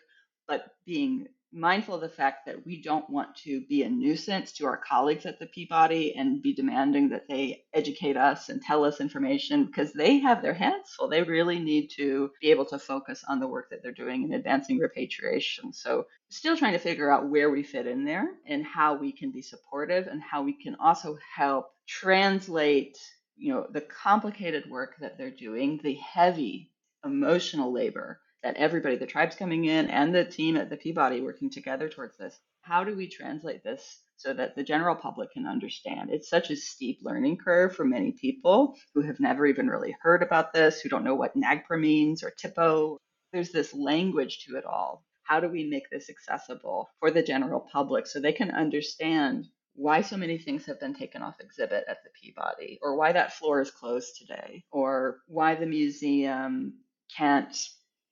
but 0.46 0.66
being 0.84 1.28
mindful 1.54 1.94
of 1.94 2.00
the 2.00 2.08
fact 2.08 2.46
that 2.46 2.66
we 2.66 2.82
don't 2.82 3.08
want 3.08 3.34
to 3.36 3.60
be 3.68 3.82
a 3.82 3.88
nuisance 3.88 4.52
to 4.52 4.66
our 4.66 4.76
colleagues 4.76 5.24
at 5.24 5.38
the 5.38 5.46
Peabody 5.46 6.14
and 6.16 6.42
be 6.42 6.52
demanding 6.52 7.08
that 7.10 7.28
they 7.28 7.64
educate 7.72 8.16
us 8.16 8.48
and 8.48 8.60
tell 8.60 8.84
us 8.84 9.00
information 9.00 9.64
because 9.64 9.92
they 9.92 10.18
have 10.18 10.42
their 10.42 10.54
hands 10.54 10.90
full. 10.96 11.08
They 11.08 11.22
really 11.22 11.60
need 11.60 11.88
to 11.96 12.30
be 12.40 12.50
able 12.50 12.66
to 12.66 12.78
focus 12.78 13.24
on 13.28 13.38
the 13.40 13.48
work 13.48 13.70
that 13.70 13.82
they're 13.82 13.92
doing 13.92 14.24
in 14.24 14.32
advancing 14.32 14.78
repatriation. 14.78 15.72
So, 15.72 16.06
still 16.28 16.56
trying 16.56 16.72
to 16.72 16.78
figure 16.78 17.12
out 17.12 17.30
where 17.30 17.50
we 17.50 17.62
fit 17.62 17.86
in 17.86 18.04
there 18.04 18.28
and 18.46 18.64
how 18.64 18.94
we 18.94 19.12
can 19.12 19.30
be 19.30 19.42
supportive 19.42 20.08
and 20.08 20.20
how 20.20 20.42
we 20.42 20.52
can 20.52 20.74
also 20.80 21.16
help 21.36 21.70
translate 21.86 22.98
you 23.36 23.52
know 23.52 23.66
the 23.70 23.80
complicated 23.80 24.68
work 24.70 24.94
that 25.00 25.18
they're 25.18 25.30
doing 25.30 25.80
the 25.82 25.94
heavy 25.94 26.70
emotional 27.04 27.72
labor 27.72 28.20
that 28.44 28.56
everybody, 28.58 28.96
the 28.96 29.06
tribes 29.06 29.34
coming 29.34 29.64
in 29.64 29.88
and 29.88 30.14
the 30.14 30.24
team 30.24 30.56
at 30.56 30.68
the 30.68 30.76
Peabody 30.76 31.22
working 31.22 31.50
together 31.50 31.88
towards 31.88 32.18
this. 32.18 32.38
How 32.60 32.84
do 32.84 32.94
we 32.94 33.08
translate 33.08 33.64
this 33.64 34.02
so 34.16 34.34
that 34.34 34.54
the 34.54 34.62
general 34.62 34.94
public 34.94 35.32
can 35.32 35.46
understand? 35.46 36.10
It's 36.10 36.28
such 36.28 36.50
a 36.50 36.56
steep 36.56 36.98
learning 37.02 37.38
curve 37.38 37.74
for 37.74 37.86
many 37.86 38.12
people 38.12 38.76
who 38.94 39.00
have 39.00 39.18
never 39.18 39.46
even 39.46 39.68
really 39.68 39.96
heard 40.02 40.22
about 40.22 40.52
this, 40.52 40.82
who 40.82 40.90
don't 40.90 41.04
know 41.04 41.14
what 41.14 41.34
NAGPRA 41.34 41.80
means 41.80 42.22
or 42.22 42.32
THPO. 42.32 42.98
There's 43.32 43.50
this 43.50 43.72
language 43.72 44.44
to 44.44 44.56
it 44.56 44.66
all. 44.66 45.06
How 45.22 45.40
do 45.40 45.48
we 45.48 45.64
make 45.64 45.88
this 45.90 46.10
accessible 46.10 46.90
for 47.00 47.10
the 47.10 47.22
general 47.22 47.66
public 47.72 48.06
so 48.06 48.20
they 48.20 48.34
can 48.34 48.50
understand 48.50 49.46
why 49.74 50.02
so 50.02 50.18
many 50.18 50.36
things 50.36 50.66
have 50.66 50.78
been 50.78 50.94
taken 50.94 51.22
off 51.22 51.40
exhibit 51.40 51.84
at 51.88 52.04
the 52.04 52.10
Peabody, 52.20 52.78
or 52.82 52.94
why 52.96 53.12
that 53.12 53.32
floor 53.32 53.62
is 53.62 53.70
closed 53.70 54.18
today, 54.18 54.62
or 54.70 55.20
why 55.28 55.54
the 55.54 55.66
museum 55.66 56.74
can't 57.16 57.56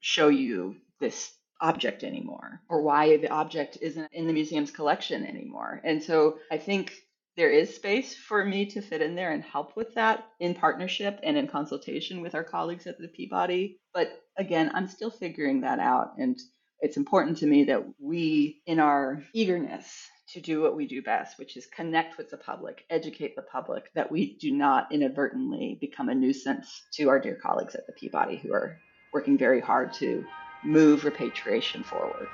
show 0.03 0.29
you 0.29 0.77
this 1.01 1.33
object 1.61 2.03
anymore 2.03 2.61
or 2.69 2.83
why 2.83 3.17
the 3.17 3.31
object 3.31 3.79
isn't 3.81 4.09
in 4.13 4.27
the 4.27 4.33
museum's 4.33 4.73
collection 4.73 5.25
anymore. 5.25 5.81
And 5.85 6.03
so 6.03 6.39
I 6.51 6.59
think 6.59 6.93
there 7.37 7.51
is 7.51 7.75
space 7.75 8.15
for 8.15 8.45
me 8.45 8.67
to 8.67 8.83
fit 8.83 9.01
in 9.01 9.15
there 9.15 9.33
and 9.33 9.43
help 9.43 9.77
with 9.77 9.95
that 9.95 10.27
in 10.41 10.55
partnership 10.55 11.21
and 11.23 11.37
in 11.39 11.47
consultation 11.47 12.21
with 12.21 12.35
our 12.35 12.45
colleagues 12.45 12.87
at 12.87 12.99
the 12.99 13.09
Peabody. 13.09 13.79
But 13.95 14.21
again, 14.37 14.73
I'm 14.75 14.89
still 14.89 15.11
figuring 15.11 15.61
that 15.63 15.79
out. 15.79 16.15
And 16.19 16.39
it's 16.81 16.97
important 16.97 17.39
to 17.39 17.47
me 17.47 17.65
that 17.65 17.85
we, 18.01 18.61
in 18.67 18.81
our 18.81 19.23
eagerness 19.33 20.09
to 20.31 20.41
do 20.41 20.61
what 20.61 20.77
we 20.77 20.87
do 20.87 21.01
best, 21.01 21.39
which 21.39 21.57
is 21.57 21.67
connect 21.67 22.19
with 22.19 22.29
the 22.29 22.37
public, 22.37 22.85
educate 22.91 23.37
the 23.37 23.43
public, 23.43 23.85
that 23.95 24.11
we 24.11 24.37
do 24.37 24.51
not 24.51 24.91
inadvertently 24.91 25.79
become 25.81 26.09
a 26.09 26.15
nuisance 26.15 26.83
to 26.95 27.09
our 27.09 27.21
dear 27.21 27.39
colleagues 27.41 27.77
at 27.77 27.87
the 27.87 27.93
Peabody 27.93 28.37
who 28.37 28.53
are 28.53 28.79
working 29.13 29.37
very 29.37 29.61
hard 29.61 29.93
to 29.95 30.25
move 30.65 31.05
repatriation 31.05 31.83
forward. 31.83 32.29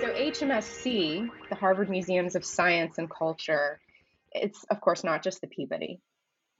So, 0.00 0.14
HMSC, 0.14 1.28
the 1.50 1.56
Harvard 1.56 1.90
Museums 1.90 2.34
of 2.34 2.44
Science 2.44 2.98
and 2.98 3.10
Culture, 3.10 3.78
it's 4.32 4.64
of 4.70 4.80
course 4.80 5.04
not 5.04 5.22
just 5.22 5.40
the 5.40 5.48
Peabody. 5.48 6.00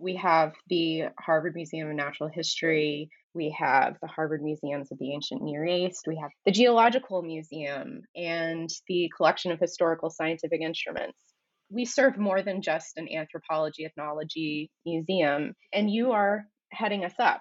We 0.00 0.16
have 0.16 0.54
the 0.68 1.06
Harvard 1.18 1.54
Museum 1.54 1.88
of 1.88 1.96
Natural 1.96 2.28
History, 2.28 3.10
we 3.34 3.50
have 3.58 3.96
the 4.00 4.06
Harvard 4.06 4.42
Museums 4.42 4.92
of 4.92 4.98
the 4.98 5.12
Ancient 5.12 5.42
Near 5.42 5.64
East, 5.66 6.04
we 6.06 6.16
have 6.16 6.30
the 6.44 6.52
Geological 6.52 7.22
Museum, 7.22 8.02
and 8.14 8.68
the 8.86 9.10
collection 9.16 9.50
of 9.50 9.58
historical 9.58 10.10
scientific 10.10 10.60
instruments 10.60 11.18
we 11.70 11.84
serve 11.84 12.18
more 12.18 12.42
than 12.42 12.62
just 12.62 12.96
an 12.96 13.08
anthropology 13.12 13.84
ethnology 13.84 14.70
museum 14.86 15.54
and 15.72 15.90
you 15.90 16.12
are 16.12 16.46
heading 16.70 17.04
us 17.04 17.14
up. 17.18 17.40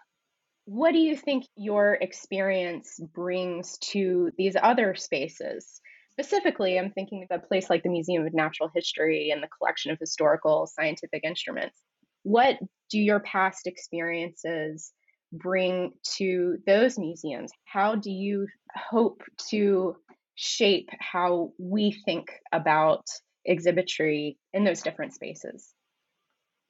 What 0.65 0.91
do 0.91 0.99
you 0.99 1.15
think 1.15 1.45
your 1.55 1.93
experience 1.93 2.99
brings 3.13 3.77
to 3.91 4.31
these 4.37 4.55
other 4.61 4.95
spaces? 4.95 5.79
Specifically 6.11 6.79
i'm 6.79 6.91
thinking 6.91 7.25
of 7.29 7.39
a 7.39 7.47
place 7.47 7.69
like 7.69 7.83
the 7.83 7.89
museum 7.89 8.25
of 8.25 8.33
natural 8.33 8.71
history 8.73 9.29
and 9.31 9.41
the 9.43 9.49
collection 9.57 9.91
of 9.91 9.99
historical 9.99 10.67
scientific 10.67 11.23
instruments. 11.23 11.79
What 12.23 12.57
do 12.89 12.99
your 12.99 13.19
past 13.19 13.67
experiences 13.67 14.91
bring 15.31 15.91
to 16.17 16.57
those 16.65 16.97
museums? 16.97 17.51
How 17.65 17.95
do 17.95 18.11
you 18.11 18.47
hope 18.75 19.21
to 19.49 19.95
shape 20.35 20.89
how 20.99 21.51
we 21.57 21.95
think 22.05 22.31
about 22.51 23.05
exhibitry 23.47 24.37
in 24.53 24.63
those 24.63 24.81
different 24.81 25.13
spaces? 25.13 25.73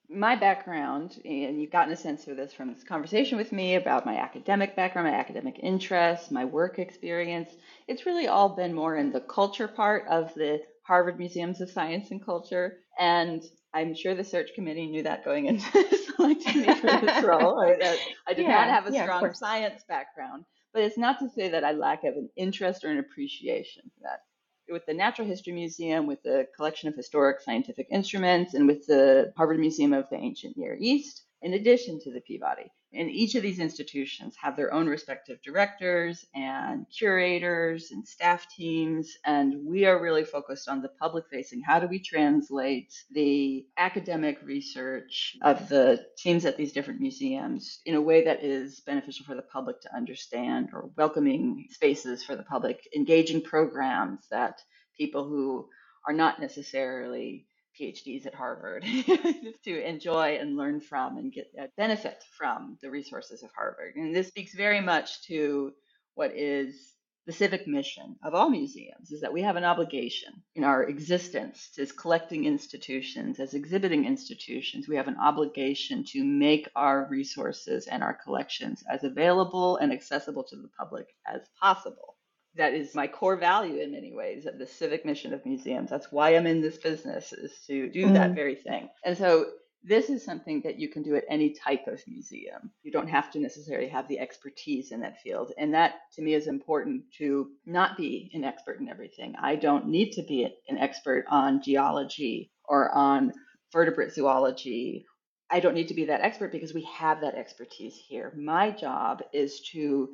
My 0.09 0.37
background, 0.37 1.19
and 1.25 1.61
you've 1.61 1.71
gotten 1.71 1.91
a 1.91 1.97
sense 1.97 2.27
of 2.27 2.37
this 2.37 2.53
from 2.53 2.73
this 2.73 2.83
conversation 2.83 3.37
with 3.37 3.51
me 3.51 3.75
about 3.75 4.05
my 4.05 4.15
academic 4.15 4.73
background, 4.73 5.09
my 5.09 5.13
academic 5.13 5.59
interests, 5.61 6.31
my 6.31 6.45
work 6.45 6.79
experience, 6.79 7.49
it's 7.89 8.05
really 8.05 8.27
all 8.27 8.55
been 8.55 8.73
more 8.73 8.95
in 8.95 9.11
the 9.11 9.19
culture 9.19 9.67
part 9.67 10.05
of 10.07 10.33
the 10.35 10.61
Harvard 10.83 11.19
Museums 11.19 11.59
of 11.59 11.69
Science 11.69 12.11
and 12.11 12.23
Culture. 12.23 12.77
And 12.97 13.43
I'm 13.73 13.93
sure 13.93 14.15
the 14.15 14.23
search 14.23 14.51
committee 14.55 14.87
knew 14.87 15.03
that 15.03 15.25
going 15.25 15.47
into 15.47 15.87
selecting 16.15 16.61
me 16.61 16.73
for 16.75 16.87
this 16.87 17.23
role. 17.25 17.59
I, 17.59 17.97
I 18.25 18.33
did 18.33 18.43
yeah, 18.43 18.53
not 18.53 18.69
have 18.69 18.87
a 18.87 18.93
yeah, 18.93 19.03
strong 19.03 19.33
science 19.33 19.83
background, 19.89 20.45
but 20.73 20.83
it's 20.83 20.97
not 20.97 21.19
to 21.19 21.29
say 21.29 21.49
that 21.49 21.65
I 21.65 21.73
lack 21.73 22.05
of 22.05 22.15
an 22.15 22.29
interest 22.37 22.85
or 22.85 22.89
an 22.89 22.99
appreciation 22.99 23.83
for 23.83 24.03
that 24.03 24.21
with 24.69 24.85
the 24.85 24.93
Natural 24.93 25.27
History 25.27 25.53
Museum, 25.53 26.07
with 26.07 26.21
the 26.23 26.47
collection 26.55 26.89
of 26.89 26.95
historic 26.95 27.41
scientific 27.41 27.87
instruments, 27.91 28.53
and 28.53 28.67
with 28.67 28.85
the 28.87 29.33
Harvard 29.37 29.59
Museum 29.59 29.93
of 29.93 30.09
the 30.09 30.17
Ancient 30.17 30.57
Near 30.57 30.77
East, 30.79 31.23
in 31.41 31.53
addition 31.53 31.99
to 32.01 32.11
the 32.11 32.21
Peabody. 32.21 32.71
And 32.93 33.09
each 33.09 33.35
of 33.35 33.43
these 33.43 33.59
institutions 33.59 34.35
have 34.41 34.55
their 34.55 34.73
own 34.73 34.87
respective 34.87 35.41
directors 35.41 36.25
and 36.33 36.85
curators 36.89 37.91
and 37.91 38.07
staff 38.07 38.47
teams. 38.49 39.17
And 39.25 39.65
we 39.65 39.85
are 39.85 40.01
really 40.01 40.23
focused 40.23 40.69
on 40.69 40.81
the 40.81 40.89
public 40.89 41.25
facing. 41.29 41.61
How 41.61 41.79
do 41.79 41.87
we 41.87 41.99
translate 41.99 42.93
the 43.11 43.65
academic 43.77 44.39
research 44.41 45.37
of 45.41 45.67
the 45.67 46.05
teams 46.17 46.45
at 46.45 46.55
these 46.57 46.71
different 46.71 47.01
museums 47.01 47.81
in 47.85 47.95
a 47.95 48.01
way 48.01 48.23
that 48.25 48.43
is 48.43 48.79
beneficial 48.81 49.25
for 49.25 49.35
the 49.35 49.41
public 49.41 49.81
to 49.81 49.95
understand 49.95 50.69
or 50.73 50.89
welcoming 50.95 51.67
spaces 51.71 52.23
for 52.23 52.35
the 52.35 52.43
public, 52.43 52.87
engaging 52.95 53.41
programs 53.41 54.27
that 54.31 54.61
people 54.97 55.27
who 55.27 55.67
are 56.07 56.13
not 56.13 56.39
necessarily 56.39 57.46
PhDs 57.79 58.25
at 58.25 58.33
Harvard 58.33 58.83
to 59.63 59.87
enjoy 59.87 60.37
and 60.37 60.57
learn 60.57 60.81
from 60.81 61.17
and 61.17 61.31
get 61.31 61.51
a 61.57 61.67
benefit 61.77 62.23
from 62.37 62.77
the 62.81 62.89
resources 62.89 63.43
of 63.43 63.51
Harvard. 63.55 63.95
And 63.95 64.15
this 64.15 64.27
speaks 64.27 64.53
very 64.53 64.81
much 64.81 65.21
to 65.27 65.73
what 66.15 66.35
is 66.35 66.93
the 67.27 67.33
civic 67.33 67.67
mission 67.67 68.15
of 68.23 68.33
all 68.33 68.49
museums 68.49 69.11
is 69.11 69.19
that 69.19 69.33
we 69.33 69.41
have 69.41 69.57
an 69.57 69.65
obligation 69.65 70.41
in 70.55 70.63
our 70.63 70.83
existence 70.83 71.69
as 71.77 71.91
collecting 71.91 72.45
institutions, 72.45 73.39
as 73.41 73.53
exhibiting 73.53 74.05
institutions. 74.05 74.87
We 74.87 74.95
have 74.95 75.09
an 75.09 75.17
obligation 75.17 76.05
to 76.13 76.23
make 76.23 76.69
our 76.73 77.05
resources 77.09 77.87
and 77.87 78.01
our 78.01 78.13
collections 78.13 78.81
as 78.89 79.03
available 79.03 79.75
and 79.75 79.91
accessible 79.91 80.45
to 80.45 80.55
the 80.55 80.69
public 80.79 81.07
as 81.27 81.41
possible 81.59 82.16
that 82.57 82.73
is 82.73 82.95
my 82.95 83.07
core 83.07 83.37
value 83.37 83.79
in 83.81 83.91
many 83.91 84.13
ways 84.13 84.45
of 84.45 84.57
the 84.57 84.67
civic 84.67 85.05
mission 85.05 85.33
of 85.33 85.45
museums. 85.45 85.89
That's 85.89 86.11
why 86.11 86.35
I'm 86.35 86.47
in 86.47 86.61
this 86.61 86.77
business 86.77 87.33
is 87.33 87.51
to 87.67 87.89
do 87.89 88.07
mm. 88.07 88.13
that 88.13 88.35
very 88.35 88.55
thing. 88.55 88.89
And 89.05 89.17
so 89.17 89.45
this 89.83 90.09
is 90.09 90.25
something 90.25 90.61
that 90.61 90.79
you 90.79 90.89
can 90.89 91.03
do 91.03 91.15
at 91.15 91.23
any 91.29 91.53
type 91.53 91.87
of 91.87 92.01
museum. 92.07 92.71
You 92.83 92.91
don't 92.91 93.07
have 93.07 93.31
to 93.31 93.39
necessarily 93.39 93.87
have 93.87 94.07
the 94.07 94.19
expertise 94.19 94.91
in 94.91 94.99
that 95.01 95.21
field. 95.21 95.51
And 95.57 95.73
that 95.73 95.95
to 96.13 96.21
me 96.21 96.33
is 96.33 96.47
important 96.47 97.03
to 97.19 97.49
not 97.65 97.95
be 97.95 98.29
an 98.33 98.43
expert 98.43 98.79
in 98.79 98.89
everything. 98.89 99.35
I 99.41 99.55
don't 99.55 99.87
need 99.87 100.11
to 100.13 100.23
be 100.23 100.43
an 100.67 100.77
expert 100.77 101.25
on 101.29 101.61
geology 101.61 102.51
or 102.65 102.93
on 102.93 103.31
vertebrate 103.71 104.13
zoology. 104.13 105.05
I 105.49 105.59
don't 105.61 105.75
need 105.75 105.87
to 105.87 105.93
be 105.93 106.05
that 106.05 106.21
expert 106.21 106.51
because 106.51 106.73
we 106.73 106.83
have 106.83 107.21
that 107.21 107.35
expertise 107.35 107.95
here. 107.95 108.33
My 108.35 108.71
job 108.71 109.21
is 109.31 109.61
to 109.71 110.09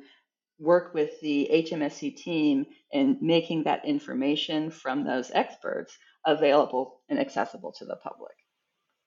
work 0.58 0.94
with 0.94 1.20
the 1.20 1.48
HMSC 1.52 2.16
team 2.16 2.66
in 2.92 3.18
making 3.20 3.64
that 3.64 3.84
information 3.84 4.70
from 4.70 5.04
those 5.04 5.30
experts 5.32 5.96
available 6.26 7.00
and 7.08 7.18
accessible 7.18 7.72
to 7.72 7.84
the 7.84 7.96
public. 7.96 8.32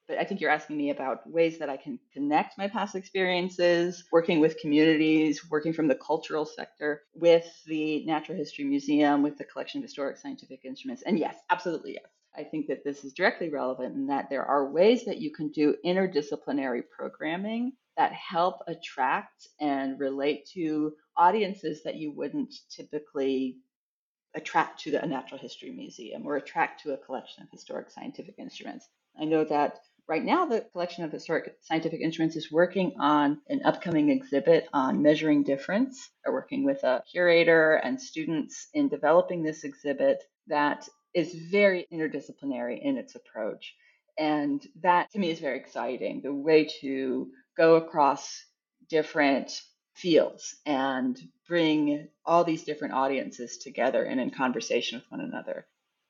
But 0.08 0.20
I 0.20 0.24
think 0.24 0.40
you're 0.40 0.52
asking 0.52 0.78
me 0.78 0.90
about 0.90 1.30
ways 1.30 1.60
that 1.60 1.70
I 1.70 1.76
can 1.76 2.00
connect 2.14 2.58
my 2.58 2.70
past 2.70 2.96
experiences, 2.96 4.06
working 4.12 4.40
with 4.40 4.60
communities, 4.60 5.50
working 5.50 5.74
from 5.74 5.88
the 5.88 5.96
cultural 5.96 6.46
sector, 6.46 7.04
with 7.14 7.46
the 7.66 8.06
Natural 8.06 8.38
History 8.38 8.64
Museum, 8.64 9.22
with 9.22 9.38
the 9.38 9.44
collection 9.44 9.80
of 9.80 9.84
historic 9.84 10.18
scientific 10.18 10.64
instruments. 10.64 11.04
And 11.06 11.20
yes, 11.20 11.36
absolutely 11.50 11.94
yes. 11.96 12.10
I 12.38 12.44
think 12.44 12.68
that 12.68 12.86
this 12.86 13.04
is 13.04 13.14
directly 13.14 13.50
relevant 13.50 13.96
in 13.96 14.08
that 14.08 14.30
there 14.30 14.46
are 14.46 14.72
ways 14.72 15.04
that 15.06 15.18
you 15.18 15.34
can 15.34 15.50
do 15.50 15.76
interdisciplinary 15.84 16.84
programming 16.96 17.74
that 17.98 18.14
help 18.14 18.62
attract 18.68 19.48
and 19.60 20.00
relate 20.00 20.48
to 20.54 20.94
audiences 21.18 21.84
that 21.84 21.96
you 21.96 22.12
wouldn't 22.12 22.54
typically 22.70 23.58
attract 24.36 24.82
to 24.82 24.92
the 24.92 25.02
natural 25.06 25.40
history 25.40 25.72
museum 25.72 26.26
or 26.26 26.36
attract 26.36 26.84
to 26.84 26.94
a 26.94 26.98
collection 26.98 27.44
of 27.44 27.50
historic 27.52 27.90
scientific 27.90 28.36
instruments. 28.38 28.88
I 29.20 29.26
know 29.26 29.44
that 29.46 29.80
right 30.08 30.24
now 30.24 30.46
the 30.46 30.62
collection 30.72 31.04
of 31.04 31.12
historic 31.12 31.56
scientific 31.62 32.02
instruments 32.02 32.36
is 32.36 32.52
working 32.52 32.94
on 33.00 33.40
an 33.50 33.62
upcoming 33.66 34.10
exhibit 34.10 34.68
on 34.74 35.02
measuring 35.02 35.44
difference. 35.44 36.10
They're 36.24 36.34
working 36.34 36.64
with 36.64 36.84
a 36.84 37.04
curator 37.12 37.76
and 37.76 38.00
students 38.00 38.68
in 38.74 38.90
developing 38.90 39.44
this 39.44 39.64
exhibit 39.64 40.24
that 40.48 40.88
is 41.14 41.34
very 41.34 41.88
interdisciplinary 41.92 42.80
in 42.82 42.98
its 42.98 43.16
approach. 43.16 43.74
And 44.20 44.66
that 44.82 45.12
to 45.12 45.20
me 45.20 45.32
is 45.32 45.40
very 45.40 45.60
exciting. 45.60 46.22
The 46.22 46.34
way 46.34 46.70
to 46.82 47.28
go 47.56 47.76
across 47.76 48.44
different 48.90 49.60
fields 49.98 50.56
and 50.66 51.20
bring 51.48 52.08
all 52.26 52.44
these 52.44 52.64
different 52.64 52.94
audiences 52.94 53.58
together 53.58 54.04
and 54.04 54.20
in 54.20 54.30
conversation 54.30 55.00
with 55.00 55.12
one 55.12 55.22
another. 55.22 55.66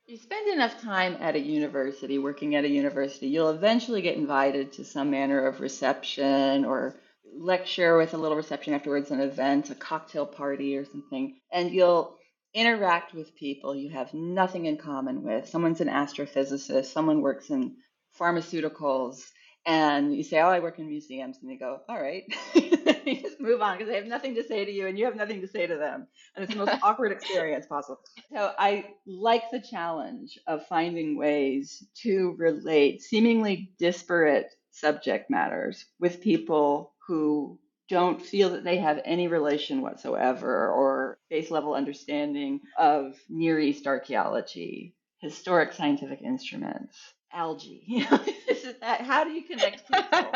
You 0.08 0.18
spend 0.18 0.48
enough 0.50 0.82
time 0.82 1.18
at 1.20 1.36
a 1.36 1.40
university, 1.40 2.18
working 2.18 2.56
at 2.56 2.64
a 2.64 2.70
university, 2.70 3.28
you'll 3.28 3.50
eventually 3.50 4.02
get 4.02 4.18
invited 4.18 4.74
to 4.74 4.86
some 4.86 5.12
manner 5.12 5.46
of 5.46 5.60
reception 5.60 6.66
or 6.66 6.96
lecture 7.34 7.98
with 7.98 8.14
a 8.14 8.18
little 8.18 8.38
reception 8.38 8.74
afterwards, 8.74 9.12
an 9.12 9.20
event, 9.20 9.70
a 9.70 9.76
cocktail 9.76 10.26
party 10.26 10.78
or 10.78 10.86
something, 10.86 11.38
and 11.52 11.72
you'll 11.72 12.16
interact 12.54 13.14
with 13.14 13.36
people 13.36 13.76
you 13.76 13.90
have 13.90 14.14
nothing 14.14 14.66
in 14.66 14.78
common 14.78 15.24
with. 15.24 15.48
Someone's 15.48 15.82
an 15.82 15.90
astrophysicist, 15.90 16.86
someone 16.86 17.22
works 17.22 17.50
in 17.50 17.76
pharmaceuticals, 18.18 19.30
and 19.68 20.16
you 20.16 20.24
say, 20.24 20.40
"Oh, 20.40 20.48
I 20.48 20.62
work 20.62 20.80
in 20.80 20.88
museums," 20.88 21.40
and 21.42 21.52
they 21.52 21.58
go, 21.58 21.82
"All 21.90 22.02
right," 22.02 22.24
you 22.56 23.22
just 23.22 23.40
move 23.42 23.62
on 23.62 23.78
because 23.78 23.90
they 23.90 23.98
have 23.98 24.08
nothing 24.08 24.34
to 24.36 24.44
say 24.44 24.64
to 24.64 24.72
you, 24.72 24.88
and 24.88 24.98
you 24.98 25.06
have 25.06 25.18
nothing 25.18 25.42
to 25.42 25.48
say 25.48 25.68
to 25.68 25.76
them, 25.76 26.08
and 26.36 26.44
it's 26.44 26.54
the 26.54 26.66
most 26.66 26.80
awkward 26.84 27.12
experience 27.12 27.68
possible. 27.68 28.00
So 28.32 28.54
I 28.58 28.94
like 29.06 29.52
the 29.52 29.60
challenge 29.60 30.40
of 30.48 30.66
finding 30.68 31.18
ways 31.18 31.86
to 32.04 32.34
relate 32.38 33.02
seemingly 33.02 33.74
disparate 33.78 34.48
subject 34.72 35.30
matters 35.30 35.86
with 36.00 36.22
people 36.22 36.94
who 37.06 37.60
don't 37.90 38.22
feel 38.22 38.52
that 38.52 38.64
they 38.64 38.78
have 38.78 39.02
any 39.04 39.28
relation 39.28 39.82
whatsoever 39.82 40.70
or 40.72 41.20
base 41.30 41.52
level 41.52 41.74
understanding 41.74 42.62
of 42.78 43.16
Near 43.30 43.60
East 43.60 43.86
archaeology, 43.88 44.96
historic 45.20 45.74
scientific 45.74 46.22
instruments, 46.22 46.98
algae. 47.34 47.84
You 47.86 48.00
know, 48.12 48.20
this 48.48 48.64
is 48.64 48.76
that. 48.82 49.02
How 49.02 49.24
do 49.24 49.32
you 49.32 49.44
connect 49.44 49.88
people 49.88 50.32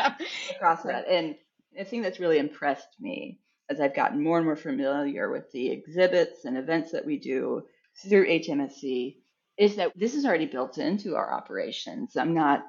across 0.54 0.82
that? 0.84 1.08
And 1.08 1.36
the 1.76 1.84
thing 1.84 2.02
that's 2.02 2.20
really 2.20 2.38
impressed 2.38 2.96
me 3.00 3.38
as 3.70 3.80
I've 3.80 3.94
gotten 3.94 4.22
more 4.22 4.36
and 4.36 4.46
more 4.46 4.56
familiar 4.56 5.30
with 5.30 5.50
the 5.52 5.70
exhibits 5.70 6.44
and 6.44 6.58
events 6.58 6.92
that 6.92 7.06
we 7.06 7.18
do 7.18 7.62
through 7.96 8.26
HMSC 8.26 9.16
is 9.58 9.76
that 9.76 9.92
this 9.96 10.14
is 10.14 10.24
already 10.24 10.46
built 10.46 10.78
into 10.78 11.14
our 11.14 11.32
operations. 11.32 12.16
I'm 12.16 12.34
not 12.34 12.64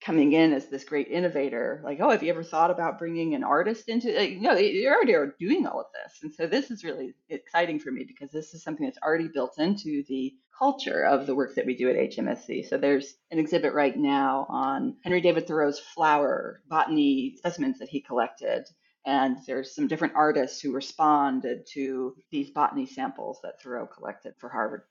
coming 0.00 0.32
in 0.32 0.52
as 0.52 0.66
this 0.66 0.84
great 0.84 1.08
innovator 1.08 1.80
like 1.84 1.98
oh 2.00 2.10
have 2.10 2.22
you 2.22 2.30
ever 2.30 2.44
thought 2.44 2.70
about 2.70 2.98
bringing 2.98 3.34
an 3.34 3.42
artist 3.42 3.88
into 3.88 4.08
no 4.40 4.54
you 4.54 4.88
already 4.88 5.14
are 5.14 5.34
doing 5.38 5.66
all 5.66 5.80
of 5.80 5.86
this. 5.92 6.18
And 6.22 6.32
so 6.32 6.46
this 6.46 6.70
is 6.70 6.84
really 6.84 7.14
exciting 7.28 7.80
for 7.80 7.90
me 7.90 8.04
because 8.06 8.30
this 8.30 8.54
is 8.54 8.62
something 8.62 8.86
that's 8.86 8.98
already 9.02 9.28
built 9.28 9.58
into 9.58 10.04
the 10.08 10.34
culture 10.56 11.04
of 11.04 11.26
the 11.26 11.34
work 11.34 11.54
that 11.54 11.66
we 11.66 11.76
do 11.76 11.88
at 11.88 11.96
hmsc 11.96 12.68
so 12.68 12.76
there's 12.78 13.14
an 13.30 13.38
exhibit 13.38 13.72
right 13.74 13.96
now 13.96 14.46
on 14.48 14.96
henry 15.04 15.20
david 15.20 15.46
thoreau's 15.46 15.78
flower 15.78 16.60
botany 16.68 17.34
specimens 17.38 17.78
that 17.78 17.88
he 17.88 18.00
collected. 18.00 18.64
And 19.06 19.38
there's 19.46 19.74
some 19.74 19.88
different 19.88 20.16
artists 20.16 20.60
who 20.60 20.74
responded 20.74 21.66
to 21.72 22.14
these 22.30 22.50
botany 22.50 22.84
samples 22.84 23.40
that 23.42 23.62
thoreau 23.62 23.86
collected 23.86 24.34
for 24.38 24.50
harvard. 24.50 24.82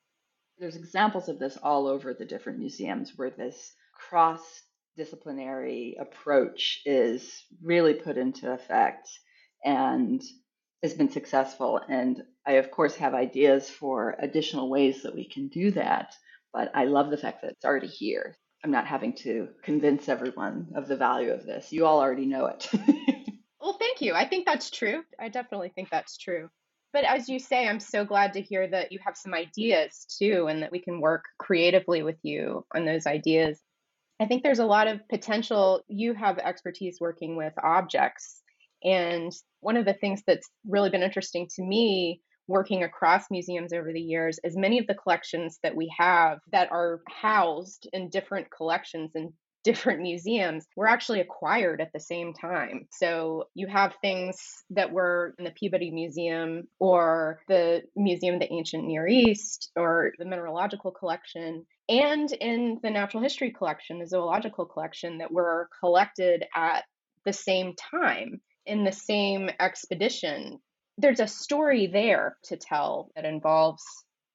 There's 0.58 0.76
examples 0.76 1.30
of 1.30 1.38
this 1.38 1.58
all 1.58 1.86
over 1.86 2.14
the 2.14 2.26
different 2.26 2.58
museums 2.58 3.14
where 3.16 3.30
this 3.30 3.76
cross 3.94 4.64
disciplinary 4.98 5.96
approach 6.00 6.82
is 6.86 7.46
really 7.62 7.94
put 7.94 8.18
into 8.18 8.52
effect 8.52 9.08
and 9.64 10.22
has 10.84 10.94
been 10.94 11.10
successful. 11.10 11.80
And 11.88 12.24
I, 12.46 12.54
of 12.54 12.72
course, 12.72 12.96
have 12.96 13.14
ideas 13.14 13.70
for 13.70 14.16
additional 14.20 14.70
ways 14.70 15.04
that 15.04 15.16
we 15.16 15.28
can 15.28 15.48
do 15.48 15.72
that. 15.72 16.14
But 16.54 16.72
I 16.74 16.86
love 16.86 17.10
the 17.10 17.18
fact 17.18 17.42
that 17.42 17.52
it's 17.52 17.66
already 17.66 17.88
here. 17.88 18.36
I'm 18.64 18.72
not 18.72 18.88
having 18.88 19.14
to 19.18 19.50
convince 19.64 20.10
everyone 20.10 20.70
of 20.76 20.88
the 20.88 20.98
value 20.98 21.32
of 21.32 21.46
this. 21.46 21.72
You 21.72 21.86
all 21.86 22.00
already 22.00 22.26
know 22.26 22.48
it. 22.48 22.70
well, 23.62 23.78
thank 23.78 24.02
you. 24.02 24.14
I 24.14 24.28
think 24.28 24.46
that's 24.46 24.72
true. 24.72 25.04
I 25.20 25.30
definitely 25.30 25.72
think 25.76 25.90
that's 25.90 26.18
true. 26.18 26.50
But 26.94 27.04
as 27.04 27.30
you 27.30 27.38
say, 27.38 27.68
I'm 27.68 27.80
so 27.80 28.06
glad 28.06 28.34
to 28.34 28.42
hear 28.42 28.68
that 28.68 28.92
you 28.92 29.00
have 29.06 29.18
some 29.18 29.34
ideas 29.34 30.08
too, 30.18 30.48
and 30.50 30.64
that 30.64 30.72
we 30.72 30.80
can 30.80 31.02
work 31.02 31.26
creatively 31.38 32.02
with 32.02 32.18
you 32.24 32.66
on 32.74 32.86
those 32.86 33.06
ideas. 33.06 33.62
I 34.20 34.26
think 34.26 34.44
there's 34.44 34.60
a 34.60 34.66
lot 34.66 34.88
of 34.88 35.08
potential. 35.10 35.84
You 35.88 36.14
have 36.14 36.38
expertise 36.40 36.98
working 37.00 37.36
with 37.36 37.54
objects. 37.64 38.42
And 38.84 39.32
one 39.62 39.78
of 39.78 39.86
the 39.86 39.94
things 39.94 40.22
that's 40.26 40.50
really 40.68 40.90
been 40.90 41.04
interesting 41.04 41.48
to 41.56 41.64
me 41.64 42.22
working 42.48 42.84
across 42.84 43.30
museums 43.30 43.74
over 43.74 43.92
the 43.92 44.00
years 44.00 44.40
is 44.44 44.56
many 44.56 44.80
of 44.80 44.88
the 44.88 44.96
collections 44.96 45.60
that 45.64 45.76
we 45.76 45.94
have 45.98 46.40
that 46.52 46.72
are 46.72 47.02
housed 47.10 47.90
in 47.92 48.10
different 48.10 48.48
collections 48.56 49.12
in 49.16 49.34
different 49.68 50.00
museums 50.00 50.66
were 50.78 50.88
actually 50.88 51.20
acquired 51.20 51.82
at 51.82 51.92
the 51.92 52.00
same 52.00 52.34
time. 52.34 52.88
So 52.90 53.50
you 53.54 53.68
have 53.68 53.96
things 54.00 54.64
that 54.70 54.94
were 54.94 55.36
in 55.38 55.44
the 55.44 55.52
Peabody 55.52 55.92
Museum 55.92 56.70
or 56.80 57.42
the 57.50 57.84
Museum 57.94 58.36
of 58.36 58.40
the 58.40 58.54
Ancient 58.54 58.86
Near 58.86 59.06
East 59.10 59.72
or 59.76 60.14
the 60.20 60.24
Mineralogical 60.24 60.92
Collection 60.92 61.66
and 61.90 62.32
in 62.32 62.80
the 62.82 62.90
Natural 62.90 63.22
History 63.22 63.52
Collection, 63.52 64.00
the 64.00 64.08
Zoological 64.08 64.66
Collection 64.66 65.18
that 65.18 65.34
were 65.34 65.68
collected 65.82 66.46
at 66.56 66.86
the 67.26 67.34
same 67.34 67.74
time 67.76 68.40
in 68.66 68.86
the 68.86 68.94
same 68.94 69.50
expedition. 69.60 70.60
There's 70.98 71.20
a 71.20 71.28
story 71.28 71.88
there 71.88 72.38
to 72.46 72.56
tell 72.56 73.12
that 73.18 73.26
involves 73.26 73.84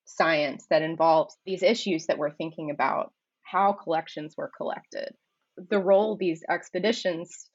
science, 0.04 0.66
that 0.68 0.82
involves 0.82 1.38
these 1.46 1.62
issues 1.62 2.04
that 2.04 2.18
we're 2.18 2.36
thinking 2.36 2.70
about, 2.70 3.14
how 3.42 3.72
collections 3.72 4.34
were 4.36 4.50
collected, 4.54 5.14
the 5.56 5.78
role 5.78 6.16
these 6.16 6.42
expeditions 6.48 7.50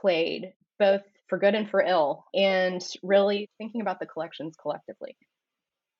played, 0.00 0.52
both 0.78 1.02
for 1.28 1.38
good 1.38 1.54
and 1.54 1.68
for 1.68 1.82
ill, 1.82 2.24
and 2.34 2.82
really 3.02 3.48
thinking 3.58 3.80
about 3.80 4.00
the 4.00 4.06
collections 4.06 4.56
collectively. 4.60 5.16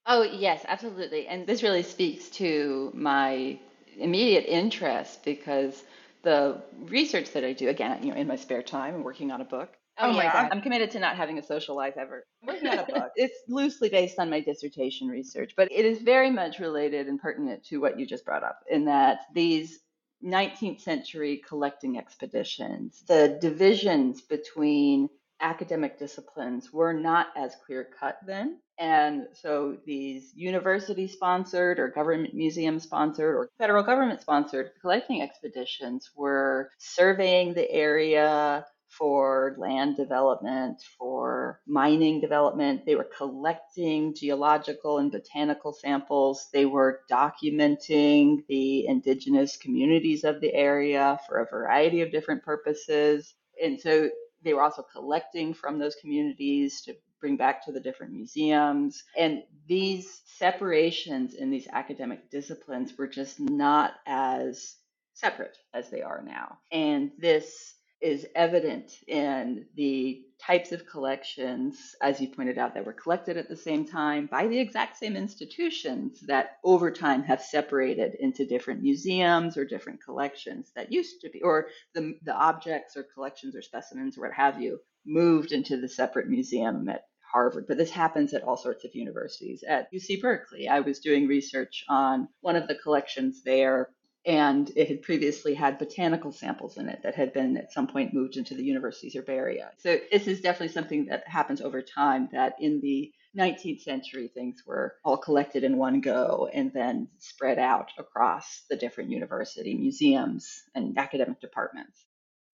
Oh, 0.06 0.22
yes, 0.22 0.64
absolutely. 0.66 1.26
And 1.28 1.46
this 1.46 1.62
really 1.62 1.82
speaks 1.82 2.28
to 2.30 2.90
my 2.94 3.58
immediate 3.98 4.46
interest 4.46 5.24
because 5.24 5.82
the 6.22 6.60
research 6.86 7.32
that 7.32 7.44
I 7.44 7.52
do, 7.52 7.68
again, 7.68 8.02
you 8.02 8.12
know, 8.12 8.18
in 8.18 8.26
my 8.26 8.36
spare 8.36 8.62
time, 8.62 8.94
I'm 8.94 9.04
working 9.04 9.30
on 9.30 9.40
a 9.40 9.44
book. 9.44 9.76
Oh, 9.98 10.08
oh 10.08 10.12
my 10.12 10.24
God. 10.24 10.48
I'm 10.50 10.62
committed 10.62 10.90
to 10.92 10.98
not 10.98 11.16
having 11.16 11.38
a 11.38 11.42
social 11.42 11.76
life 11.76 11.94
ever. 11.96 12.24
I'm 12.42 12.48
working 12.48 12.68
on 12.68 12.78
a 12.78 12.86
book. 12.86 13.12
it's 13.16 13.38
loosely 13.48 13.90
based 13.90 14.18
on 14.18 14.30
my 14.30 14.40
dissertation 14.40 15.08
research, 15.08 15.52
but 15.56 15.70
it 15.70 15.84
is 15.84 16.00
very 16.00 16.30
much 16.30 16.58
related 16.58 17.08
and 17.08 17.20
pertinent 17.20 17.64
to 17.64 17.78
what 17.78 17.98
you 17.98 18.06
just 18.06 18.24
brought 18.24 18.42
up 18.42 18.60
in 18.70 18.86
that 18.86 19.20
these 19.34 19.80
19th 20.24 20.80
century 20.80 21.42
collecting 21.46 21.98
expeditions, 21.98 23.02
the 23.06 23.38
divisions 23.40 24.20
between 24.20 25.08
academic 25.40 25.98
disciplines 25.98 26.72
were 26.72 26.92
not 26.92 27.28
as 27.36 27.56
clear 27.66 27.88
cut 27.98 28.18
then. 28.24 28.58
And 28.78 29.26
so 29.32 29.76
these 29.84 30.32
university 30.34 31.08
sponsored 31.08 31.78
or 31.78 31.88
government 31.88 32.34
museum 32.34 32.78
sponsored 32.80 33.34
or 33.34 33.50
federal 33.58 33.82
government 33.82 34.20
sponsored 34.20 34.70
collecting 34.80 35.20
expeditions 35.20 36.10
were 36.16 36.70
surveying 36.78 37.54
the 37.54 37.70
area 37.70 38.64
for 38.98 39.56
land 39.58 39.96
development, 39.96 40.82
for 40.98 41.60
mining 41.66 42.20
development. 42.20 42.84
They 42.86 42.94
were 42.94 43.08
collecting 43.16 44.14
geological 44.14 44.98
and 44.98 45.10
botanical 45.10 45.72
samples. 45.72 46.48
They 46.52 46.66
were 46.66 47.00
documenting 47.10 48.46
the 48.48 48.86
indigenous 48.86 49.56
communities 49.56 50.24
of 50.24 50.40
the 50.40 50.54
area 50.54 51.18
for 51.26 51.40
a 51.40 51.48
variety 51.48 52.02
of 52.02 52.12
different 52.12 52.44
purposes. 52.44 53.34
And 53.62 53.80
so 53.80 54.10
they 54.42 54.54
were 54.54 54.62
also 54.62 54.84
collecting 54.92 55.54
from 55.54 55.78
those 55.78 55.94
communities 55.96 56.82
to 56.82 56.94
bring 57.20 57.36
back 57.36 57.64
to 57.64 57.72
the 57.72 57.80
different 57.80 58.12
museums. 58.12 59.04
And 59.16 59.42
these 59.68 60.22
separations 60.26 61.34
in 61.34 61.50
these 61.50 61.68
academic 61.72 62.30
disciplines 62.30 62.92
were 62.98 63.06
just 63.06 63.38
not 63.38 63.94
as 64.06 64.76
separate 65.14 65.56
as 65.72 65.88
they 65.90 66.02
are 66.02 66.22
now. 66.26 66.58
And 66.72 67.12
this 67.18 67.74
is 68.02 68.26
evident 68.34 68.92
in 69.06 69.64
the 69.76 70.24
types 70.38 70.72
of 70.72 70.86
collections, 70.86 71.94
as 72.02 72.20
you 72.20 72.28
pointed 72.28 72.58
out, 72.58 72.74
that 72.74 72.84
were 72.84 72.92
collected 72.92 73.36
at 73.36 73.48
the 73.48 73.56
same 73.56 73.86
time 73.86 74.26
by 74.26 74.48
the 74.48 74.58
exact 74.58 74.98
same 74.98 75.16
institutions 75.16 76.20
that 76.26 76.56
over 76.64 76.90
time 76.90 77.22
have 77.22 77.40
separated 77.40 78.16
into 78.18 78.44
different 78.44 78.82
museums 78.82 79.56
or 79.56 79.64
different 79.64 80.02
collections 80.02 80.72
that 80.74 80.92
used 80.92 81.20
to 81.20 81.30
be, 81.30 81.40
or 81.42 81.68
the, 81.94 82.18
the 82.24 82.34
objects 82.34 82.96
or 82.96 83.04
collections 83.14 83.54
or 83.54 83.62
specimens 83.62 84.18
or 84.18 84.22
what 84.22 84.32
have 84.32 84.60
you 84.60 84.80
moved 85.06 85.52
into 85.52 85.76
the 85.76 85.88
separate 85.88 86.28
museum 86.28 86.88
at 86.88 87.04
Harvard, 87.32 87.66
but 87.66 87.78
this 87.78 87.90
happens 87.90 88.34
at 88.34 88.42
all 88.42 88.56
sorts 88.58 88.84
of 88.84 88.94
universities. 88.94 89.64
At 89.66 89.90
UC 89.92 90.20
Berkeley, 90.20 90.68
I 90.68 90.80
was 90.80 90.98
doing 90.98 91.26
research 91.26 91.84
on 91.88 92.28
one 92.40 92.56
of 92.56 92.68
the 92.68 92.74
collections 92.74 93.42
there 93.42 93.88
and 94.24 94.70
it 94.76 94.88
had 94.88 95.02
previously 95.02 95.54
had 95.54 95.78
botanical 95.78 96.32
samples 96.32 96.76
in 96.76 96.88
it 96.88 97.00
that 97.02 97.14
had 97.14 97.32
been 97.32 97.56
at 97.56 97.72
some 97.72 97.88
point 97.88 98.14
moved 98.14 98.36
into 98.36 98.54
the 98.54 98.64
university's 98.64 99.16
herbaria. 99.16 99.70
So 99.78 99.98
this 100.10 100.28
is 100.28 100.40
definitely 100.40 100.72
something 100.72 101.06
that 101.06 101.26
happens 101.26 101.60
over 101.60 101.82
time 101.82 102.28
that 102.32 102.54
in 102.60 102.80
the 102.80 103.12
19th 103.36 103.80
century 103.80 104.28
things 104.28 104.62
were 104.66 104.94
all 105.04 105.16
collected 105.16 105.64
in 105.64 105.76
one 105.76 106.00
go 106.00 106.48
and 106.52 106.72
then 106.72 107.08
spread 107.18 107.58
out 107.58 107.90
across 107.98 108.62
the 108.68 108.76
different 108.76 109.10
university 109.10 109.74
museums 109.74 110.62
and 110.74 110.96
academic 110.98 111.40
departments. 111.40 112.04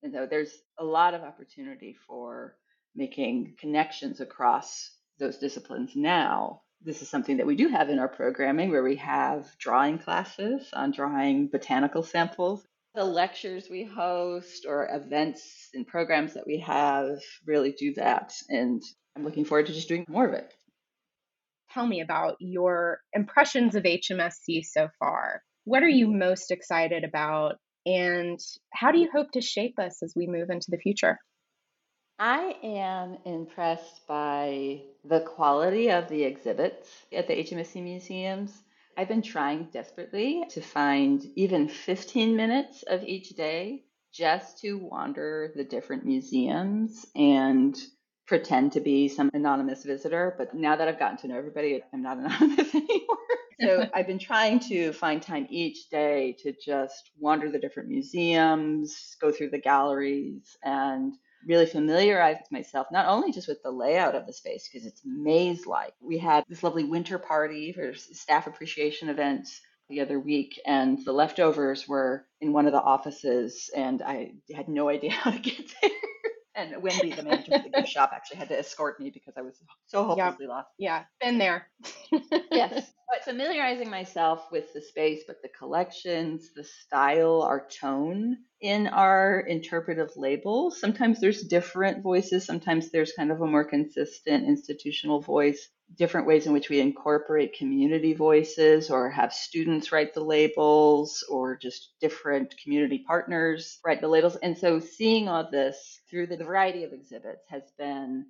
And 0.03 0.13
so 0.13 0.27
there's 0.27 0.57
a 0.79 0.85
lot 0.85 1.15
of 1.15 1.23
opportunity 1.23 1.97
for 2.07 2.57
making 2.95 3.57
connections 3.59 4.21
across 4.21 4.91
those 5.19 5.39
disciplines 5.39 5.97
now 5.97 6.63
this 6.83 7.03
is 7.03 7.09
something 7.09 7.39
that 7.39 7.47
we 7.47 7.57
do 7.57 7.69
have 7.69 7.89
in 7.89 7.99
our 7.99 8.09
programming 8.09 8.71
where 8.71 8.83
we 8.83 8.97
have 8.97 9.47
drawing 9.59 9.99
classes 9.99 10.69
on 10.73 10.93
drawing 10.93 11.49
botanical 11.49 12.03
samples. 12.03 12.65
The 12.95 13.05
lectures 13.05 13.69
we 13.71 13.85
host 13.85 14.65
or 14.67 14.89
events 14.91 15.69
and 15.75 15.87
programs 15.87 16.35
that 16.35 16.47
we 16.47 16.61
have 16.61 17.19
really 17.47 17.73
do 17.73 17.95
that. 17.95 18.33
And 18.49 18.83
I'm 19.17 19.25
looking 19.25 19.45
forward 19.45 19.67
to 19.67 19.73
just 19.73 19.89
doing 19.89 20.05
more 20.09 20.27
of 20.27 20.35
it. 20.35 20.53
Tell 21.73 21.87
me 21.87 22.01
about 22.01 22.37
your 22.41 23.01
impressions 23.13 23.75
of 23.75 23.83
HMSC 23.83 24.65
so 24.65 24.89
far. 24.99 25.43
What 25.65 25.83
are 25.83 25.89
you 25.89 26.09
most 26.09 26.51
excited 26.51 27.05
about? 27.05 27.57
And 27.85 28.39
how 28.73 28.91
do 28.91 28.99
you 28.99 29.11
hope 29.13 29.33
to 29.33 29.41
shape 29.41 29.79
us 29.79 30.03
as 30.03 30.15
we 30.17 30.27
move 30.27 30.51
into 30.51 30.71
the 30.71 30.79
future? 30.79 31.19
I 32.19 32.57
am 32.65 33.19
impressed 33.25 34.05
by 34.09 34.83
the 35.05 35.21
quality 35.21 35.91
of 35.91 36.09
the 36.09 36.25
exhibits 36.25 37.07
at 37.13 37.29
the 37.29 37.35
HMSC 37.35 37.81
museums. 37.81 38.61
I've 38.97 39.07
been 39.07 39.23
trying 39.23 39.69
desperately 39.73 40.45
to 40.51 40.61
find 40.61 41.25
even 41.37 41.69
15 41.69 42.35
minutes 42.35 42.83
of 42.83 43.05
each 43.05 43.31
day 43.31 43.85
just 44.13 44.59
to 44.63 44.79
wander 44.79 45.53
the 45.55 45.63
different 45.63 46.05
museums 46.05 47.07
and 47.15 47.79
pretend 48.27 48.73
to 48.73 48.81
be 48.81 49.07
some 49.07 49.31
anonymous 49.33 49.85
visitor. 49.85 50.35
But 50.37 50.55
now 50.55 50.75
that 50.75 50.89
I've 50.89 50.99
gotten 50.99 51.19
to 51.19 51.29
know 51.29 51.39
everybody, 51.39 51.81
I'm 51.93 52.03
not 52.03 52.17
anonymous 52.19 52.75
anymore. 52.75 53.19
so 53.61 53.89
I've 53.95 54.09
been 54.09 54.19
trying 54.19 54.59
to 54.61 54.93
find 54.93 55.23
time 55.23 55.47
each 55.51 55.89
day 55.89 56.37
to 56.41 56.53
just 56.53 57.13
wander 57.17 57.49
the 57.49 57.61
different 57.61 57.91
museums, 57.91 59.17
go 59.21 59.31
through 59.31 59.51
the 59.51 59.61
galleries, 59.61 60.57
and 60.65 61.15
really 61.49 61.67
familiarized 61.67 62.53
myself 62.53 62.87
not 62.93 63.07
only 63.07 63.33
just 63.33 63.49
with 63.49 63.63
the 63.63 63.71
layout 63.71 64.15
of 64.15 64.27
the 64.27 64.33
space 64.33 64.69
because 64.69 64.87
it's 64.87 65.03
maze 65.05 65.67
like. 65.67 65.95
We 66.01 66.19
had 66.19 66.45
this 66.49 66.63
lovely 66.63 66.85
winter 66.85 67.19
party 67.19 67.73
for 67.73 67.95
staff 67.95 68.47
appreciation 68.47 69.09
events 69.09 69.61
the 69.89 70.01
other 70.01 70.21
week 70.21 70.61
and 70.67 71.03
the 71.05 71.13
leftovers 71.13 71.89
were 71.89 72.27
in 72.41 72.53
one 72.53 72.67
of 72.67 72.73
the 72.73 72.81
offices 72.81 73.71
and 73.75 74.03
I 74.03 74.33
had 74.55 74.69
no 74.69 74.89
idea 74.97 75.11
how 75.11 75.31
to 75.31 75.39
get 75.39 75.73
there. 75.81 75.91
And 76.59 76.83
Wendy, 76.83 77.13
the 77.13 77.23
manager 77.23 77.55
of 77.55 77.63
the 77.63 77.71
gift 77.71 77.89
shop, 77.89 78.11
actually 78.13 78.39
had 78.39 78.49
to 78.49 78.59
escort 78.59 78.99
me 79.01 79.11
because 79.11 79.35
I 79.37 79.43
was 79.43 79.61
so 79.87 80.05
hopelessly 80.05 80.47
yep. 80.47 80.49
lost. 80.49 80.69
Yeah, 80.79 81.05
been 81.21 81.39
there. 81.39 81.69
yes, 82.51 82.91
but 83.09 83.25
familiarizing 83.25 83.89
myself 83.89 84.51
with 84.51 84.73
the 84.73 84.83
space, 84.83 85.23
but 85.27 85.41
the 85.43 85.49
collections, 85.49 86.51
the 86.55 86.65
style, 86.65 87.43
our 87.43 87.67
tone 87.69 88.39
in 88.61 88.89
our 88.89 89.41
interpretive 89.41 90.11
labels. 90.17 90.81
Sometimes 90.81 91.21
there's 91.21 91.43
different 91.43 92.03
voices, 92.03 92.45
sometimes 92.45 92.91
there's 92.91 93.13
kind 93.13 93.31
of 93.31 93.41
a 93.41 93.47
more 93.47 93.65
consistent 93.65 94.45
institutional 94.45 95.21
voice, 95.21 95.69
different 95.97 96.27
ways 96.27 96.47
in 96.47 96.53
which 96.53 96.69
we 96.69 96.81
incorporate 96.81 97.57
community 97.57 98.15
voices 98.15 98.91
or 98.91 99.11
have 99.11 99.33
students 99.33 99.93
write 99.93 100.13
the 100.13 100.25
labels 100.25 101.25
or 101.31 101.57
just 101.57 101.93
different 102.01 102.55
community 102.63 103.05
partners 103.07 103.79
write 103.85 104.01
the 104.01 104.09
labels. 104.09 104.37
And 104.37 104.59
so 104.59 104.81
seeing 104.81 105.29
all 105.29 105.49
this 105.49 105.98
through 106.11 106.27
the 106.27 106.37
variety 106.37 106.85
of 106.85 106.93
exhibits 106.93 107.47
has 107.49 107.63
been 107.77 108.27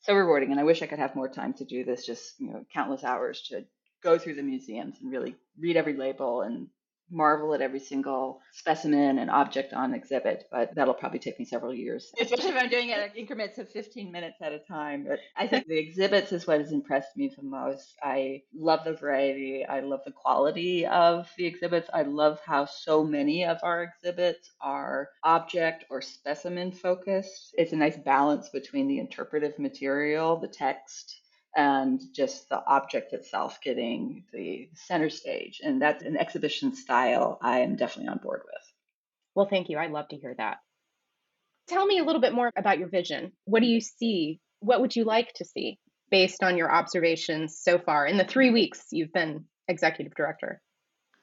so 0.00 0.14
rewarding 0.14 0.50
and 0.50 0.60
i 0.60 0.64
wish 0.64 0.82
i 0.82 0.86
could 0.86 0.98
have 0.98 1.16
more 1.16 1.28
time 1.28 1.52
to 1.54 1.64
do 1.64 1.84
this 1.84 2.04
just 2.06 2.38
you 2.38 2.50
know 2.50 2.64
countless 2.72 3.04
hours 3.04 3.42
to 3.42 3.64
go 4.02 4.18
through 4.18 4.34
the 4.34 4.42
museums 4.42 4.96
and 5.00 5.10
really 5.10 5.36
read 5.58 5.76
every 5.76 5.96
label 5.96 6.42
and 6.42 6.68
marvel 7.12 7.54
at 7.54 7.60
every 7.60 7.80
single 7.80 8.40
specimen 8.52 9.18
and 9.18 9.30
object 9.30 9.72
on 9.72 9.94
exhibit, 9.94 10.44
but 10.50 10.74
that'll 10.74 10.94
probably 10.94 11.18
take 11.18 11.38
me 11.38 11.44
several 11.44 11.74
years, 11.74 12.12
especially 12.20 12.50
if 12.50 12.56
I'm 12.56 12.68
doing 12.68 12.88
it 12.88 12.98
in 12.98 13.20
increments 13.20 13.58
of 13.58 13.70
15 13.70 14.10
minutes 14.10 14.36
at 14.40 14.52
a 14.52 14.58
time. 14.58 15.04
But 15.08 15.20
I 15.36 15.46
think 15.46 15.66
the 15.68 15.78
exhibits 15.78 16.32
is 16.32 16.46
what 16.46 16.60
has 16.60 16.72
impressed 16.72 17.16
me 17.16 17.30
the 17.36 17.42
most. 17.42 17.96
I 18.02 18.42
love 18.54 18.84
the 18.84 18.94
variety, 18.94 19.64
I 19.64 19.80
love 19.80 20.00
the 20.04 20.12
quality 20.12 20.86
of 20.86 21.28
the 21.36 21.46
exhibits. 21.46 21.88
I 21.92 22.02
love 22.02 22.40
how 22.44 22.64
so 22.64 23.04
many 23.04 23.44
of 23.44 23.58
our 23.62 23.82
exhibits 23.82 24.50
are 24.60 25.08
object 25.24 25.84
or 25.90 26.00
specimen 26.00 26.72
focused. 26.72 27.54
It's 27.58 27.72
a 27.72 27.76
nice 27.76 27.96
balance 27.96 28.48
between 28.48 28.88
the 28.88 28.98
interpretive 28.98 29.58
material, 29.58 30.38
the 30.38 30.48
text, 30.48 31.21
and 31.56 32.00
just 32.14 32.48
the 32.48 32.62
object 32.66 33.12
itself 33.12 33.60
getting 33.62 34.24
the 34.32 34.68
center 34.74 35.10
stage. 35.10 35.60
And 35.62 35.80
that's 35.80 36.02
an 36.02 36.16
exhibition 36.16 36.74
style 36.74 37.38
I 37.42 37.60
am 37.60 37.76
definitely 37.76 38.08
on 38.08 38.20
board 38.22 38.42
with. 38.44 38.72
Well, 39.34 39.48
thank 39.48 39.68
you. 39.68 39.78
I'd 39.78 39.90
love 39.90 40.08
to 40.08 40.16
hear 40.16 40.34
that. 40.38 40.58
Tell 41.68 41.86
me 41.86 41.98
a 41.98 42.04
little 42.04 42.20
bit 42.20 42.34
more 42.34 42.50
about 42.56 42.78
your 42.78 42.88
vision. 42.88 43.32
What 43.44 43.60
do 43.60 43.66
you 43.66 43.80
see? 43.80 44.40
What 44.60 44.80
would 44.80 44.96
you 44.96 45.04
like 45.04 45.32
to 45.34 45.44
see 45.44 45.78
based 46.10 46.42
on 46.42 46.56
your 46.56 46.70
observations 46.70 47.58
so 47.60 47.78
far 47.78 48.06
in 48.06 48.18
the 48.18 48.24
three 48.24 48.50
weeks 48.50 48.86
you've 48.90 49.12
been 49.12 49.44
executive 49.68 50.14
director? 50.14 50.60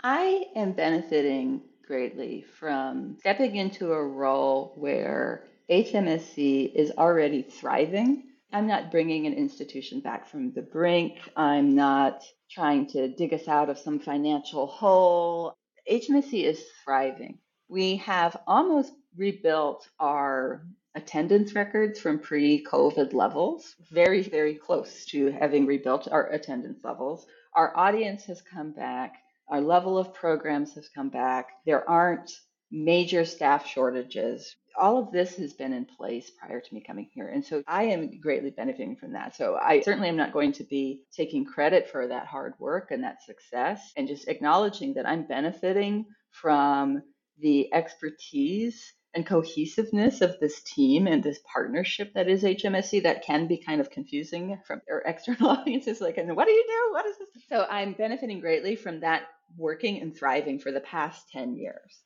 I 0.02 0.46
am 0.56 0.74
benefiting 0.74 1.62
greatly 1.86 2.46
from 2.60 3.18
stepping 3.20 3.56
into 3.56 3.92
a 3.92 4.08
role 4.08 4.74
where 4.76 5.44
HMSC 5.70 6.74
is 6.74 6.92
already 6.98 7.42
thriving. 7.42 8.24
I'm 8.52 8.66
not 8.66 8.90
bringing 8.90 9.28
an 9.28 9.34
institution 9.34 10.00
back 10.00 10.28
from 10.28 10.52
the 10.54 10.64
brink. 10.64 11.20
I'm 11.36 11.76
not 11.76 12.24
trying 12.50 12.88
to 12.88 13.08
dig 13.08 13.34
us 13.34 13.48
out 13.48 13.70
of 13.70 13.78
some 13.78 14.00
financial 14.00 14.66
hole. 14.66 15.56
HMSC 15.90 16.46
is 16.46 16.64
thriving. 16.84 17.38
We 17.68 17.98
have 17.98 18.42
almost 18.48 18.94
rebuilt 19.16 19.88
our 20.00 20.66
attendance 20.96 21.54
records 21.54 22.00
from 22.00 22.18
pre 22.18 22.64
COVID 22.64 23.14
levels, 23.14 23.76
very, 23.92 24.24
very 24.24 24.56
close 24.56 25.06
to 25.08 25.28
having 25.32 25.68
rebuilt 25.68 26.08
our 26.12 26.28
attendance 26.32 26.84
levels. 26.84 27.28
Our 27.54 27.76
audience 27.78 28.26
has 28.26 28.42
come 28.42 28.72
back, 28.72 29.22
our 29.48 29.62
level 29.62 29.98
of 29.98 30.14
programs 30.14 30.74
has 30.74 30.90
come 30.90 31.10
back. 31.10 31.50
There 31.66 31.88
aren't 31.88 32.32
major 32.72 33.26
staff 33.26 33.66
shortages. 33.68 34.56
All 34.80 34.98
of 34.98 35.12
this 35.12 35.36
has 35.38 35.54
been 35.54 35.74
in 35.74 35.86
place 35.86 36.30
prior 36.30 36.62
to 36.62 36.74
me 36.74 36.82
coming 36.86 37.10
here. 37.14 37.28
And 37.28 37.44
so 37.44 37.64
I 37.68 37.84
am 37.86 38.20
greatly 38.22 38.52
benefiting 38.52 38.96
from 38.96 39.14
that. 39.14 39.36
So 39.36 39.56
I 39.56 39.82
certainly 39.82 40.10
am 40.10 40.16
not 40.16 40.34
going 40.34 40.54
to 40.54 40.64
be 40.64 41.02
taking 41.12 41.46
credit 41.46 41.90
for 41.90 42.08
that 42.08 42.28
hard 42.28 42.54
work 42.60 42.92
and 42.92 43.04
that 43.04 43.24
success 43.24 43.92
and 43.98 44.08
just 44.08 44.28
acknowledging 44.28 44.94
that 44.94 45.08
I'm 45.08 45.28
benefiting 45.28 46.06
from 46.32 47.02
the 47.40 47.74
expertise 47.74 48.94
and 49.16 49.26
cohesiveness 49.26 50.22
of 50.22 50.40
this 50.40 50.62
team 50.62 51.08
and 51.08 51.24
this 51.24 51.40
partnership 51.52 52.14
that 52.14 52.30
is 52.30 52.44
HMSC 52.44 53.04
that 53.04 53.26
can 53.26 53.48
be 53.48 53.58
kind 53.58 53.82
of 53.82 53.90
confusing 53.90 54.60
from 54.68 54.82
our 54.90 55.02
external 55.06 55.50
audiences. 55.50 56.00
Like, 56.00 56.18
and 56.18 56.36
what 56.36 56.46
do 56.46 56.54
you 56.54 56.66
do? 56.68 56.94
What 56.94 57.06
is 57.08 57.18
this? 57.18 57.44
So 57.50 57.66
I'm 57.70 57.94
benefiting 57.94 58.40
greatly 58.40 58.76
from 58.76 59.00
that 59.00 59.24
working 59.58 60.00
and 60.00 60.16
thriving 60.16 60.60
for 60.60 60.72
the 60.72 60.80
past 60.82 61.28
10 61.32 61.56
years. 61.56 62.04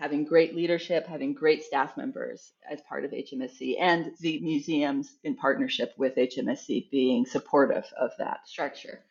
Having 0.00 0.24
great 0.24 0.56
leadership, 0.56 1.06
having 1.06 1.34
great 1.34 1.62
staff 1.62 1.94
members 1.94 2.54
as 2.70 2.80
part 2.88 3.04
of 3.04 3.10
HMSC, 3.10 3.76
and 3.78 4.12
the 4.20 4.40
museums 4.40 5.14
in 5.22 5.36
partnership 5.36 5.92
with 5.98 6.16
HMSC 6.16 6.90
being 6.90 7.26
supportive 7.26 7.84
of 8.00 8.10
that 8.18 8.48
structure. 8.48 9.04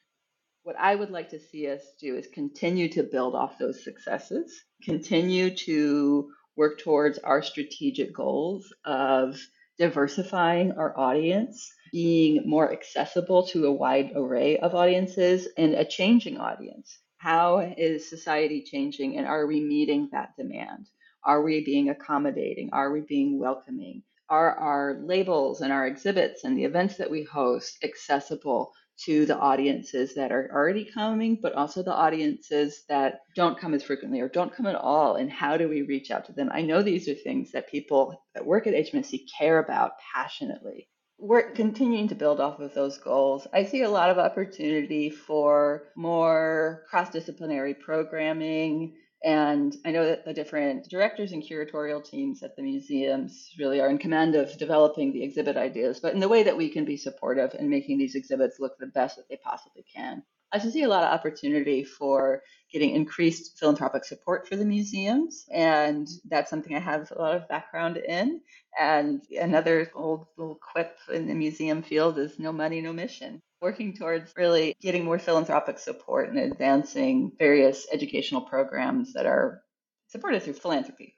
What 0.64 0.76
I 0.80 0.96
would 0.96 1.12
like 1.12 1.30
to 1.30 1.40
see 1.40 1.70
us 1.70 1.84
do 2.00 2.16
is 2.16 2.26
continue 2.34 2.90
to 2.90 3.04
build 3.04 3.36
off 3.36 3.60
those 3.60 3.84
successes, 3.84 4.64
continue 4.84 5.56
to 5.58 6.32
work 6.56 6.80
towards 6.80 7.20
our 7.20 7.44
strategic 7.44 8.12
goals 8.12 8.74
of 8.84 9.40
diversifying 9.78 10.72
our 10.72 10.98
audience, 11.00 11.72
being 11.92 12.50
more 12.50 12.74
accessible 12.74 13.46
to 13.50 13.68
a 13.68 13.72
wide 13.72 14.14
array 14.16 14.58
of 14.58 14.74
audiences, 14.74 15.48
and 15.56 15.76
a 15.76 15.86
changing 15.86 16.40
audience. 16.40 16.98
How 17.20 17.60
is 17.78 18.10
society 18.10 18.64
changing, 18.64 19.18
and 19.18 19.28
are 19.28 19.46
we 19.46 19.60
meeting 19.60 20.08
that 20.14 20.38
demand? 20.38 20.88
Are 21.22 21.44
we 21.44 21.66
being 21.66 21.90
accommodating? 21.90 22.70
Are 22.72 22.94
we 22.94 23.02
being 23.02 23.38
welcoming? 23.38 24.04
Are 24.30 24.56
our 24.56 25.02
labels 25.04 25.60
and 25.60 25.74
our 25.74 25.86
exhibits 25.86 26.46
and 26.46 26.58
the 26.58 26.64
events 26.64 26.96
that 26.96 27.12
we 27.12 27.24
host 27.24 27.84
accessible 27.84 28.72
to 29.04 29.26
the 29.26 29.38
audiences 29.38 30.16
that 30.16 30.32
are 30.32 30.50
already 30.54 30.86
coming, 30.86 31.38
but 31.42 31.52
also 31.56 31.84
the 31.84 31.94
audiences 31.94 32.86
that 32.88 33.20
don't 33.36 33.60
come 33.60 33.74
as 33.74 33.84
frequently 33.84 34.22
or 34.22 34.30
don't 34.30 34.56
come 34.56 34.66
at 34.66 34.76
all. 34.76 35.16
And 35.16 35.30
how 35.30 35.58
do 35.58 35.68
we 35.68 35.82
reach 35.82 36.12
out 36.12 36.24
to 36.28 36.32
them? 36.32 36.50
I 36.54 36.62
know 36.62 36.82
these 36.82 37.10
are 37.10 37.16
things 37.16 37.52
that 37.52 37.70
people 37.70 38.24
that 38.34 38.46
work 38.46 38.66
at 38.66 38.74
HMSC 38.74 39.26
care 39.38 39.60
about 39.60 39.92
passionately. 40.14 40.88
We're 41.22 41.52
continuing 41.52 42.08
to 42.08 42.16
build 42.16 42.40
off 42.40 42.60
of 42.60 42.74
those 42.74 42.98
goals. 42.98 43.46
I 43.54 43.66
see 43.66 43.82
a 43.82 43.90
lot 43.90 44.10
of 44.10 44.18
opportunity 44.18 45.10
for 45.10 45.84
more 45.96 46.84
cross 46.90 47.10
disciplinary 47.10 47.74
programming 47.74 48.96
and 49.24 49.76
I 49.86 49.92
know 49.92 50.06
that 50.06 50.24
the 50.24 50.34
different 50.34 50.88
directors 50.90 51.34
and 51.34 51.44
curatorial 51.44 52.04
teams 52.04 52.42
at 52.42 52.56
the 52.56 52.62
museums 52.62 53.54
really 53.60 53.82
are 53.82 53.90
in 53.90 53.98
command 53.98 54.36
of 54.36 54.58
developing 54.58 55.12
the 55.12 55.24
exhibit 55.24 55.58
ideas, 55.58 56.00
but 56.00 56.14
in 56.14 56.22
the 56.22 56.30
way 56.30 56.44
that 56.44 56.56
we 56.56 56.70
can 56.70 56.86
be 56.86 56.96
supportive 56.96 57.54
in 57.60 57.70
making 57.70 57.98
these 57.98 58.16
exhibits 58.16 58.60
look 58.60 58.78
the 58.80 58.88
best 58.88 59.18
that 59.18 59.28
they 59.30 59.38
possibly 59.44 59.84
can. 59.94 60.24
I 60.54 60.60
see 60.60 60.84
a 60.84 60.88
lot 60.88 61.04
of 61.04 61.14
opportunity 61.14 61.84
for 61.84 62.42
getting 62.72 62.96
increased 62.96 63.58
philanthropic 63.60 64.06
support 64.06 64.48
for 64.48 64.56
the 64.56 64.66
museums, 64.66 65.46
and 65.52 66.08
that's 66.28 66.50
something 66.50 66.76
I 66.76 66.80
have 66.80 67.12
a 67.12 67.20
lot 67.20 67.36
of 67.36 67.48
background 67.48 67.98
in. 67.98 68.42
And 68.80 69.22
another 69.32 69.92
old 69.96 70.28
little 70.38 70.60
quip 70.62 70.98
in 71.12 71.28
the 71.28 71.34
museum 71.34 71.82
field 71.82 72.20
is 72.20 72.40
no 72.40 72.52
money, 72.52 72.82
no 72.82 72.94
mission 72.94 73.42
working 73.62 73.94
towards 73.94 74.34
really 74.38 74.76
getting 74.82 75.04
more 75.04 75.20
philanthropic 75.20 75.78
support 75.80 76.30
and 76.30 76.40
advancing 76.40 77.32
various 77.38 77.88
educational 77.92 78.42
programs 78.42 79.14
that 79.14 79.26
are 79.26 79.62
supported 80.08 80.44
through 80.44 80.54
philanthropy. 80.54 81.16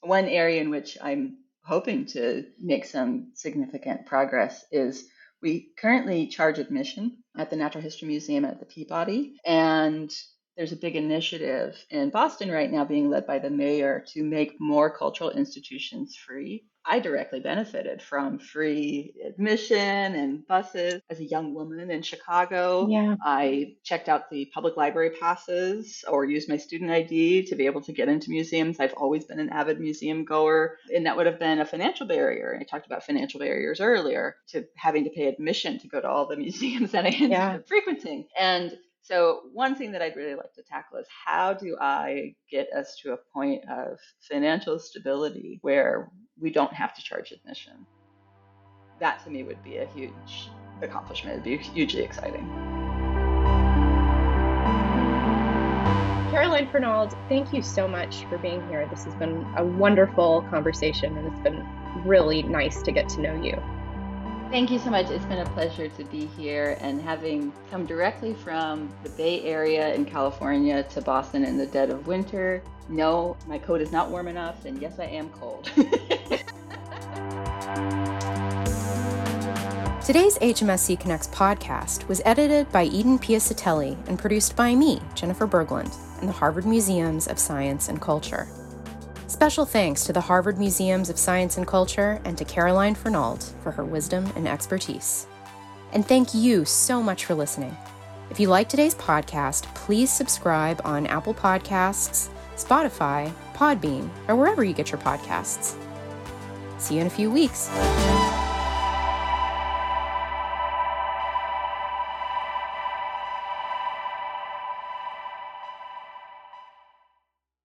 One 0.00 0.26
area 0.26 0.60
in 0.60 0.70
which 0.70 0.96
I'm 1.02 1.38
hoping 1.64 2.06
to 2.06 2.44
make 2.60 2.84
some 2.84 3.32
significant 3.34 4.06
progress 4.06 4.64
is 4.70 5.08
we 5.42 5.72
currently 5.78 6.28
charge 6.28 6.58
admission 6.58 7.18
at 7.36 7.50
the 7.50 7.56
Natural 7.56 7.82
History 7.82 8.08
Museum 8.08 8.44
at 8.44 8.60
the 8.60 8.66
Peabody, 8.66 9.36
and 9.44 10.10
there's 10.56 10.72
a 10.72 10.76
big 10.76 10.96
initiative 10.96 11.76
in 11.90 12.10
Boston 12.10 12.50
right 12.50 12.70
now 12.70 12.84
being 12.84 13.10
led 13.10 13.26
by 13.26 13.38
the 13.38 13.50
mayor 13.50 14.04
to 14.12 14.24
make 14.24 14.60
more 14.60 14.90
cultural 14.90 15.30
institutions 15.30 16.16
free. 16.16 16.64
I 16.88 17.00
directly 17.00 17.40
benefited 17.40 18.00
from 18.00 18.38
free 18.38 19.12
admission 19.26 19.76
and 20.14 20.46
buses 20.46 21.00
as 21.10 21.18
a 21.18 21.24
young 21.24 21.52
woman 21.52 21.90
in 21.90 22.02
Chicago. 22.02 22.86
Yeah. 22.88 23.16
I 23.24 23.74
checked 23.82 24.08
out 24.08 24.30
the 24.30 24.48
public 24.54 24.76
library 24.76 25.10
passes 25.10 26.04
or 26.06 26.24
used 26.24 26.48
my 26.48 26.56
student 26.56 26.92
ID 26.92 27.46
to 27.46 27.56
be 27.56 27.66
able 27.66 27.80
to 27.82 27.92
get 27.92 28.08
into 28.08 28.30
museums. 28.30 28.78
I've 28.78 28.94
always 28.94 29.24
been 29.24 29.40
an 29.40 29.50
avid 29.50 29.80
museum 29.80 30.24
goer, 30.24 30.78
and 30.94 31.06
that 31.06 31.16
would 31.16 31.26
have 31.26 31.40
been 31.40 31.58
a 31.58 31.64
financial 31.64 32.06
barrier. 32.06 32.56
I 32.58 32.62
talked 32.62 32.86
about 32.86 33.02
financial 33.02 33.40
barriers 33.40 33.80
earlier 33.80 34.36
to 34.50 34.64
having 34.76 35.02
to 35.04 35.10
pay 35.10 35.26
admission 35.26 35.80
to 35.80 35.88
go 35.88 36.00
to 36.00 36.08
all 36.08 36.26
the 36.26 36.36
museums 36.46 36.92
that 36.92 37.04
I 37.04 37.08
ended 37.08 37.30
yeah. 37.30 37.54
up 37.56 37.66
frequenting. 37.66 38.28
And 38.38 38.78
so, 39.06 39.42
one 39.52 39.76
thing 39.76 39.92
that 39.92 40.02
I'd 40.02 40.16
really 40.16 40.34
like 40.34 40.52
to 40.54 40.62
tackle 40.64 40.98
is 40.98 41.06
how 41.24 41.54
do 41.54 41.76
I 41.80 42.34
get 42.50 42.72
us 42.72 42.98
to 43.02 43.12
a 43.12 43.16
point 43.32 43.62
of 43.70 43.98
financial 44.20 44.80
stability 44.80 45.60
where 45.62 46.10
we 46.40 46.50
don't 46.50 46.72
have 46.72 46.92
to 46.96 47.02
charge 47.02 47.30
admission? 47.30 47.86
That 48.98 49.22
to 49.22 49.30
me 49.30 49.44
would 49.44 49.62
be 49.62 49.76
a 49.76 49.86
huge 49.86 50.50
accomplishment. 50.82 51.34
It'd 51.34 51.44
be 51.44 51.56
hugely 51.56 52.02
exciting. 52.02 52.44
Caroline 56.32 56.66
Fernald, 56.72 57.16
thank 57.28 57.52
you 57.52 57.62
so 57.62 57.86
much 57.86 58.24
for 58.24 58.38
being 58.38 58.66
here. 58.68 58.88
This 58.90 59.04
has 59.04 59.14
been 59.14 59.46
a 59.56 59.64
wonderful 59.64 60.42
conversation 60.50 61.16
and 61.16 61.28
it's 61.28 61.40
been 61.44 61.64
really 62.04 62.42
nice 62.42 62.82
to 62.82 62.90
get 62.90 63.08
to 63.10 63.20
know 63.20 63.40
you. 63.40 63.62
Thank 64.50 64.70
you 64.70 64.78
so 64.78 64.90
much. 64.90 65.10
It's 65.10 65.24
been 65.26 65.38
a 65.38 65.50
pleasure 65.50 65.88
to 65.88 66.04
be 66.04 66.26
here 66.26 66.78
and 66.80 67.02
having 67.02 67.52
come 67.68 67.84
directly 67.84 68.32
from 68.32 68.88
the 69.02 69.10
Bay 69.10 69.42
Area 69.42 69.92
in 69.92 70.04
California 70.04 70.84
to 70.84 71.02
Boston 71.02 71.44
in 71.44 71.58
the 71.58 71.66
dead 71.66 71.90
of 71.90 72.06
winter. 72.06 72.62
No, 72.88 73.36
my 73.48 73.58
coat 73.58 73.80
is 73.80 73.90
not 73.90 74.08
warm 74.08 74.28
enough, 74.28 74.64
and 74.64 74.80
yes, 74.80 75.00
I 75.00 75.06
am 75.06 75.30
cold. 75.30 75.64
Today's 80.06 80.38
HMSC 80.38 81.00
Connects 81.00 81.26
podcast 81.26 82.06
was 82.06 82.22
edited 82.24 82.70
by 82.70 82.84
Eden 82.84 83.18
Piacatelli 83.18 83.98
and 84.08 84.16
produced 84.16 84.54
by 84.54 84.76
me, 84.76 85.00
Jennifer 85.16 85.48
Berglund, 85.48 85.92
in 86.20 86.28
the 86.28 86.32
Harvard 86.32 86.64
Museums 86.64 87.26
of 87.26 87.40
Science 87.40 87.88
and 87.88 88.00
Culture. 88.00 88.46
Special 89.28 89.66
thanks 89.66 90.04
to 90.04 90.12
the 90.12 90.20
Harvard 90.20 90.56
Museums 90.56 91.10
of 91.10 91.18
Science 91.18 91.56
and 91.56 91.66
Culture 91.66 92.20
and 92.24 92.38
to 92.38 92.44
Caroline 92.44 92.94
Fernald 92.94 93.42
for 93.62 93.72
her 93.72 93.84
wisdom 93.84 94.32
and 94.36 94.46
expertise. 94.46 95.26
And 95.92 96.06
thank 96.06 96.32
you 96.32 96.64
so 96.64 97.02
much 97.02 97.24
for 97.24 97.34
listening. 97.34 97.76
If 98.30 98.38
you 98.38 98.48
like 98.48 98.68
today's 98.68 98.94
podcast, 98.94 99.62
please 99.74 100.12
subscribe 100.12 100.80
on 100.84 101.06
Apple 101.06 101.34
Podcasts, 101.34 102.28
Spotify, 102.56 103.32
Podbean, 103.54 104.08
or 104.28 104.36
wherever 104.36 104.62
you 104.62 104.72
get 104.72 104.92
your 104.92 105.00
podcasts. 105.00 105.76
See 106.78 106.94
you 106.94 107.00
in 107.00 107.06
a 107.08 107.10
few 107.10 107.30
weeks. 107.30 107.68